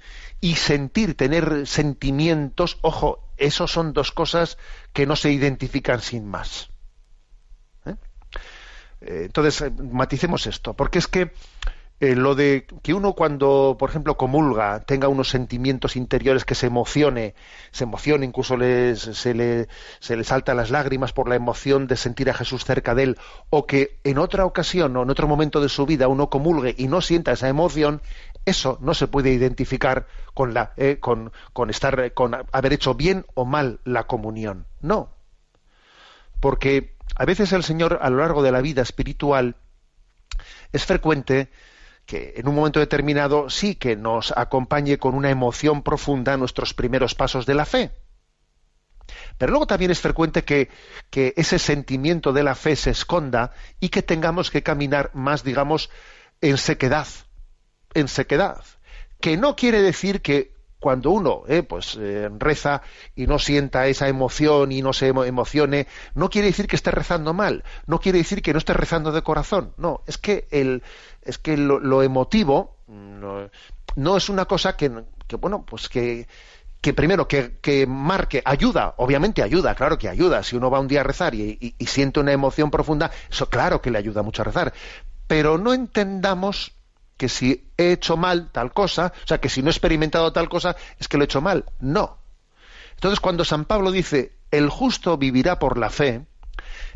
y 0.42 0.56
sentir, 0.56 1.16
tener 1.16 1.68
sentimientos, 1.68 2.80
ojo, 2.82 3.20
esos 3.38 3.72
son 3.72 3.94
dos 3.94 4.12
cosas 4.12 4.58
que 4.94 5.06
no 5.06 5.16
se 5.16 5.32
identifican 5.32 6.02
sin 6.02 6.26
más. 6.26 6.73
¿Eh? 9.04 9.08
Eh, 9.08 9.22
entonces, 9.26 9.72
maticemos 9.78 10.48
esto, 10.48 10.74
porque 10.74 11.00
es 11.00 11.08
que 11.08 11.32
eh, 12.00 12.16
lo 12.16 12.36
de 12.36 12.66
que 12.82 12.94
uno 12.94 13.14
cuando, 13.14 13.78
por 13.80 13.90
ejemplo, 13.90 14.18
comulga, 14.18 14.82
tenga 14.82 15.08
unos 15.08 15.30
sentimientos 15.30 15.96
interiores 15.96 16.44
que 16.44 16.56
se 16.56 16.68
emocione, 16.68 17.34
se 17.72 17.86
emocione, 17.86 18.26
incluso 18.26 18.58
se, 18.58 19.34
le, 19.34 19.68
se 20.00 20.16
le 20.18 20.24
saltan 20.24 20.58
las 20.58 20.70
lágrimas 20.70 21.14
por 21.14 21.30
la 21.30 21.36
emoción 21.36 21.88
de 21.88 21.96
sentir 21.96 22.30
a 22.30 22.34
Jesús 22.34 22.66
cerca 22.66 22.94
de 22.94 23.04
él, 23.04 23.18
o 23.50 23.66
que 23.66 24.00
en 24.04 24.18
otra 24.18 24.46
ocasión 24.46 24.98
o 24.98 25.04
en 25.04 25.10
otro 25.10 25.28
momento 25.28 25.62
de 25.62 25.70
su 25.70 25.86
vida 25.86 26.08
uno 26.10 26.30
comulgue 26.30 26.76
y 26.78 26.88
no 26.88 27.00
sienta 27.00 27.32
esa 27.32 27.48
emoción, 27.48 28.02
eso 28.46 28.78
no 28.82 28.94
se 28.94 29.08
puede 29.08 29.32
identificar 29.32 30.08
con, 30.34 30.54
la, 30.54 30.74
eh, 30.76 30.98
con, 31.00 31.32
con, 31.54 31.70
estar, 31.70 32.14
con 32.14 32.36
haber 32.52 32.74
hecho 32.74 32.96
bien 32.96 33.26
o 33.34 33.46
mal 33.46 33.80
la 33.86 34.08
comunión. 34.08 34.66
No. 34.82 35.10
Porque 36.42 36.93
a 37.16 37.26
veces 37.26 37.52
el 37.54 37.64
Señor, 37.64 38.00
a 38.02 38.10
lo 38.10 38.18
largo 38.18 38.42
de 38.42 38.52
la 38.52 38.62
vida 38.62 38.82
espiritual, 38.82 39.56
es 40.72 40.86
frecuente 40.86 41.50
que 42.06 42.34
en 42.36 42.48
un 42.48 42.56
momento 42.56 42.80
determinado 42.80 43.50
sí 43.50 43.76
que 43.76 43.96
nos 43.96 44.34
acompañe 44.36 44.98
con 44.98 45.16
una 45.16 45.30
emoción 45.30 45.84
profunda 45.84 46.38
nuestros 46.38 46.74
primeros 46.74 47.16
pasos 47.16 47.46
de 47.46 47.54
la 47.54 47.66
fe. 47.66 47.92
Pero 49.38 49.52
luego 49.52 49.68
también 49.68 49.92
es 49.92 50.00
frecuente 50.00 50.44
que, 50.44 50.70
que, 51.10 51.34
ese 51.38 51.60
sentimiento 51.60 52.34
de 52.34 52.44
la 52.44 52.56
fe 52.56 52.76
se 52.76 52.92
esconda 52.92 53.52
y 53.80 53.90
que 53.90 54.02
tengamos 54.02 54.50
que 54.50 54.64
caminar 54.64 55.12
más, 55.14 55.44
digamos, 55.44 55.90
en 56.42 56.58
sequedad. 56.58 57.08
En 57.94 58.08
sequedad. 58.08 58.64
Que 59.20 59.38
no 59.38 59.56
quiere 59.56 59.82
decir 59.82 60.22
que 60.22 60.53
cuando 60.84 61.12
uno 61.12 61.44
eh, 61.48 61.64
pues 61.64 61.98
eh, 61.98 62.30
reza 62.38 62.82
y 63.16 63.26
no 63.26 63.40
sienta 63.40 63.88
esa 63.88 64.10
emoción 64.10 64.74
y 64.74 64.82
no 64.82 64.92
se 64.92 65.08
emocione, 65.08 65.88
no 66.14 66.30
quiere 66.30 66.50
decir 66.50 66.68
que 66.68 66.76
esté 66.76 66.92
rezando 66.92 67.34
mal, 67.34 67.64
no 67.88 68.02
quiere 68.02 68.18
decir 68.18 68.42
que 68.42 68.52
no 68.52 68.58
esté 68.58 68.74
rezando 68.74 69.14
de 69.14 69.22
corazón, 69.22 69.74
no, 69.78 70.02
es 70.08 70.18
que 70.18 70.46
el, 70.52 70.84
es 71.22 71.38
que 71.38 71.56
lo, 71.56 72.04
emotivo 72.04 72.76
no, 73.96 74.18
es 74.18 74.28
una 74.28 74.44
cosa 74.44 74.76
que, 74.76 74.92
bueno, 75.40 75.66
pues 75.66 75.88
que, 75.88 76.28
que 76.82 76.94
primero 76.94 77.30
que, 77.30 77.86
marque, 77.88 78.42
ayuda, 78.44 78.96
obviamente 78.98 79.42
ayuda, 79.42 79.76
claro 79.76 79.98
que 79.98 80.10
ayuda. 80.10 80.44
Si 80.44 80.58
uno 80.58 80.70
va 80.70 80.82
un 80.82 80.90
día 80.90 81.00
a 81.00 81.06
rezar 81.06 81.34
y, 81.34 81.74
siente 81.88 82.20
una 82.20 82.34
emoción 82.34 82.70
profunda, 82.70 83.10
eso 83.32 83.50
claro 83.50 83.82
que 83.82 83.90
le 83.90 84.00
ayuda 84.00 84.22
mucho 84.22 84.42
a 84.42 84.46
rezar. 84.46 84.74
Pero 85.28 85.58
no 85.58 85.74
entendamos 85.74 86.74
que 87.18 87.30
si 87.30 87.70
he 87.78 87.92
hecho 87.92 88.18
mal 88.18 88.50
tal 88.52 88.74
cosa, 88.74 89.14
o 89.24 89.28
sea, 89.28 89.40
que 89.40 89.50
si 89.50 89.62
no 89.62 89.70
he 89.70 89.72
experimentado 89.72 90.34
tal 90.34 90.50
cosa, 90.50 90.76
es 91.00 91.08
que 91.08 91.18
lo 91.18 91.24
he 91.24 91.26
hecho 91.26 91.42
mal. 91.42 91.66
No. 91.80 92.18
Entonces, 92.96 93.20
cuando 93.20 93.46
San 93.46 93.66
Pablo 93.66 93.92
dice, 93.92 94.34
el 94.52 94.70
justo 94.70 95.18
vivirá 95.18 95.60
por 95.60 95.78
la 95.78 95.90
fe, 95.90 96.26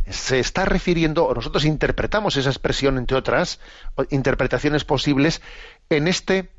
se 0.09 0.39
está 0.39 0.65
refiriendo, 0.65 1.25
o 1.25 1.33
nosotros 1.33 1.65
interpretamos 1.65 2.37
esa 2.37 2.49
expresión, 2.49 2.97
entre 2.97 3.17
otras 3.17 3.59
interpretaciones 4.09 4.85
posibles, 4.85 5.41
en 5.89 6.07
este 6.07 6.49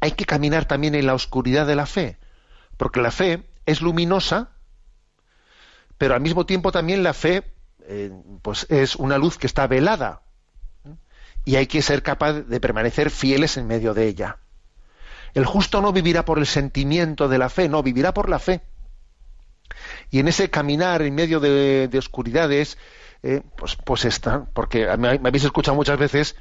hay 0.00 0.12
que 0.12 0.26
caminar 0.26 0.66
también 0.66 0.94
en 0.94 1.06
la 1.06 1.14
oscuridad 1.14 1.66
de 1.66 1.74
la 1.74 1.86
fe, 1.86 2.18
porque 2.76 3.00
la 3.00 3.10
fe 3.10 3.42
es 3.66 3.80
luminosa, 3.82 4.50
pero 5.98 6.14
al 6.14 6.20
mismo 6.20 6.46
tiempo 6.46 6.70
también 6.70 7.02
la 7.02 7.14
fe 7.14 7.42
eh, 7.82 8.12
pues 8.42 8.66
es 8.70 8.94
una 8.96 9.18
luz 9.18 9.38
que 9.38 9.46
está 9.46 9.66
velada 9.66 10.22
y 11.48 11.56
hay 11.56 11.66
que 11.66 11.80
ser 11.80 12.02
capaz 12.02 12.42
de 12.42 12.60
permanecer 12.60 13.08
fieles 13.08 13.56
en 13.56 13.66
medio 13.66 13.94
de 13.94 14.06
ella. 14.06 14.36
El 15.32 15.46
justo 15.46 15.80
no 15.80 15.94
vivirá 15.94 16.26
por 16.26 16.38
el 16.38 16.44
sentimiento 16.44 17.26
de 17.26 17.38
la 17.38 17.48
fe, 17.48 17.70
no, 17.70 17.82
vivirá 17.82 18.12
por 18.12 18.28
la 18.28 18.38
fe. 18.38 18.60
Y 20.10 20.18
en 20.18 20.28
ese 20.28 20.50
caminar 20.50 21.00
en 21.00 21.14
medio 21.14 21.40
de, 21.40 21.88
oscuridades, 21.96 22.76
eh, 23.22 23.40
pues, 23.56 23.76
pues 23.76 24.04
está, 24.04 24.44
porque 24.52 24.94
me, 24.98 25.08
habéis 25.08 25.44
escuchado 25.44 25.74
muchas 25.74 25.98
veces 25.98 26.36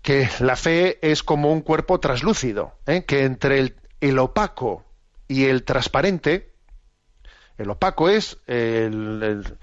que 0.00 0.30
la 0.40 0.56
fe 0.56 0.98
es 1.02 1.22
como 1.22 1.52
un 1.52 1.60
cuerpo 1.60 2.00
traslúcido, 2.00 2.78
¿eh? 2.86 3.04
que 3.04 3.24
entre 3.24 3.74
el, 4.00 4.18
opaco 4.18 4.82
y 5.28 5.44
el 5.44 5.62
transparente, 5.62 6.54
el 7.58 7.68
opaco 7.68 8.08
es 8.08 8.38
el, 8.46 9.58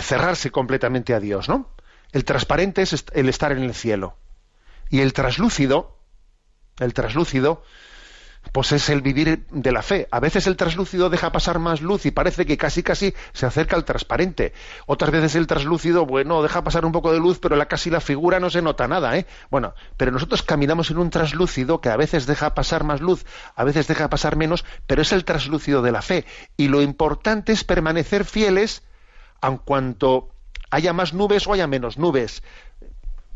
cerrarse 0.00 0.50
completamente 0.50 1.12
a 1.12 1.20
Dios, 1.20 1.50
¿no? 1.50 1.73
El 2.14 2.24
transparente 2.24 2.80
es 2.80 3.04
el 3.12 3.28
estar 3.28 3.50
en 3.50 3.64
el 3.64 3.74
cielo. 3.74 4.16
Y 4.88 5.00
el 5.00 5.12
traslúcido, 5.12 5.98
el 6.78 6.94
traslúcido, 6.94 7.64
pues 8.52 8.70
es 8.70 8.88
el 8.88 9.02
vivir 9.02 9.48
de 9.50 9.72
la 9.72 9.82
fe. 9.82 10.06
A 10.12 10.20
veces 10.20 10.46
el 10.46 10.56
traslúcido 10.56 11.10
deja 11.10 11.32
pasar 11.32 11.58
más 11.58 11.80
luz 11.80 12.06
y 12.06 12.12
parece 12.12 12.46
que 12.46 12.56
casi 12.56 12.84
casi 12.84 13.12
se 13.32 13.46
acerca 13.46 13.74
al 13.74 13.84
transparente. 13.84 14.52
Otras 14.86 15.10
veces 15.10 15.34
el 15.34 15.48
traslúcido, 15.48 16.06
bueno, 16.06 16.40
deja 16.40 16.62
pasar 16.62 16.84
un 16.84 16.92
poco 16.92 17.12
de 17.12 17.18
luz, 17.18 17.40
pero 17.40 17.56
la 17.56 17.66
casi 17.66 17.90
la 17.90 18.00
figura 18.00 18.38
no 18.38 18.48
se 18.48 18.62
nota 18.62 18.86
nada, 18.86 19.16
¿eh? 19.18 19.26
Bueno, 19.50 19.74
pero 19.96 20.12
nosotros 20.12 20.42
caminamos 20.42 20.92
en 20.92 20.98
un 20.98 21.10
traslúcido 21.10 21.80
que 21.80 21.88
a 21.88 21.96
veces 21.96 22.26
deja 22.26 22.54
pasar 22.54 22.84
más 22.84 23.00
luz, 23.00 23.26
a 23.56 23.64
veces 23.64 23.88
deja 23.88 24.08
pasar 24.08 24.36
menos, 24.36 24.64
pero 24.86 25.02
es 25.02 25.10
el 25.10 25.24
traslúcido 25.24 25.82
de 25.82 25.90
la 25.90 26.00
fe. 26.00 26.26
Y 26.56 26.68
lo 26.68 26.80
importante 26.80 27.50
es 27.50 27.64
permanecer 27.64 28.24
fieles 28.24 28.84
aun 29.40 29.58
cuanto 29.58 30.33
haya 30.74 30.92
más 30.92 31.14
nubes 31.14 31.46
o 31.46 31.52
haya 31.52 31.66
menos 31.66 31.98
nubes. 31.98 32.42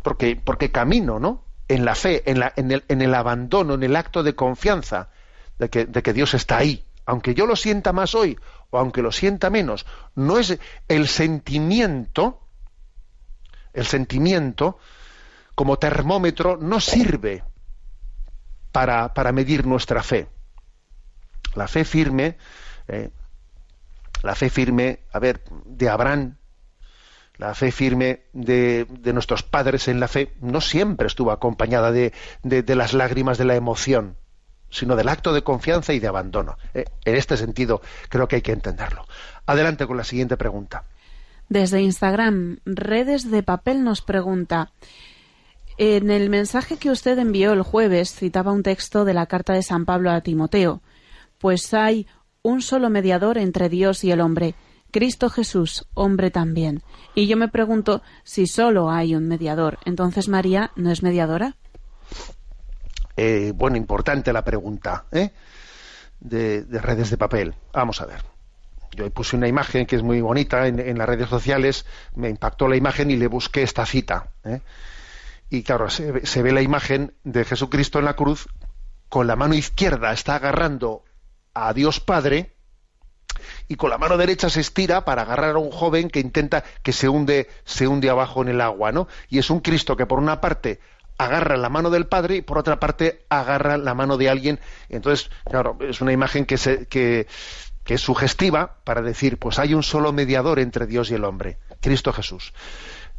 Porque, 0.03 0.37
porque 0.37 0.71
camino, 0.71 1.19
¿no? 1.19 1.45
en 1.69 1.85
la 1.85 1.95
fe, 1.95 2.29
en, 2.31 2.41
la, 2.41 2.53
en, 2.57 2.73
el, 2.73 2.85
en, 2.89 3.03
el, 3.03 3.15
abandono, 3.15 3.75
en 3.75 3.83
el 3.83 3.95
acto 3.95 4.23
de 4.23 4.35
confianza 4.35 5.11
de 5.59 5.69
que, 5.69 5.85
de 5.85 6.03
que, 6.03 6.13
Dios 6.13 6.35
está 6.35 6.57
ahí. 6.57 6.85
Aunque 7.05 7.35
yo 7.35 7.47
lo 7.47 7.57
sienta 7.57 7.93
más 7.93 8.15
hoy 8.15 8.39
o 8.71 8.79
aunque 8.79 9.03
lo 9.03 9.13
sienta 9.13 9.51
menos, 9.51 9.87
no 10.15 10.39
es 10.39 10.59
el 10.89 11.09
sentimiento, 11.09 12.41
el 13.73 13.87
sentimiento 13.87 14.79
como 15.55 15.79
termómetro 15.79 16.57
no 16.57 16.81
sirve 16.81 17.45
para, 18.73 19.13
para 19.15 19.33
medir 19.33 19.67
nuestra 19.67 20.03
fe. 20.03 20.29
La 21.55 21.67
fe 21.67 21.85
firme, 21.85 22.37
eh, 22.89 23.11
la 24.23 24.35
fe 24.35 24.51
firme, 24.51 25.01
a 25.13 25.19
ver, 25.19 25.43
de 25.65 25.89
Abraham 25.89 26.37
la 27.39 27.55
fe 27.55 27.71
firme 27.71 28.25
de, 28.33 28.87
nuestros 29.15 29.43
padres 29.43 29.89
en 29.89 30.01
la 30.01 30.09
fe 30.09 30.35
no 30.41 30.61
siempre 30.61 31.07
estuvo 31.07 31.31
acompañada 31.31 31.93
de, 31.93 32.13
las 32.43 32.93
lágrimas 32.93 33.39
de 33.39 33.45
la 33.45 33.55
emoción, 33.55 34.17
sino 34.71 34.97
del 34.97 35.09
acto 35.09 35.33
de 35.33 35.43
confianza 35.43 35.93
y 35.93 36.01
de 36.01 36.09
abandono. 36.09 36.59
Eh, 36.75 36.85
en 37.05 37.15
este 37.15 37.37
sentido, 37.37 37.81
creo 38.09 38.27
que 38.29 38.37
hay 38.37 38.43
que 38.43 38.53
entenderlo. 38.53 39.07
Adelante 39.47 39.87
con 39.87 39.97
la 39.97 40.05
siguiente 40.05 40.37
pregunta. 40.37 40.85
Desde 41.49 41.81
Instagram, 41.81 42.59
Redes 42.67 43.31
de 43.31 43.43
Papel 43.43 43.85
nos 43.85 44.03
pregunta. 44.03 44.73
En 45.79 46.11
el 46.11 46.29
mensaje 46.29 46.77
que 46.77 46.91
usted 46.91 47.19
envió 47.19 47.53
el 47.53 47.63
jueves 47.63 48.13
citaba 48.13 48.53
un 48.53 48.65
texto 48.65 49.05
de 49.05 49.15
la 49.15 49.27
carta 49.27 49.53
de 49.53 49.63
San 49.63 49.85
Pablo 49.87 50.11
a 50.11 50.21
Timoteo, 50.21 50.83
pues 51.39 51.73
hay 51.73 52.09
un 52.43 52.63
solo 52.63 52.91
mediador 52.91 53.39
entre 53.39 53.69
Dios 53.69 54.03
y 54.03 54.11
el 54.11 54.21
hombre, 54.21 54.55
Cristo 54.91 55.29
Jesús, 55.29 55.87
hombre 55.95 56.31
también. 56.31 56.83
Y 57.15 57.27
yo 57.27 57.37
me 57.37 57.49
pregunto 57.49 58.03
si 58.25 58.47
solo 58.47 58.91
hay 58.91 59.15
un 59.15 59.29
mediador, 59.29 59.79
entonces 59.85 60.29
María 60.29 60.71
no 60.77 60.91
es 60.91 61.03
mediadora. 61.03 61.57
Eh, 63.17 63.53
bueno, 63.55 63.77
importante 63.77 64.33
la 64.33 64.45
pregunta 64.45 65.07
¿eh? 65.11 65.33
de, 66.21 66.65
redes 66.71 67.11
de 67.11 67.17
papel. 67.17 67.55
Vamos 67.73 68.01
a 68.01 68.07
ver. 68.07 68.23
Yo 68.93 69.11
puse 69.11 69.37
una 69.37 69.49
imagen 69.49 69.87
que 69.87 69.97
es 69.97 70.03
muy 70.03 70.21
bonita 70.21 70.67
en, 70.67 70.97
las 70.97 71.09
redes 71.09 71.29
sociales, 71.29 71.85
me 72.15 72.31
impactó 72.31 72.69
la 72.69 72.77
imagen 72.77 73.11
y 73.11 73.17
le 73.17 73.27
busqué 73.27 73.63
esta 73.63 73.85
cita. 73.85 74.31
¿eh? 74.45 74.61
Y 75.51 75.63
claro, 75.63 75.91
se, 75.91 76.25
se 76.27 76.43
ve 76.43 76.53
la 76.53 76.63
imagen 76.63 77.15
de 77.25 77.45
Jesucristo 77.45 77.99
en 77.99 78.07
la 78.07 78.17
cruz, 78.17 78.49
con 79.09 79.27
la 79.27 79.37
mano 79.37 79.55
izquierda 79.55 80.13
está 80.13 80.37
agarrando 80.37 81.05
a 81.55 81.73
Dios 81.73 82.01
Padre, 82.01 82.57
y 83.69 83.77
con 83.77 83.91
la 83.91 83.99
mano 83.99 84.17
derecha 84.17 84.51
se 84.51 84.61
estira 84.61 85.05
para 85.05 85.23
agarrar 85.23 85.57
a 85.57 85.59
un 85.59 85.71
joven 85.71 86.11
que 86.11 86.21
intenta 86.21 86.65
que 86.83 86.93
se 86.93 87.09
hunde, 87.09 87.49
se 87.65 87.87
hunde 87.87 88.11
abajo 88.11 88.43
en 88.43 88.49
el 88.49 88.61
agua, 88.61 88.93
¿no? 88.93 89.09
Y 89.29 89.39
es 89.39 89.51
un 89.51 89.61
Cristo 89.61 89.97
que 89.97 90.07
por 90.07 90.19
una 90.19 90.41
parte 90.41 90.81
agarra 91.19 91.57
la 91.57 91.69
mano 91.69 91.91
del 91.91 92.07
Padre 92.07 92.37
y 92.37 92.43
por 92.43 92.59
otra 92.59 92.79
parte 92.79 93.25
agarra 93.29 93.77
la 93.77 93.95
mano 93.95 94.17
de 94.17 94.31
alguien. 94.31 94.61
Entonces, 94.89 95.31
claro, 95.45 95.77
es 95.81 96.01
una 96.01 96.13
imagen 96.13 96.47
que, 96.47 96.57
se, 96.57 96.87
que, 96.87 97.27
que 97.85 97.95
es 97.95 98.01
sugestiva 98.01 98.77
para 98.85 99.03
decir, 99.03 99.39
pues 99.39 99.59
hay 99.59 99.75
un 99.75 99.83
solo 99.83 100.13
mediador 100.13 100.61
entre 100.61 100.87
Dios 100.87 101.11
y 101.11 101.15
el 101.15 101.25
hombre, 101.25 101.59
Cristo 101.81 102.13
Jesús. 102.13 102.53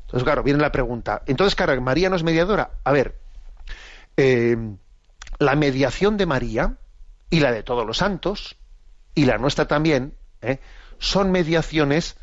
Entonces, 0.01 0.23
claro, 0.23 0.43
viene 0.43 0.59
la 0.59 0.71
pregunta. 0.71 1.21
Entonces, 1.27 1.55
claro, 1.55 1.79
¿María 1.81 2.09
no 2.09 2.15
es 2.15 2.23
mediadora? 2.23 2.71
A 2.83 2.91
ver, 2.91 3.19
eh, 4.17 4.57
la 5.37 5.55
mediación 5.55 6.17
de 6.17 6.25
María 6.25 6.77
y 7.29 7.41
la 7.41 7.51
de 7.51 7.63
todos 7.63 7.85
los 7.85 7.97
santos 7.97 8.57
y 9.13 9.25
la 9.25 9.37
nuestra 9.37 9.67
también 9.67 10.15
¿eh? 10.41 10.59
son 10.99 11.31
mediaciones 11.31 12.17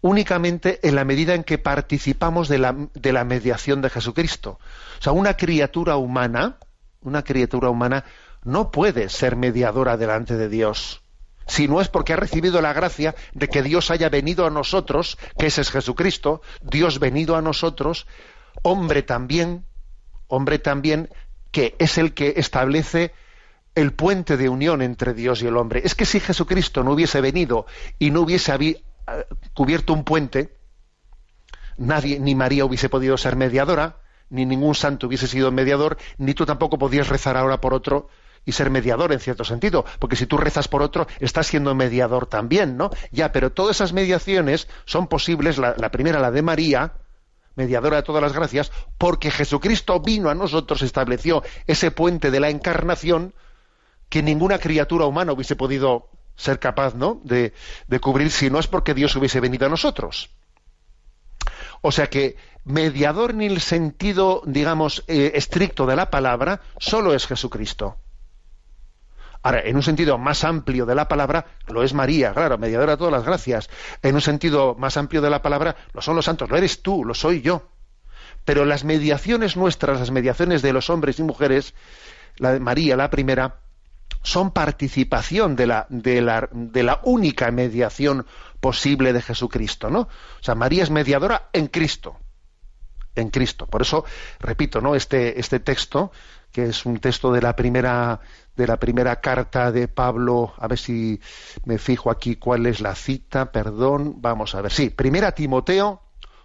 únicamente 0.00 0.86
en 0.86 0.94
la 0.94 1.04
medida 1.04 1.34
en 1.34 1.44
que 1.44 1.58
participamos 1.58 2.48
de 2.48 2.58
la, 2.58 2.74
de 2.94 3.12
la 3.12 3.24
mediación 3.24 3.82
de 3.82 3.90
Jesucristo. 3.90 4.58
O 4.98 5.02
sea, 5.02 5.12
una 5.12 5.36
criatura 5.36 5.96
humana, 5.96 6.58
una 7.02 7.22
criatura 7.22 7.70
humana 7.70 8.04
no 8.44 8.70
puede 8.70 9.08
ser 9.08 9.36
mediadora 9.36 9.96
delante 9.96 10.36
de 10.36 10.48
Dios 10.48 11.02
si 11.48 11.66
no 11.66 11.80
es 11.80 11.88
porque 11.88 12.12
ha 12.12 12.16
recibido 12.16 12.60
la 12.60 12.74
gracia 12.74 13.14
de 13.32 13.48
que 13.48 13.62
Dios 13.62 13.90
haya 13.90 14.10
venido 14.10 14.46
a 14.46 14.50
nosotros, 14.50 15.18
que 15.38 15.46
ese 15.46 15.62
es 15.62 15.70
Jesucristo, 15.70 16.42
Dios 16.62 17.00
venido 17.00 17.36
a 17.36 17.42
nosotros, 17.42 18.06
hombre 18.62 19.02
también, 19.02 19.64
hombre 20.28 20.58
también, 20.58 21.08
que 21.50 21.74
es 21.78 21.96
el 21.96 22.12
que 22.12 22.34
establece 22.36 23.14
el 23.78 23.92
puente 23.92 24.36
de 24.36 24.48
unión 24.48 24.82
entre 24.82 25.14
Dios 25.14 25.40
y 25.40 25.46
el 25.46 25.56
hombre. 25.56 25.82
Es 25.84 25.94
que 25.94 26.04
si 26.04 26.18
Jesucristo 26.18 26.82
no 26.82 26.92
hubiese 26.92 27.20
venido 27.20 27.64
y 27.98 28.10
no 28.10 28.22
hubiese 28.22 28.52
eh, 28.52 28.82
cubierto 29.54 29.92
un 29.92 30.02
puente, 30.02 30.56
nadie, 31.76 32.18
ni 32.18 32.34
María 32.34 32.64
hubiese 32.64 32.88
podido 32.88 33.16
ser 33.16 33.36
mediadora, 33.36 33.98
ni 34.30 34.46
ningún 34.46 34.74
santo 34.74 35.06
hubiese 35.06 35.28
sido 35.28 35.52
mediador, 35.52 35.96
ni 36.18 36.34
tú 36.34 36.44
tampoco 36.44 36.76
podías 36.76 37.08
rezar 37.08 37.36
ahora 37.36 37.60
por 37.60 37.72
otro 37.72 38.08
y 38.44 38.50
ser 38.50 38.68
mediador 38.70 39.12
en 39.12 39.20
cierto 39.20 39.44
sentido, 39.44 39.84
porque 40.00 40.16
si 40.16 40.26
tú 40.26 40.38
rezas 40.38 40.66
por 40.66 40.82
otro, 40.82 41.06
estás 41.20 41.46
siendo 41.46 41.72
mediador 41.76 42.26
también, 42.26 42.76
¿no? 42.76 42.90
Ya, 43.12 43.30
pero 43.30 43.52
todas 43.52 43.76
esas 43.76 43.92
mediaciones 43.92 44.66
son 44.86 45.06
posibles, 45.06 45.56
la, 45.56 45.76
la 45.78 45.90
primera, 45.92 46.18
la 46.18 46.32
de 46.32 46.42
María, 46.42 46.94
mediadora 47.54 47.98
de 47.98 48.02
todas 48.02 48.22
las 48.22 48.32
gracias, 48.32 48.72
porque 48.98 49.30
Jesucristo 49.30 50.00
vino 50.00 50.30
a 50.30 50.34
nosotros, 50.34 50.82
estableció 50.82 51.44
ese 51.68 51.92
puente 51.92 52.32
de 52.32 52.40
la 52.40 52.50
encarnación, 52.50 53.34
que 54.08 54.22
ninguna 54.22 54.58
criatura 54.58 55.06
humana 55.06 55.32
hubiese 55.32 55.56
podido 55.56 56.08
ser 56.36 56.58
capaz 56.58 56.94
¿no? 56.94 57.20
de, 57.24 57.52
cubrir 58.00 58.30
si 58.30 58.48
no 58.48 58.58
es 58.58 58.66
porque 58.66 58.94
Dios 58.94 59.14
hubiese 59.16 59.40
venido 59.40 59.66
a 59.66 59.68
nosotros. 59.68 60.30
O 61.82 61.92
sea 61.92 62.08
que 62.08 62.36
mediador 62.64 63.30
en 63.30 63.42
el 63.42 63.60
sentido, 63.60 64.42
digamos, 64.46 65.04
eh, 65.08 65.32
estricto 65.34 65.86
de 65.86 65.96
la 65.96 66.10
palabra, 66.10 66.60
solo 66.78 67.14
es 67.14 67.26
Jesucristo. 67.26 67.96
Ahora, 69.42 69.60
en 69.60 69.76
un 69.76 69.82
sentido 69.82 70.18
más 70.18 70.42
amplio 70.42 70.84
de 70.84 70.94
la 70.94 71.06
palabra, 71.06 71.46
lo 71.68 71.82
es 71.82 71.94
María, 71.94 72.32
claro, 72.32 72.58
mediadora 72.58 72.92
de 72.92 72.98
todas 72.98 73.12
las 73.12 73.24
gracias. 73.24 73.70
En 74.02 74.14
un 74.14 74.20
sentido 74.20 74.74
más 74.76 74.96
amplio 74.96 75.20
de 75.22 75.30
la 75.30 75.42
palabra, 75.42 75.76
lo 75.92 76.02
son 76.02 76.16
los 76.16 76.24
santos, 76.24 76.50
lo 76.50 76.56
eres 76.56 76.82
tú, 76.82 77.04
lo 77.04 77.14
soy 77.14 77.40
yo. 77.40 77.68
Pero 78.44 78.64
las 78.64 78.84
mediaciones 78.84 79.56
nuestras, 79.56 80.00
las 80.00 80.10
mediaciones 80.10 80.62
de 80.62 80.72
los 80.72 80.90
hombres 80.90 81.18
y 81.18 81.22
mujeres, 81.22 81.74
la 82.36 82.52
de 82.52 82.60
María, 82.60 82.96
la 82.96 83.10
primera, 83.10 83.60
son 84.28 84.50
participación 84.50 85.56
de 85.56 85.66
la, 85.66 85.86
de 85.88 86.20
la, 86.20 86.48
de 86.52 86.82
la 86.82 87.00
única 87.04 87.50
mediación 87.50 88.26
posible 88.60 89.14
de 89.14 89.22
Jesucristo, 89.22 89.88
¿no? 89.88 90.00
O 90.00 90.42
sea, 90.42 90.54
María 90.54 90.82
es 90.82 90.90
mediadora 90.90 91.48
en 91.54 91.68
Cristo. 91.68 92.18
En 93.14 93.30
Cristo. 93.30 93.66
Por 93.66 93.82
eso, 93.82 94.04
repito, 94.38 94.82
¿no? 94.82 94.94
Este, 94.94 95.40
este 95.40 95.60
texto, 95.60 96.12
que 96.52 96.64
es 96.64 96.84
un 96.84 96.98
texto 96.98 97.32
de 97.32 97.40
la 97.40 97.56
primera, 97.56 98.20
de 98.54 98.66
la 98.66 98.76
primera 98.76 99.20
carta 99.20 99.72
de 99.72 99.88
Pablo, 99.88 100.52
a 100.58 100.68
ver 100.68 100.78
si 100.78 101.20
me 101.64 101.78
fijo 101.78 102.10
aquí 102.10 102.36
cuál 102.36 102.66
es 102.66 102.80
la 102.80 102.94
cita, 102.94 103.50
perdón, 103.50 104.20
vamos 104.20 104.54
a 104.54 104.60
ver. 104.60 104.72
Sí, 104.72 104.90
primera 104.90 105.32
Timoteo 105.32 106.02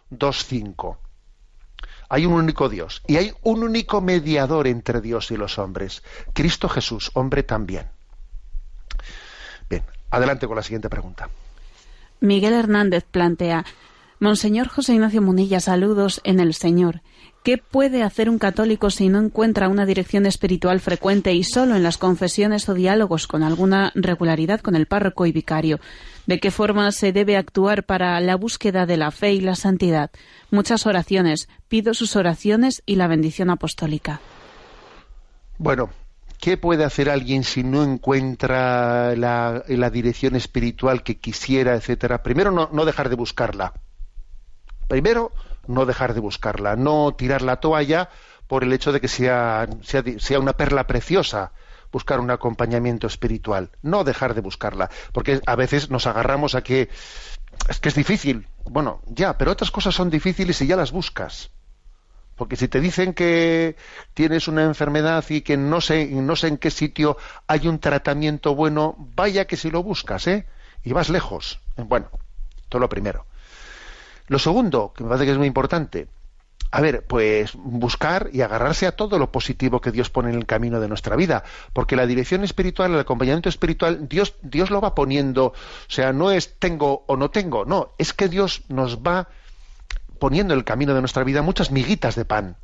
2.5 0.10 1.03
hay 2.14 2.28
un 2.28 2.34
único 2.34 2.70
Dios 2.70 3.02
y 3.08 3.16
hay 3.16 3.34
un 3.42 3.64
único 3.64 4.00
mediador 4.00 4.68
entre 4.68 5.02
Dios 5.02 5.32
y 5.32 5.36
los 5.36 5.58
hombres, 5.58 6.04
Cristo 6.34 6.70
Jesús, 6.70 7.10
hombre 7.16 7.42
también. 7.42 7.88
Bien, 9.68 9.82
adelante 10.12 10.46
con 10.46 10.56
la 10.56 10.62
siguiente 10.62 10.92
pregunta. 10.92 11.28
Miguel 12.20 12.54
Hernández 12.54 13.04
plantea, 13.10 13.66
Monseñor 14.20 14.68
José 14.68 14.94
Ignacio 14.94 15.24
Munilla, 15.24 15.60
saludos 15.60 16.22
en 16.24 16.40
el 16.40 16.54
Señor. 16.54 17.02
¿Qué 17.44 17.58
puede 17.58 18.04
hacer 18.04 18.30
un 18.30 18.38
católico 18.38 18.92
si 18.92 19.10
no 19.10 19.20
encuentra 19.20 19.68
una 19.68 19.88
dirección 19.88 20.28
espiritual 20.28 20.82
frecuente 20.82 21.34
y 21.34 21.44
solo 21.44 21.76
en 21.76 21.82
las 21.82 21.98
confesiones 21.98 22.70
o 22.70 22.76
diálogos 22.76 23.26
con 23.26 23.42
alguna 23.42 23.92
regularidad 23.96 24.62
con 24.62 24.76
el 24.76 24.86
párroco 24.86 25.26
y 25.26 25.32
vicario? 25.32 25.80
¿De 26.26 26.40
qué 26.40 26.52
forma 26.52 26.92
se 26.92 27.12
debe 27.12 27.36
actuar 27.36 27.84
para 27.84 28.20
la 28.22 28.36
búsqueda 28.36 28.86
de 28.86 28.96
la 28.96 29.12
fe 29.12 29.34
y 29.34 29.42
la 29.42 29.56
santidad? 29.56 30.10
Muchas 30.52 30.86
oraciones. 30.86 31.50
Pido 31.68 31.94
sus 31.94 32.16
oraciones 32.16 32.82
y 32.86 32.96
la 32.96 33.08
bendición 33.08 33.50
apostólica. 33.50 34.22
Bueno, 35.58 35.90
¿qué 36.40 36.56
puede 36.56 36.86
hacer 36.86 37.10
alguien 37.10 37.44
si 37.44 37.64
no 37.64 37.84
encuentra 37.84 39.16
la, 39.16 39.90
dirección 39.92 40.36
espiritual 40.36 41.04
que 41.04 41.20
quisiera, 41.20 41.76
etcétera? 41.76 42.24
Primero, 42.24 42.52
no, 42.52 42.86
dejar 42.86 43.10
de 43.10 43.16
buscarla. 43.16 43.74
Primero, 44.88 45.32
no 45.68 45.86
dejar 45.86 46.14
de 46.14 46.22
buscarla, 46.22 46.76
no 46.78 47.14
tirar 47.18 47.42
la 47.42 47.58
toalla 47.58 48.10
por 48.48 48.64
el 48.64 48.72
hecho 48.72 48.92
de 48.92 49.02
que 49.02 49.08
sea, 49.08 49.68
una 50.40 50.54
perla 50.54 50.88
preciosa, 50.88 51.52
buscar 51.94 52.20
un 52.20 52.32
acompañamiento 52.32 53.08
espiritual, 53.08 53.70
no 53.82 54.04
dejar 54.04 54.34
de 54.34 54.42
buscarla, 54.42 54.90
porque 55.14 55.40
a 55.46 55.56
veces 55.56 55.90
nos 55.90 56.08
agarramos 56.08 56.56
a 56.56 56.64
que 56.64 56.90
es 57.70 57.80
que 57.80 57.90
es 57.90 57.96
difícil. 57.96 58.48
Bueno, 58.66 59.02
ya, 59.06 59.38
pero 59.38 59.52
otras 59.52 59.72
cosas 59.72 59.96
son 59.96 60.10
difíciles 60.10 60.60
y 60.62 60.68
ya 60.68 60.76
las 60.76 60.92
buscas. 60.92 61.52
Porque 62.36 62.56
si 62.56 62.68
te 62.68 62.82
dicen 62.82 63.14
que 63.14 63.76
tienes 64.16 64.48
una 64.48 64.64
enfermedad 64.64 65.24
y 65.30 65.42
que 65.42 65.56
no 65.56 65.80
sé, 65.80 66.08
no 66.08 66.36
sé 66.36 66.48
en 66.48 66.58
qué 66.58 66.72
sitio 66.72 67.16
hay 67.48 67.68
un 67.68 67.80
tratamiento 67.80 68.56
bueno, 68.56 68.96
vaya 69.16 69.46
que 69.46 69.56
si 69.56 69.70
lo 69.70 69.84
buscas, 69.84 70.26
¿eh? 70.28 70.48
Y 70.84 70.94
vas 70.94 71.10
lejos. 71.10 71.60
Bueno, 71.78 72.10
es 72.70 72.80
lo 72.80 72.90
primero. 72.90 73.26
Lo 74.28 74.40
segundo, 74.40 74.94
que 74.96 75.04
me 75.04 75.10
parece 75.10 75.26
que 75.26 75.32
es 75.32 75.38
muy 75.38 75.48
importante, 75.48 76.08
a 76.74 76.82
ver, 76.82 77.06
pues 77.06 77.52
buscar 77.54 78.32
y 78.34 78.42
agarrarse 78.42 78.88
a 78.88 78.96
todo 78.96 79.20
lo 79.20 79.32
positivo 79.32 79.80
que 79.80 79.92
Dios 79.92 80.10
pone 80.10 80.32
en 80.32 80.36
el 80.36 80.48
camino 80.48 80.80
de 80.80 80.88
nuestra 80.88 81.16
vida, 81.16 81.44
porque 81.72 81.96
la 81.96 82.08
dirección 82.08 82.44
espiritual, 82.44 82.92
el 82.92 83.00
acompañamiento 83.00 83.48
espiritual, 83.48 84.10
Dios, 84.10 84.34
Dios 84.42 84.72
lo 84.72 84.82
va 84.82 84.96
poniendo, 84.96 85.46
o 85.46 85.54
sea, 85.88 86.14
no 86.14 86.32
es 86.32 86.58
tengo 86.58 87.06
o 87.06 87.16
no 87.16 87.30
tengo, 87.30 87.64
no, 87.64 87.94
es 88.00 88.14
que 88.14 88.28
Dios 88.28 88.64
nos 88.70 88.98
va 88.98 89.28
poniendo 90.18 90.56
en 90.56 90.62
el 90.62 90.66
camino 90.66 90.96
de 90.96 91.02
nuestra 91.02 91.24
vida 91.24 91.44
muchas 91.44 91.70
miguitas 91.70 92.16
de 92.16 92.26
pan, 92.26 92.58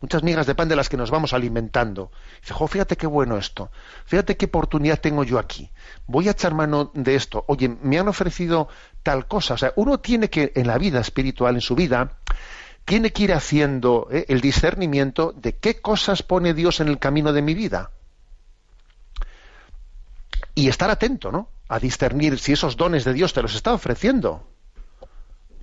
muchas 0.00 0.22
migas 0.22 0.46
de 0.46 0.54
pan 0.54 0.68
de 0.68 0.76
las 0.76 0.90
que 0.90 0.98
nos 0.98 1.10
vamos 1.10 1.32
alimentando. 1.32 2.12
Dice, 2.42 2.52
jo, 2.52 2.66
fíjate 2.66 2.98
qué 2.98 3.06
bueno 3.06 3.38
esto, 3.38 3.70
fíjate 4.04 4.36
qué 4.36 4.44
oportunidad 4.44 5.00
tengo 5.00 5.24
yo 5.24 5.38
aquí, 5.38 5.70
voy 6.06 6.28
a 6.28 6.32
echar 6.32 6.52
mano 6.52 6.90
de 6.92 7.14
esto, 7.14 7.46
oye, 7.48 7.66
me 7.80 7.98
han 7.98 8.08
ofrecido 8.08 8.68
tal 9.02 9.26
cosa, 9.26 9.54
o 9.54 9.56
sea, 9.56 9.72
uno 9.76 10.00
tiene 10.00 10.28
que 10.28 10.52
en 10.54 10.66
la 10.66 10.76
vida 10.76 11.00
espiritual, 11.00 11.54
en 11.54 11.62
su 11.62 11.74
vida, 11.74 12.18
tiene 12.84 13.12
que 13.12 13.24
ir 13.24 13.32
haciendo 13.32 14.08
eh, 14.10 14.26
el 14.28 14.40
discernimiento 14.40 15.32
de 15.32 15.56
qué 15.56 15.80
cosas 15.80 16.22
pone 16.22 16.54
Dios 16.54 16.80
en 16.80 16.88
el 16.88 16.98
camino 16.98 17.32
de 17.32 17.42
mi 17.42 17.54
vida. 17.54 17.90
Y 20.54 20.68
estar 20.68 20.90
atento, 20.90 21.32
¿no? 21.32 21.48
A 21.68 21.78
discernir 21.78 22.38
si 22.38 22.52
esos 22.52 22.76
dones 22.76 23.04
de 23.04 23.12
Dios 23.12 23.32
te 23.32 23.42
los 23.42 23.54
está 23.54 23.72
ofreciendo 23.72 24.46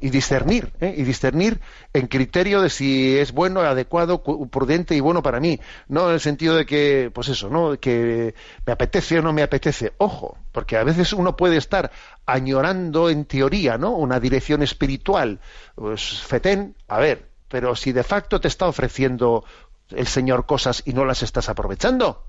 y 0.01 0.09
discernir, 0.09 0.73
¿eh? 0.81 0.93
y 0.97 1.03
discernir 1.03 1.61
en 1.93 2.07
criterio 2.07 2.61
de 2.61 2.71
si 2.71 3.17
es 3.17 3.31
bueno, 3.31 3.61
adecuado, 3.61 4.23
prudente 4.49 4.95
y 4.95 4.99
bueno 4.99 5.21
para 5.21 5.39
mí, 5.39 5.59
no 5.87 6.07
en 6.07 6.15
el 6.15 6.19
sentido 6.19 6.55
de 6.55 6.65
que, 6.65 7.11
pues 7.13 7.29
eso, 7.29 7.49
¿no? 7.49 7.79
que 7.79 8.33
me 8.65 8.73
apetece 8.73 9.19
o 9.19 9.21
no 9.21 9.31
me 9.31 9.43
apetece. 9.43 9.93
Ojo, 9.97 10.37
porque 10.51 10.75
a 10.75 10.83
veces 10.83 11.13
uno 11.13 11.37
puede 11.37 11.57
estar 11.57 11.91
añorando 12.25 13.09
en 13.09 13.25
teoría, 13.25 13.77
¿no? 13.77 13.91
Una 13.91 14.19
dirección 14.19 14.63
espiritual. 14.63 15.39
Pues 15.75 16.19
fetén, 16.21 16.75
a 16.87 16.97
ver, 16.97 17.29
pero 17.47 17.75
si 17.75 17.91
de 17.91 18.03
facto 18.03 18.41
te 18.41 18.47
está 18.47 18.67
ofreciendo 18.67 19.45
el 19.89 20.07
Señor 20.07 20.47
cosas 20.47 20.81
y 20.85 20.93
no 20.93 21.05
las 21.05 21.21
estás 21.21 21.47
aprovechando. 21.47 22.25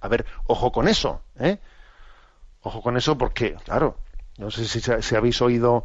A 0.00 0.08
ver, 0.08 0.26
ojo 0.46 0.72
con 0.72 0.88
eso, 0.88 1.22
¿eh? 1.38 1.58
Ojo 2.62 2.82
con 2.82 2.96
eso 2.96 3.16
porque, 3.16 3.54
claro, 3.64 3.96
no 4.38 4.50
sé 4.50 4.64
si, 4.66 4.80
si 4.80 5.14
habéis 5.14 5.40
oído 5.40 5.84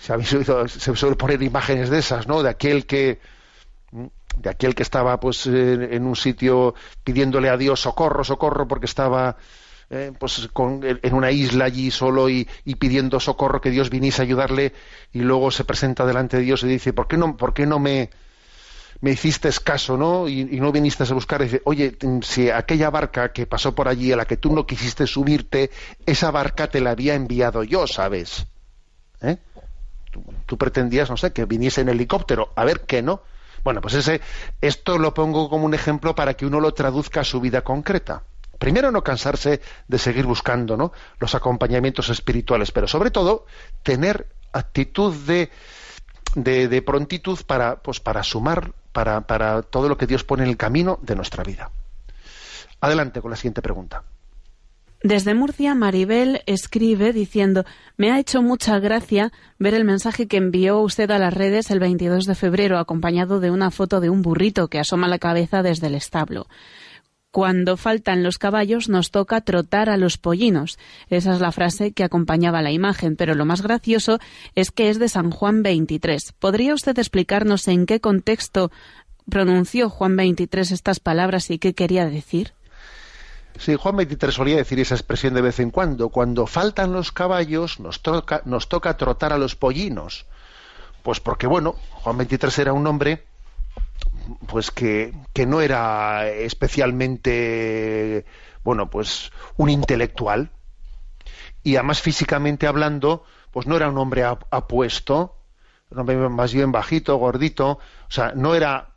se, 0.00 0.12
habéis 0.14 0.30
se 0.30 0.96
suele 0.96 1.16
poner 1.16 1.42
imágenes 1.42 1.90
de 1.90 1.98
esas, 1.98 2.26
¿no? 2.26 2.42
De 2.42 2.48
aquel 2.48 2.86
que 2.86 3.20
de 4.36 4.48
aquel 4.48 4.74
que 4.74 4.82
estaba 4.82 5.18
pues 5.20 5.46
en, 5.46 6.04
un 6.06 6.16
sitio 6.16 6.74
pidiéndole 7.04 7.48
a 7.50 7.56
Dios 7.56 7.80
socorro, 7.80 8.24
socorro, 8.24 8.66
porque 8.66 8.86
estaba 8.86 9.36
eh, 9.90 10.12
pues 10.18 10.48
con, 10.52 10.80
en 10.84 11.14
una 11.14 11.32
isla 11.32 11.66
allí 11.66 11.90
solo 11.90 12.30
y, 12.30 12.46
pidiendo 12.78 13.20
socorro 13.20 13.60
que 13.60 13.70
Dios 13.70 13.90
viniese 13.90 14.22
a 14.22 14.24
ayudarle 14.24 14.72
y 15.12 15.20
luego 15.20 15.50
se 15.50 15.64
presenta 15.64 16.06
delante 16.06 16.38
de 16.38 16.44
Dios 16.44 16.62
y 16.62 16.68
dice 16.68 16.92
¿por 16.92 17.08
qué 17.08 17.16
no, 17.16 17.36
por 17.36 17.52
qué 17.52 17.66
no 17.66 17.78
me, 17.78 18.08
me 19.00 19.10
hiciste 19.10 19.50
caso, 19.62 19.98
¿no? 19.98 20.28
Y, 20.28 20.44
no 20.44 20.72
viniste 20.72 21.02
a 21.02 21.12
buscar 21.12 21.42
dice 21.42 21.60
oye 21.64 21.98
si 22.22 22.48
aquella 22.48 22.88
barca 22.88 23.32
que 23.32 23.46
pasó 23.46 23.74
por 23.74 23.88
allí 23.88 24.12
a 24.12 24.16
la 24.16 24.24
que 24.24 24.38
tú 24.38 24.54
no 24.54 24.64
quisiste 24.64 25.06
subirte 25.06 25.70
esa 26.06 26.30
barca 26.30 26.68
te 26.68 26.80
la 26.80 26.92
había 26.92 27.14
enviado 27.14 27.64
yo, 27.64 27.86
¿sabes? 27.86 28.46
Tú, 30.46 30.58
pretendías, 30.58 31.08
no 31.10 31.16
sé, 31.16 31.32
que 31.32 31.44
viniese 31.44 31.80
en 31.80 31.88
helicóptero, 31.88 32.52
a 32.56 32.64
ver 32.64 32.80
qué 32.80 33.02
no. 33.02 33.22
Bueno, 33.62 33.80
pues 33.80 33.94
ese, 33.94 34.20
esto 34.60 34.98
lo 34.98 35.14
pongo 35.14 35.48
como 35.48 35.64
un 35.64 35.74
ejemplo 35.74 36.14
para 36.14 36.34
que 36.34 36.46
uno 36.46 36.60
lo 36.60 36.72
traduzca 36.74 37.20
a 37.20 37.24
su 37.24 37.40
vida 37.40 37.62
concreta. 37.62 38.22
Primero, 38.58 38.90
no 38.90 39.02
cansarse 39.02 39.60
de 39.88 39.98
seguir 39.98 40.26
buscando 40.26 40.76
¿no? 40.76 40.92
los 41.18 41.34
acompañamientos 41.34 42.08
espirituales, 42.10 42.72
pero 42.72 42.86
sobre 42.86 43.10
todo 43.10 43.46
tener 43.82 44.26
actitud 44.52 45.14
de, 45.14 45.50
de, 46.34 46.82
prontitud 46.82 47.38
para, 47.46 47.76
pues, 47.76 48.00
para 48.00 48.22
sumar 48.22 48.72
para, 48.92 49.22
para 49.22 49.62
todo 49.62 49.88
lo 49.88 49.96
que 49.96 50.06
Dios 50.06 50.24
pone 50.24 50.42
en 50.42 50.50
el 50.50 50.56
camino 50.56 50.98
de 51.02 51.16
nuestra 51.16 51.44
vida. 51.44 51.70
Adelante 52.80 53.20
con 53.20 53.30
la 53.30 53.36
siguiente 53.36 53.62
pregunta. 53.62 54.02
Desde 55.02 55.32
Murcia, 55.32 55.74
Maribel 55.74 56.42
escribe 56.44 57.14
diciendo, 57.14 57.64
me 57.96 58.12
ha 58.12 58.18
hecho 58.18 58.42
mucha 58.42 58.78
gracia 58.80 59.32
ver 59.58 59.72
el 59.72 59.86
mensaje 59.86 60.28
que 60.28 60.36
envió 60.36 60.78
usted 60.80 61.10
a 61.10 61.18
las 61.18 61.32
redes 61.32 61.70
el 61.70 61.80
22 61.80 62.26
de 62.26 62.34
febrero, 62.34 62.78
acompañado 62.78 63.40
de 63.40 63.50
una 63.50 63.70
foto 63.70 64.00
de 64.00 64.10
un 64.10 64.20
burrito 64.20 64.68
que 64.68 64.78
asoma 64.78 65.08
la 65.08 65.18
cabeza 65.18 65.62
desde 65.62 65.86
el 65.86 65.94
establo. 65.94 66.48
Cuando 67.30 67.78
faltan 67.78 68.22
los 68.22 68.36
caballos 68.36 68.90
nos 68.90 69.10
toca 69.10 69.40
trotar 69.40 69.88
a 69.88 69.96
los 69.96 70.18
pollinos. 70.18 70.78
Esa 71.08 71.32
es 71.32 71.40
la 71.40 71.52
frase 71.52 71.92
que 71.92 72.04
acompañaba 72.04 72.60
la 72.60 72.72
imagen, 72.72 73.16
pero 73.16 73.34
lo 73.34 73.46
más 73.46 73.62
gracioso 73.62 74.18
es 74.54 74.70
que 74.70 74.90
es 74.90 74.98
de 74.98 75.08
San 75.08 75.30
Juan 75.30 75.62
23. 75.62 76.32
¿Podría 76.38 76.74
usted 76.74 76.98
explicarnos 76.98 77.68
en 77.68 77.86
qué 77.86 78.00
contexto 78.00 78.70
pronunció 79.30 79.88
Juan 79.88 80.16
23 80.16 80.72
estas 80.72 81.00
palabras 81.00 81.50
y 81.50 81.58
qué 81.58 81.72
quería 81.72 82.04
decir? 82.04 82.52
Sí, 83.58 83.76
Juan 83.76 83.96
23 83.96 84.34
solía 84.34 84.56
decir 84.56 84.80
esa 84.80 84.94
expresión 84.94 85.34
de 85.34 85.42
vez 85.42 85.60
en 85.60 85.70
cuando. 85.70 86.08
Cuando 86.08 86.46
faltan 86.46 86.92
los 86.92 87.12
caballos, 87.12 87.80
nos 87.80 88.02
toca, 88.02 88.42
nos 88.44 88.68
toca 88.68 88.96
trotar 88.96 89.32
a 89.32 89.38
los 89.38 89.56
pollinos. 89.56 90.26
Pues 91.02 91.20
porque, 91.20 91.46
bueno, 91.46 91.74
Juan 91.90 92.16
23 92.18 92.58
era 92.58 92.72
un 92.72 92.86
hombre 92.86 93.24
pues 94.46 94.70
que, 94.70 95.12
que 95.32 95.46
no 95.46 95.60
era 95.60 96.28
especialmente, 96.28 98.24
bueno, 98.64 98.88
pues 98.90 99.30
un 99.56 99.70
intelectual. 99.70 100.50
Y 101.62 101.76
además 101.76 102.00
físicamente 102.00 102.66
hablando, 102.66 103.24
pues 103.50 103.66
no 103.66 103.76
era 103.76 103.90
un 103.90 103.98
hombre 103.98 104.24
apuesto, 104.24 105.36
un 105.90 105.98
hombre 105.98 106.16
más 106.28 106.54
bien 106.54 106.72
bajito, 106.72 107.16
gordito. 107.16 107.72
O 107.72 108.10
sea, 108.10 108.32
no 108.34 108.54
era 108.54 108.90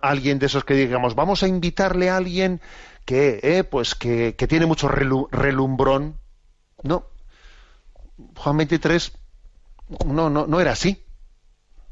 alguien 0.00 0.38
de 0.38 0.46
esos 0.46 0.64
que 0.64 0.74
digamos, 0.74 1.14
vamos 1.14 1.42
a 1.42 1.48
invitarle 1.48 2.10
a 2.10 2.18
alguien 2.18 2.60
que, 3.04 3.40
eh, 3.42 3.64
pues 3.64 3.94
que, 3.94 4.34
tiene 4.48 4.66
mucho 4.66 4.88
relumbrón. 4.88 6.18
No. 6.82 7.06
Juan 8.36 8.56
23 8.56 9.12
no, 10.06 10.30
no, 10.30 10.46
no 10.46 10.60
era 10.60 10.72
así. 10.72 11.04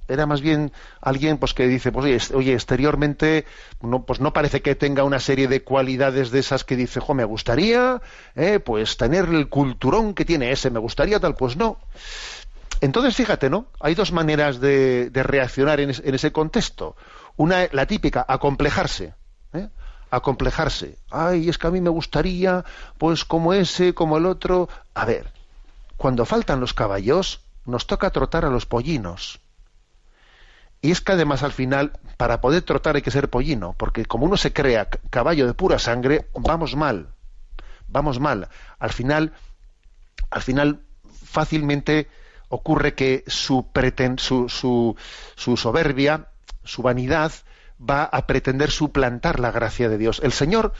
Era 0.08 0.26
más 0.26 0.40
bien 0.40 0.72
alguien 1.00 1.38
pues 1.38 1.54
que 1.54 1.68
dice, 1.68 1.92
pues 1.92 2.32
oye, 2.32 2.52
exteriormente 2.52 3.46
no, 3.80 4.04
pues 4.04 4.20
no 4.20 4.32
parece 4.32 4.60
que 4.60 4.74
tenga 4.74 5.04
una 5.04 5.20
serie 5.20 5.46
de 5.46 5.62
cualidades 5.62 6.32
de 6.32 6.40
esas 6.40 6.64
que 6.64 6.74
dice, 6.74 6.98
jo, 6.98 7.14
me 7.14 7.24
gustaría 7.24 8.02
eh, 8.34 8.58
pues 8.58 8.96
tener 8.96 9.28
el 9.28 9.48
culturón 9.48 10.14
que 10.14 10.24
tiene 10.24 10.50
ese, 10.50 10.70
me 10.70 10.80
gustaría 10.80 11.20
tal, 11.20 11.36
pues 11.36 11.56
no. 11.56 11.78
Entonces, 12.80 13.14
fíjate, 13.14 13.50
¿no? 13.50 13.66
Hay 13.78 13.94
dos 13.94 14.10
maneras 14.10 14.58
de, 14.58 15.10
reaccionar 15.14 15.78
en, 15.80 15.90
en, 15.90 16.14
ese 16.14 16.32
contexto. 16.32 16.96
Una, 17.36 17.68
la 17.70 17.86
típica, 17.86 18.24
acomplejarse. 18.26 19.14
Acomplejarse. 20.10 20.98
Ay, 21.10 21.48
es 21.48 21.58
que 21.58 21.66
a 21.66 21.70
mí 21.70 21.80
me 21.80 21.90
gustaría, 21.90 22.64
pues 22.98 23.24
como 23.24 23.52
ese, 23.52 23.94
como 23.94 24.18
el 24.18 24.26
otro. 24.26 24.68
A 24.94 25.04
ver, 25.04 25.32
cuando 25.96 26.26
faltan 26.26 26.60
los 26.60 26.74
caballos, 26.74 27.40
nos 27.64 27.86
toca 27.86 28.10
trotar 28.10 28.44
a 28.44 28.50
los 28.50 28.66
pollinos. 28.66 29.40
Y 30.82 30.90
es 30.90 31.00
que 31.00 31.12
además 31.12 31.42
al 31.42 31.52
final, 31.52 31.92
para 32.16 32.40
poder 32.40 32.62
trotar 32.62 32.96
hay 32.96 33.02
que 33.02 33.10
ser 33.10 33.28
pollino, 33.28 33.74
porque 33.76 34.06
como 34.06 34.24
uno 34.24 34.36
se 34.36 34.52
crea 34.52 34.88
caballo 35.10 35.46
de 35.46 35.54
pura 35.54 35.78
sangre, 35.78 36.28
vamos 36.34 36.74
mal. 36.74 37.08
Vamos 37.88 38.18
mal. 38.18 38.48
Al 38.78 38.92
final, 38.92 39.32
al 40.30 40.42
final 40.42 40.80
fácilmente 41.22 42.08
ocurre 42.48 42.94
que 42.94 43.24
su, 43.26 43.66
preten, 43.72 44.18
su, 44.18 44.48
su, 44.48 44.96
su 45.36 45.56
soberbia, 45.56 46.28
su 46.64 46.82
vanidad, 46.82 47.32
va 47.80 48.04
a 48.04 48.26
pretender 48.26 48.70
suplantar 48.70 49.40
la 49.40 49.50
gracia 49.50 49.88
de 49.88 49.98
Dios. 49.98 50.20
El 50.22 50.32
Señor 50.32 50.72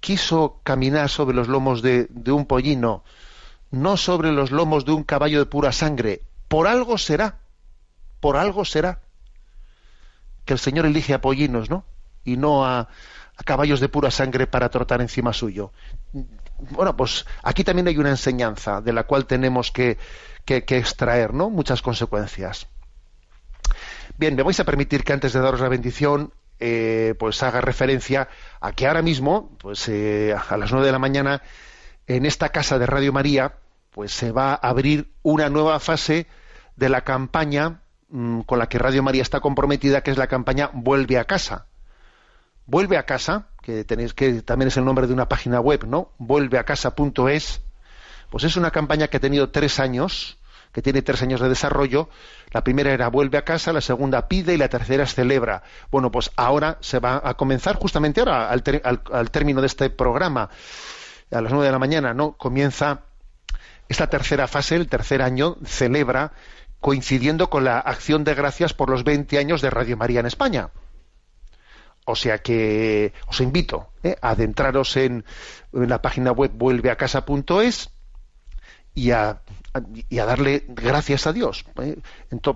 quiso 0.00 0.60
caminar 0.64 1.08
sobre 1.08 1.36
los 1.36 1.48
lomos 1.48 1.82
de, 1.82 2.08
un 2.26 2.46
pollino, 2.46 3.04
no 3.70 3.96
sobre 3.96 4.32
los 4.32 4.50
lomos 4.50 4.84
de 4.84 4.92
un 4.92 5.04
caballo 5.04 5.38
de 5.38 5.46
pura 5.46 5.72
sangre. 5.72 6.22
Por 6.48 6.66
algo 6.66 6.98
será, 6.98 7.38
por 8.18 8.36
algo 8.36 8.64
será 8.64 9.00
que 10.44 10.54
el 10.54 10.58
Señor 10.58 10.86
elige 10.86 11.14
a 11.14 11.20
pollinos, 11.20 11.70
¿no? 11.70 11.84
Y 12.24 12.36
no 12.36 12.64
a, 12.64 12.88
caballos 13.44 13.80
de 13.80 13.88
pura 13.88 14.10
sangre 14.10 14.46
para 14.46 14.68
trotar 14.70 15.00
encima 15.00 15.32
suyo. 15.32 15.72
Bueno, 16.72 16.96
pues 16.96 17.24
aquí 17.42 17.64
también 17.64 17.88
hay 17.88 17.96
una 17.96 18.10
enseñanza 18.10 18.80
de 18.80 18.92
la 18.92 19.04
cual 19.04 19.26
tenemos 19.26 19.70
que, 19.70 19.98
que, 20.44 20.56
extraer, 20.76 21.32
¿no? 21.32 21.50
Muchas 21.50 21.80
consecuencias. 21.82 22.66
Bien, 24.20 24.36
me 24.36 24.42
vais 24.42 24.60
a 24.60 24.64
permitir 24.64 25.02
que 25.02 25.14
antes 25.14 25.32
de 25.32 25.40
daros 25.40 25.60
la 25.60 25.70
bendición 25.70 26.34
eh, 26.58 27.14
pues 27.18 27.42
haga 27.42 27.62
referencia 27.62 28.28
a 28.60 28.72
que 28.72 28.86
ahora 28.86 29.00
mismo, 29.00 29.56
pues 29.56 29.88
eh, 29.88 30.34
a 30.34 30.58
las 30.58 30.72
nueve 30.72 30.84
de 30.84 30.92
la 30.92 30.98
mañana, 30.98 31.40
en 32.06 32.26
esta 32.26 32.50
casa 32.50 32.78
de 32.78 32.84
Radio 32.84 33.14
María, 33.14 33.54
pues 33.90 34.12
se 34.12 34.30
va 34.30 34.52
a 34.52 34.56
abrir 34.56 35.10
una 35.22 35.48
nueva 35.48 35.80
fase 35.80 36.26
de 36.76 36.90
la 36.90 37.00
campaña 37.00 37.80
mm, 38.10 38.40
con 38.40 38.58
la 38.58 38.68
que 38.68 38.78
Radio 38.78 39.02
María 39.02 39.22
está 39.22 39.40
comprometida, 39.40 40.02
que 40.02 40.10
es 40.10 40.18
la 40.18 40.26
campaña 40.26 40.68
Vuelve 40.74 41.16
a 41.16 41.24
casa. 41.24 41.64
Vuelve 42.66 42.98
a 42.98 43.06
casa, 43.06 43.46
que 43.62 43.84
tenéis 43.84 44.12
que 44.12 44.42
también 44.42 44.68
es 44.68 44.76
el 44.76 44.84
nombre 44.84 45.06
de 45.06 45.14
una 45.14 45.30
página 45.30 45.60
web, 45.60 45.86
¿no? 45.86 46.12
Vuelveacasa.es. 46.18 47.62
Pues 48.28 48.44
es 48.44 48.56
una 48.58 48.70
campaña 48.70 49.08
que 49.08 49.16
ha 49.16 49.20
tenido 49.20 49.48
tres 49.48 49.80
años, 49.80 50.36
que 50.72 50.82
tiene 50.82 51.02
tres 51.02 51.22
años 51.22 51.40
de 51.40 51.48
desarrollo. 51.48 52.08
La 52.52 52.62
primera 52.62 52.92
era 52.92 53.08
vuelve 53.08 53.38
a 53.38 53.44
casa, 53.44 53.72
la 53.72 53.80
segunda 53.80 54.28
pide 54.28 54.54
y 54.54 54.56
la 54.56 54.68
tercera 54.68 55.06
celebra. 55.06 55.62
Bueno, 55.90 56.10
pues 56.10 56.30
ahora 56.36 56.78
se 56.80 56.98
va 56.98 57.20
a 57.24 57.34
comenzar 57.34 57.76
justamente 57.76 58.20
ahora, 58.20 58.50
al, 58.50 58.62
al 59.12 59.30
término 59.30 59.60
de 59.60 59.66
este 59.66 59.90
programa, 59.90 60.50
a 61.30 61.40
las 61.40 61.52
nueve 61.52 61.66
de 61.66 61.72
la 61.72 61.78
mañana, 61.78 62.14
¿no? 62.14 62.32
Comienza 62.32 63.02
esta 63.88 64.08
tercera 64.08 64.46
fase, 64.46 64.76
el 64.76 64.88
tercer 64.88 65.22
año, 65.22 65.56
celebra 65.64 66.32
coincidiendo 66.80 67.50
con 67.50 67.64
la 67.64 67.78
acción 67.78 68.24
de 68.24 68.34
gracias 68.34 68.72
por 68.72 68.88
los 68.88 69.04
20 69.04 69.38
años 69.38 69.60
de 69.60 69.70
Radio 69.70 69.96
María 69.96 70.20
en 70.20 70.26
España. 70.26 70.70
O 72.06 72.16
sea 72.16 72.38
que 72.38 73.12
os 73.26 73.40
invito 73.40 73.92
¿eh? 74.02 74.16
a 74.20 74.30
adentraros 74.30 74.96
en, 74.96 75.24
la 75.72 76.02
página 76.02 76.32
web 76.32 76.50
vuelveacasa.es 76.54 77.90
y 78.94 79.10
a, 79.10 79.42
y 80.08 80.18
a 80.18 80.26
darle 80.26 80.64
gracias 80.68 81.26
a 81.26 81.32
Dios 81.32 81.64
¿eh? 81.80 81.96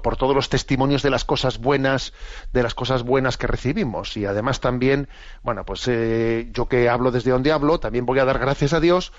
por 0.03 0.17
todos 0.17 0.35
los 0.35 0.49
testimonios 0.49 1.03
de 1.03 1.11
las 1.11 1.25
cosas 1.25 1.59
buenas, 1.59 2.13
de 2.53 2.63
las 2.63 2.75
cosas 2.75 3.03
buenas 3.03 3.37
que 3.37 3.47
recibimos. 3.47 4.17
Y 4.17 4.27
además 4.27 4.61
también, 4.61 5.09
bueno, 5.43 5.65
pues 5.65 5.87
eh, 5.89 6.49
yo 6.53 6.67
que 6.67 6.89
hablo 6.89 7.11
desde 7.11 7.31
donde 7.31 7.53
hablo, 7.53 7.79
también 7.79 8.07
voy 8.07 8.19
a 8.19 8.25
dar 8.25 8.39
gracias 8.39 8.73
a 8.73 8.81
Dios 8.81 9.13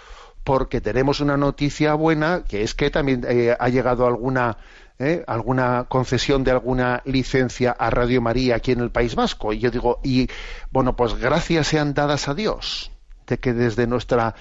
porque 0.44 0.80
tenemos 0.80 1.22
una 1.22 1.38
noticia 1.38 1.96
buena, 1.96 2.44
que 2.48 2.62
es 2.62 2.76
que 2.76 2.92
también 2.92 3.26
ha 3.60 3.70
llegado 3.70 4.06
alguna 4.06 4.58
¿eh? 5.00 5.24
alguna 5.28 5.86
concesión 5.90 6.44
de 6.44 6.52
alguna 6.52 7.02
licencia 7.06 7.72
a 7.72 7.90
Radio 7.90 8.22
María 8.22 8.56
aquí 8.56 8.72
en 8.72 8.80
el 8.80 8.92
País 8.92 9.16
Vasco. 9.16 9.54
Y 9.54 9.60
yo 9.60 9.72
digo, 9.72 10.00
y 10.04 10.30
bueno, 10.72 10.96
pues 10.96 11.16
gracias 11.16 11.68
sean 11.68 11.94
dadas 11.94 12.28
a 12.28 12.34
Dios 12.34 12.92
de 13.28 13.40
que 13.40 13.54
desde 13.54 13.88
nuestra 13.88 14.36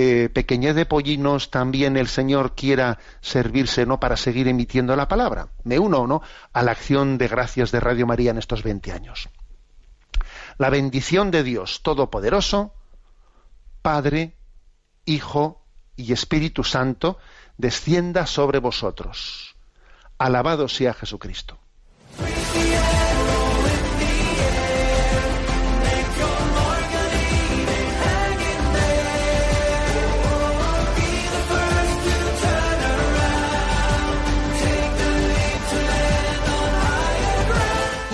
eh, 0.00 0.28
pequeñez 0.28 0.76
de 0.76 0.86
pollinos 0.86 1.50
también 1.50 1.96
el 1.96 2.06
Señor 2.06 2.54
quiera 2.54 3.00
servirse 3.20 3.84
no 3.84 3.98
para 3.98 4.16
seguir 4.16 4.46
emitiendo 4.46 4.94
la 4.94 5.08
palabra. 5.08 5.48
Me 5.64 5.80
uno 5.80 6.06
no 6.06 6.22
a 6.52 6.62
la 6.62 6.70
acción 6.70 7.18
de 7.18 7.26
gracias 7.26 7.72
de 7.72 7.80
Radio 7.80 8.06
María 8.06 8.30
en 8.30 8.38
estos 8.38 8.62
20 8.62 8.92
años. 8.92 9.28
La 10.56 10.70
bendición 10.70 11.32
de 11.32 11.42
Dios 11.42 11.82
Todopoderoso, 11.82 12.72
Padre, 13.82 14.36
Hijo 15.04 15.64
y 15.96 16.12
Espíritu 16.12 16.62
Santo, 16.62 17.18
descienda 17.56 18.26
sobre 18.26 18.60
vosotros. 18.60 19.56
Alabado 20.16 20.68
sea 20.68 20.94
Jesucristo. 20.94 21.58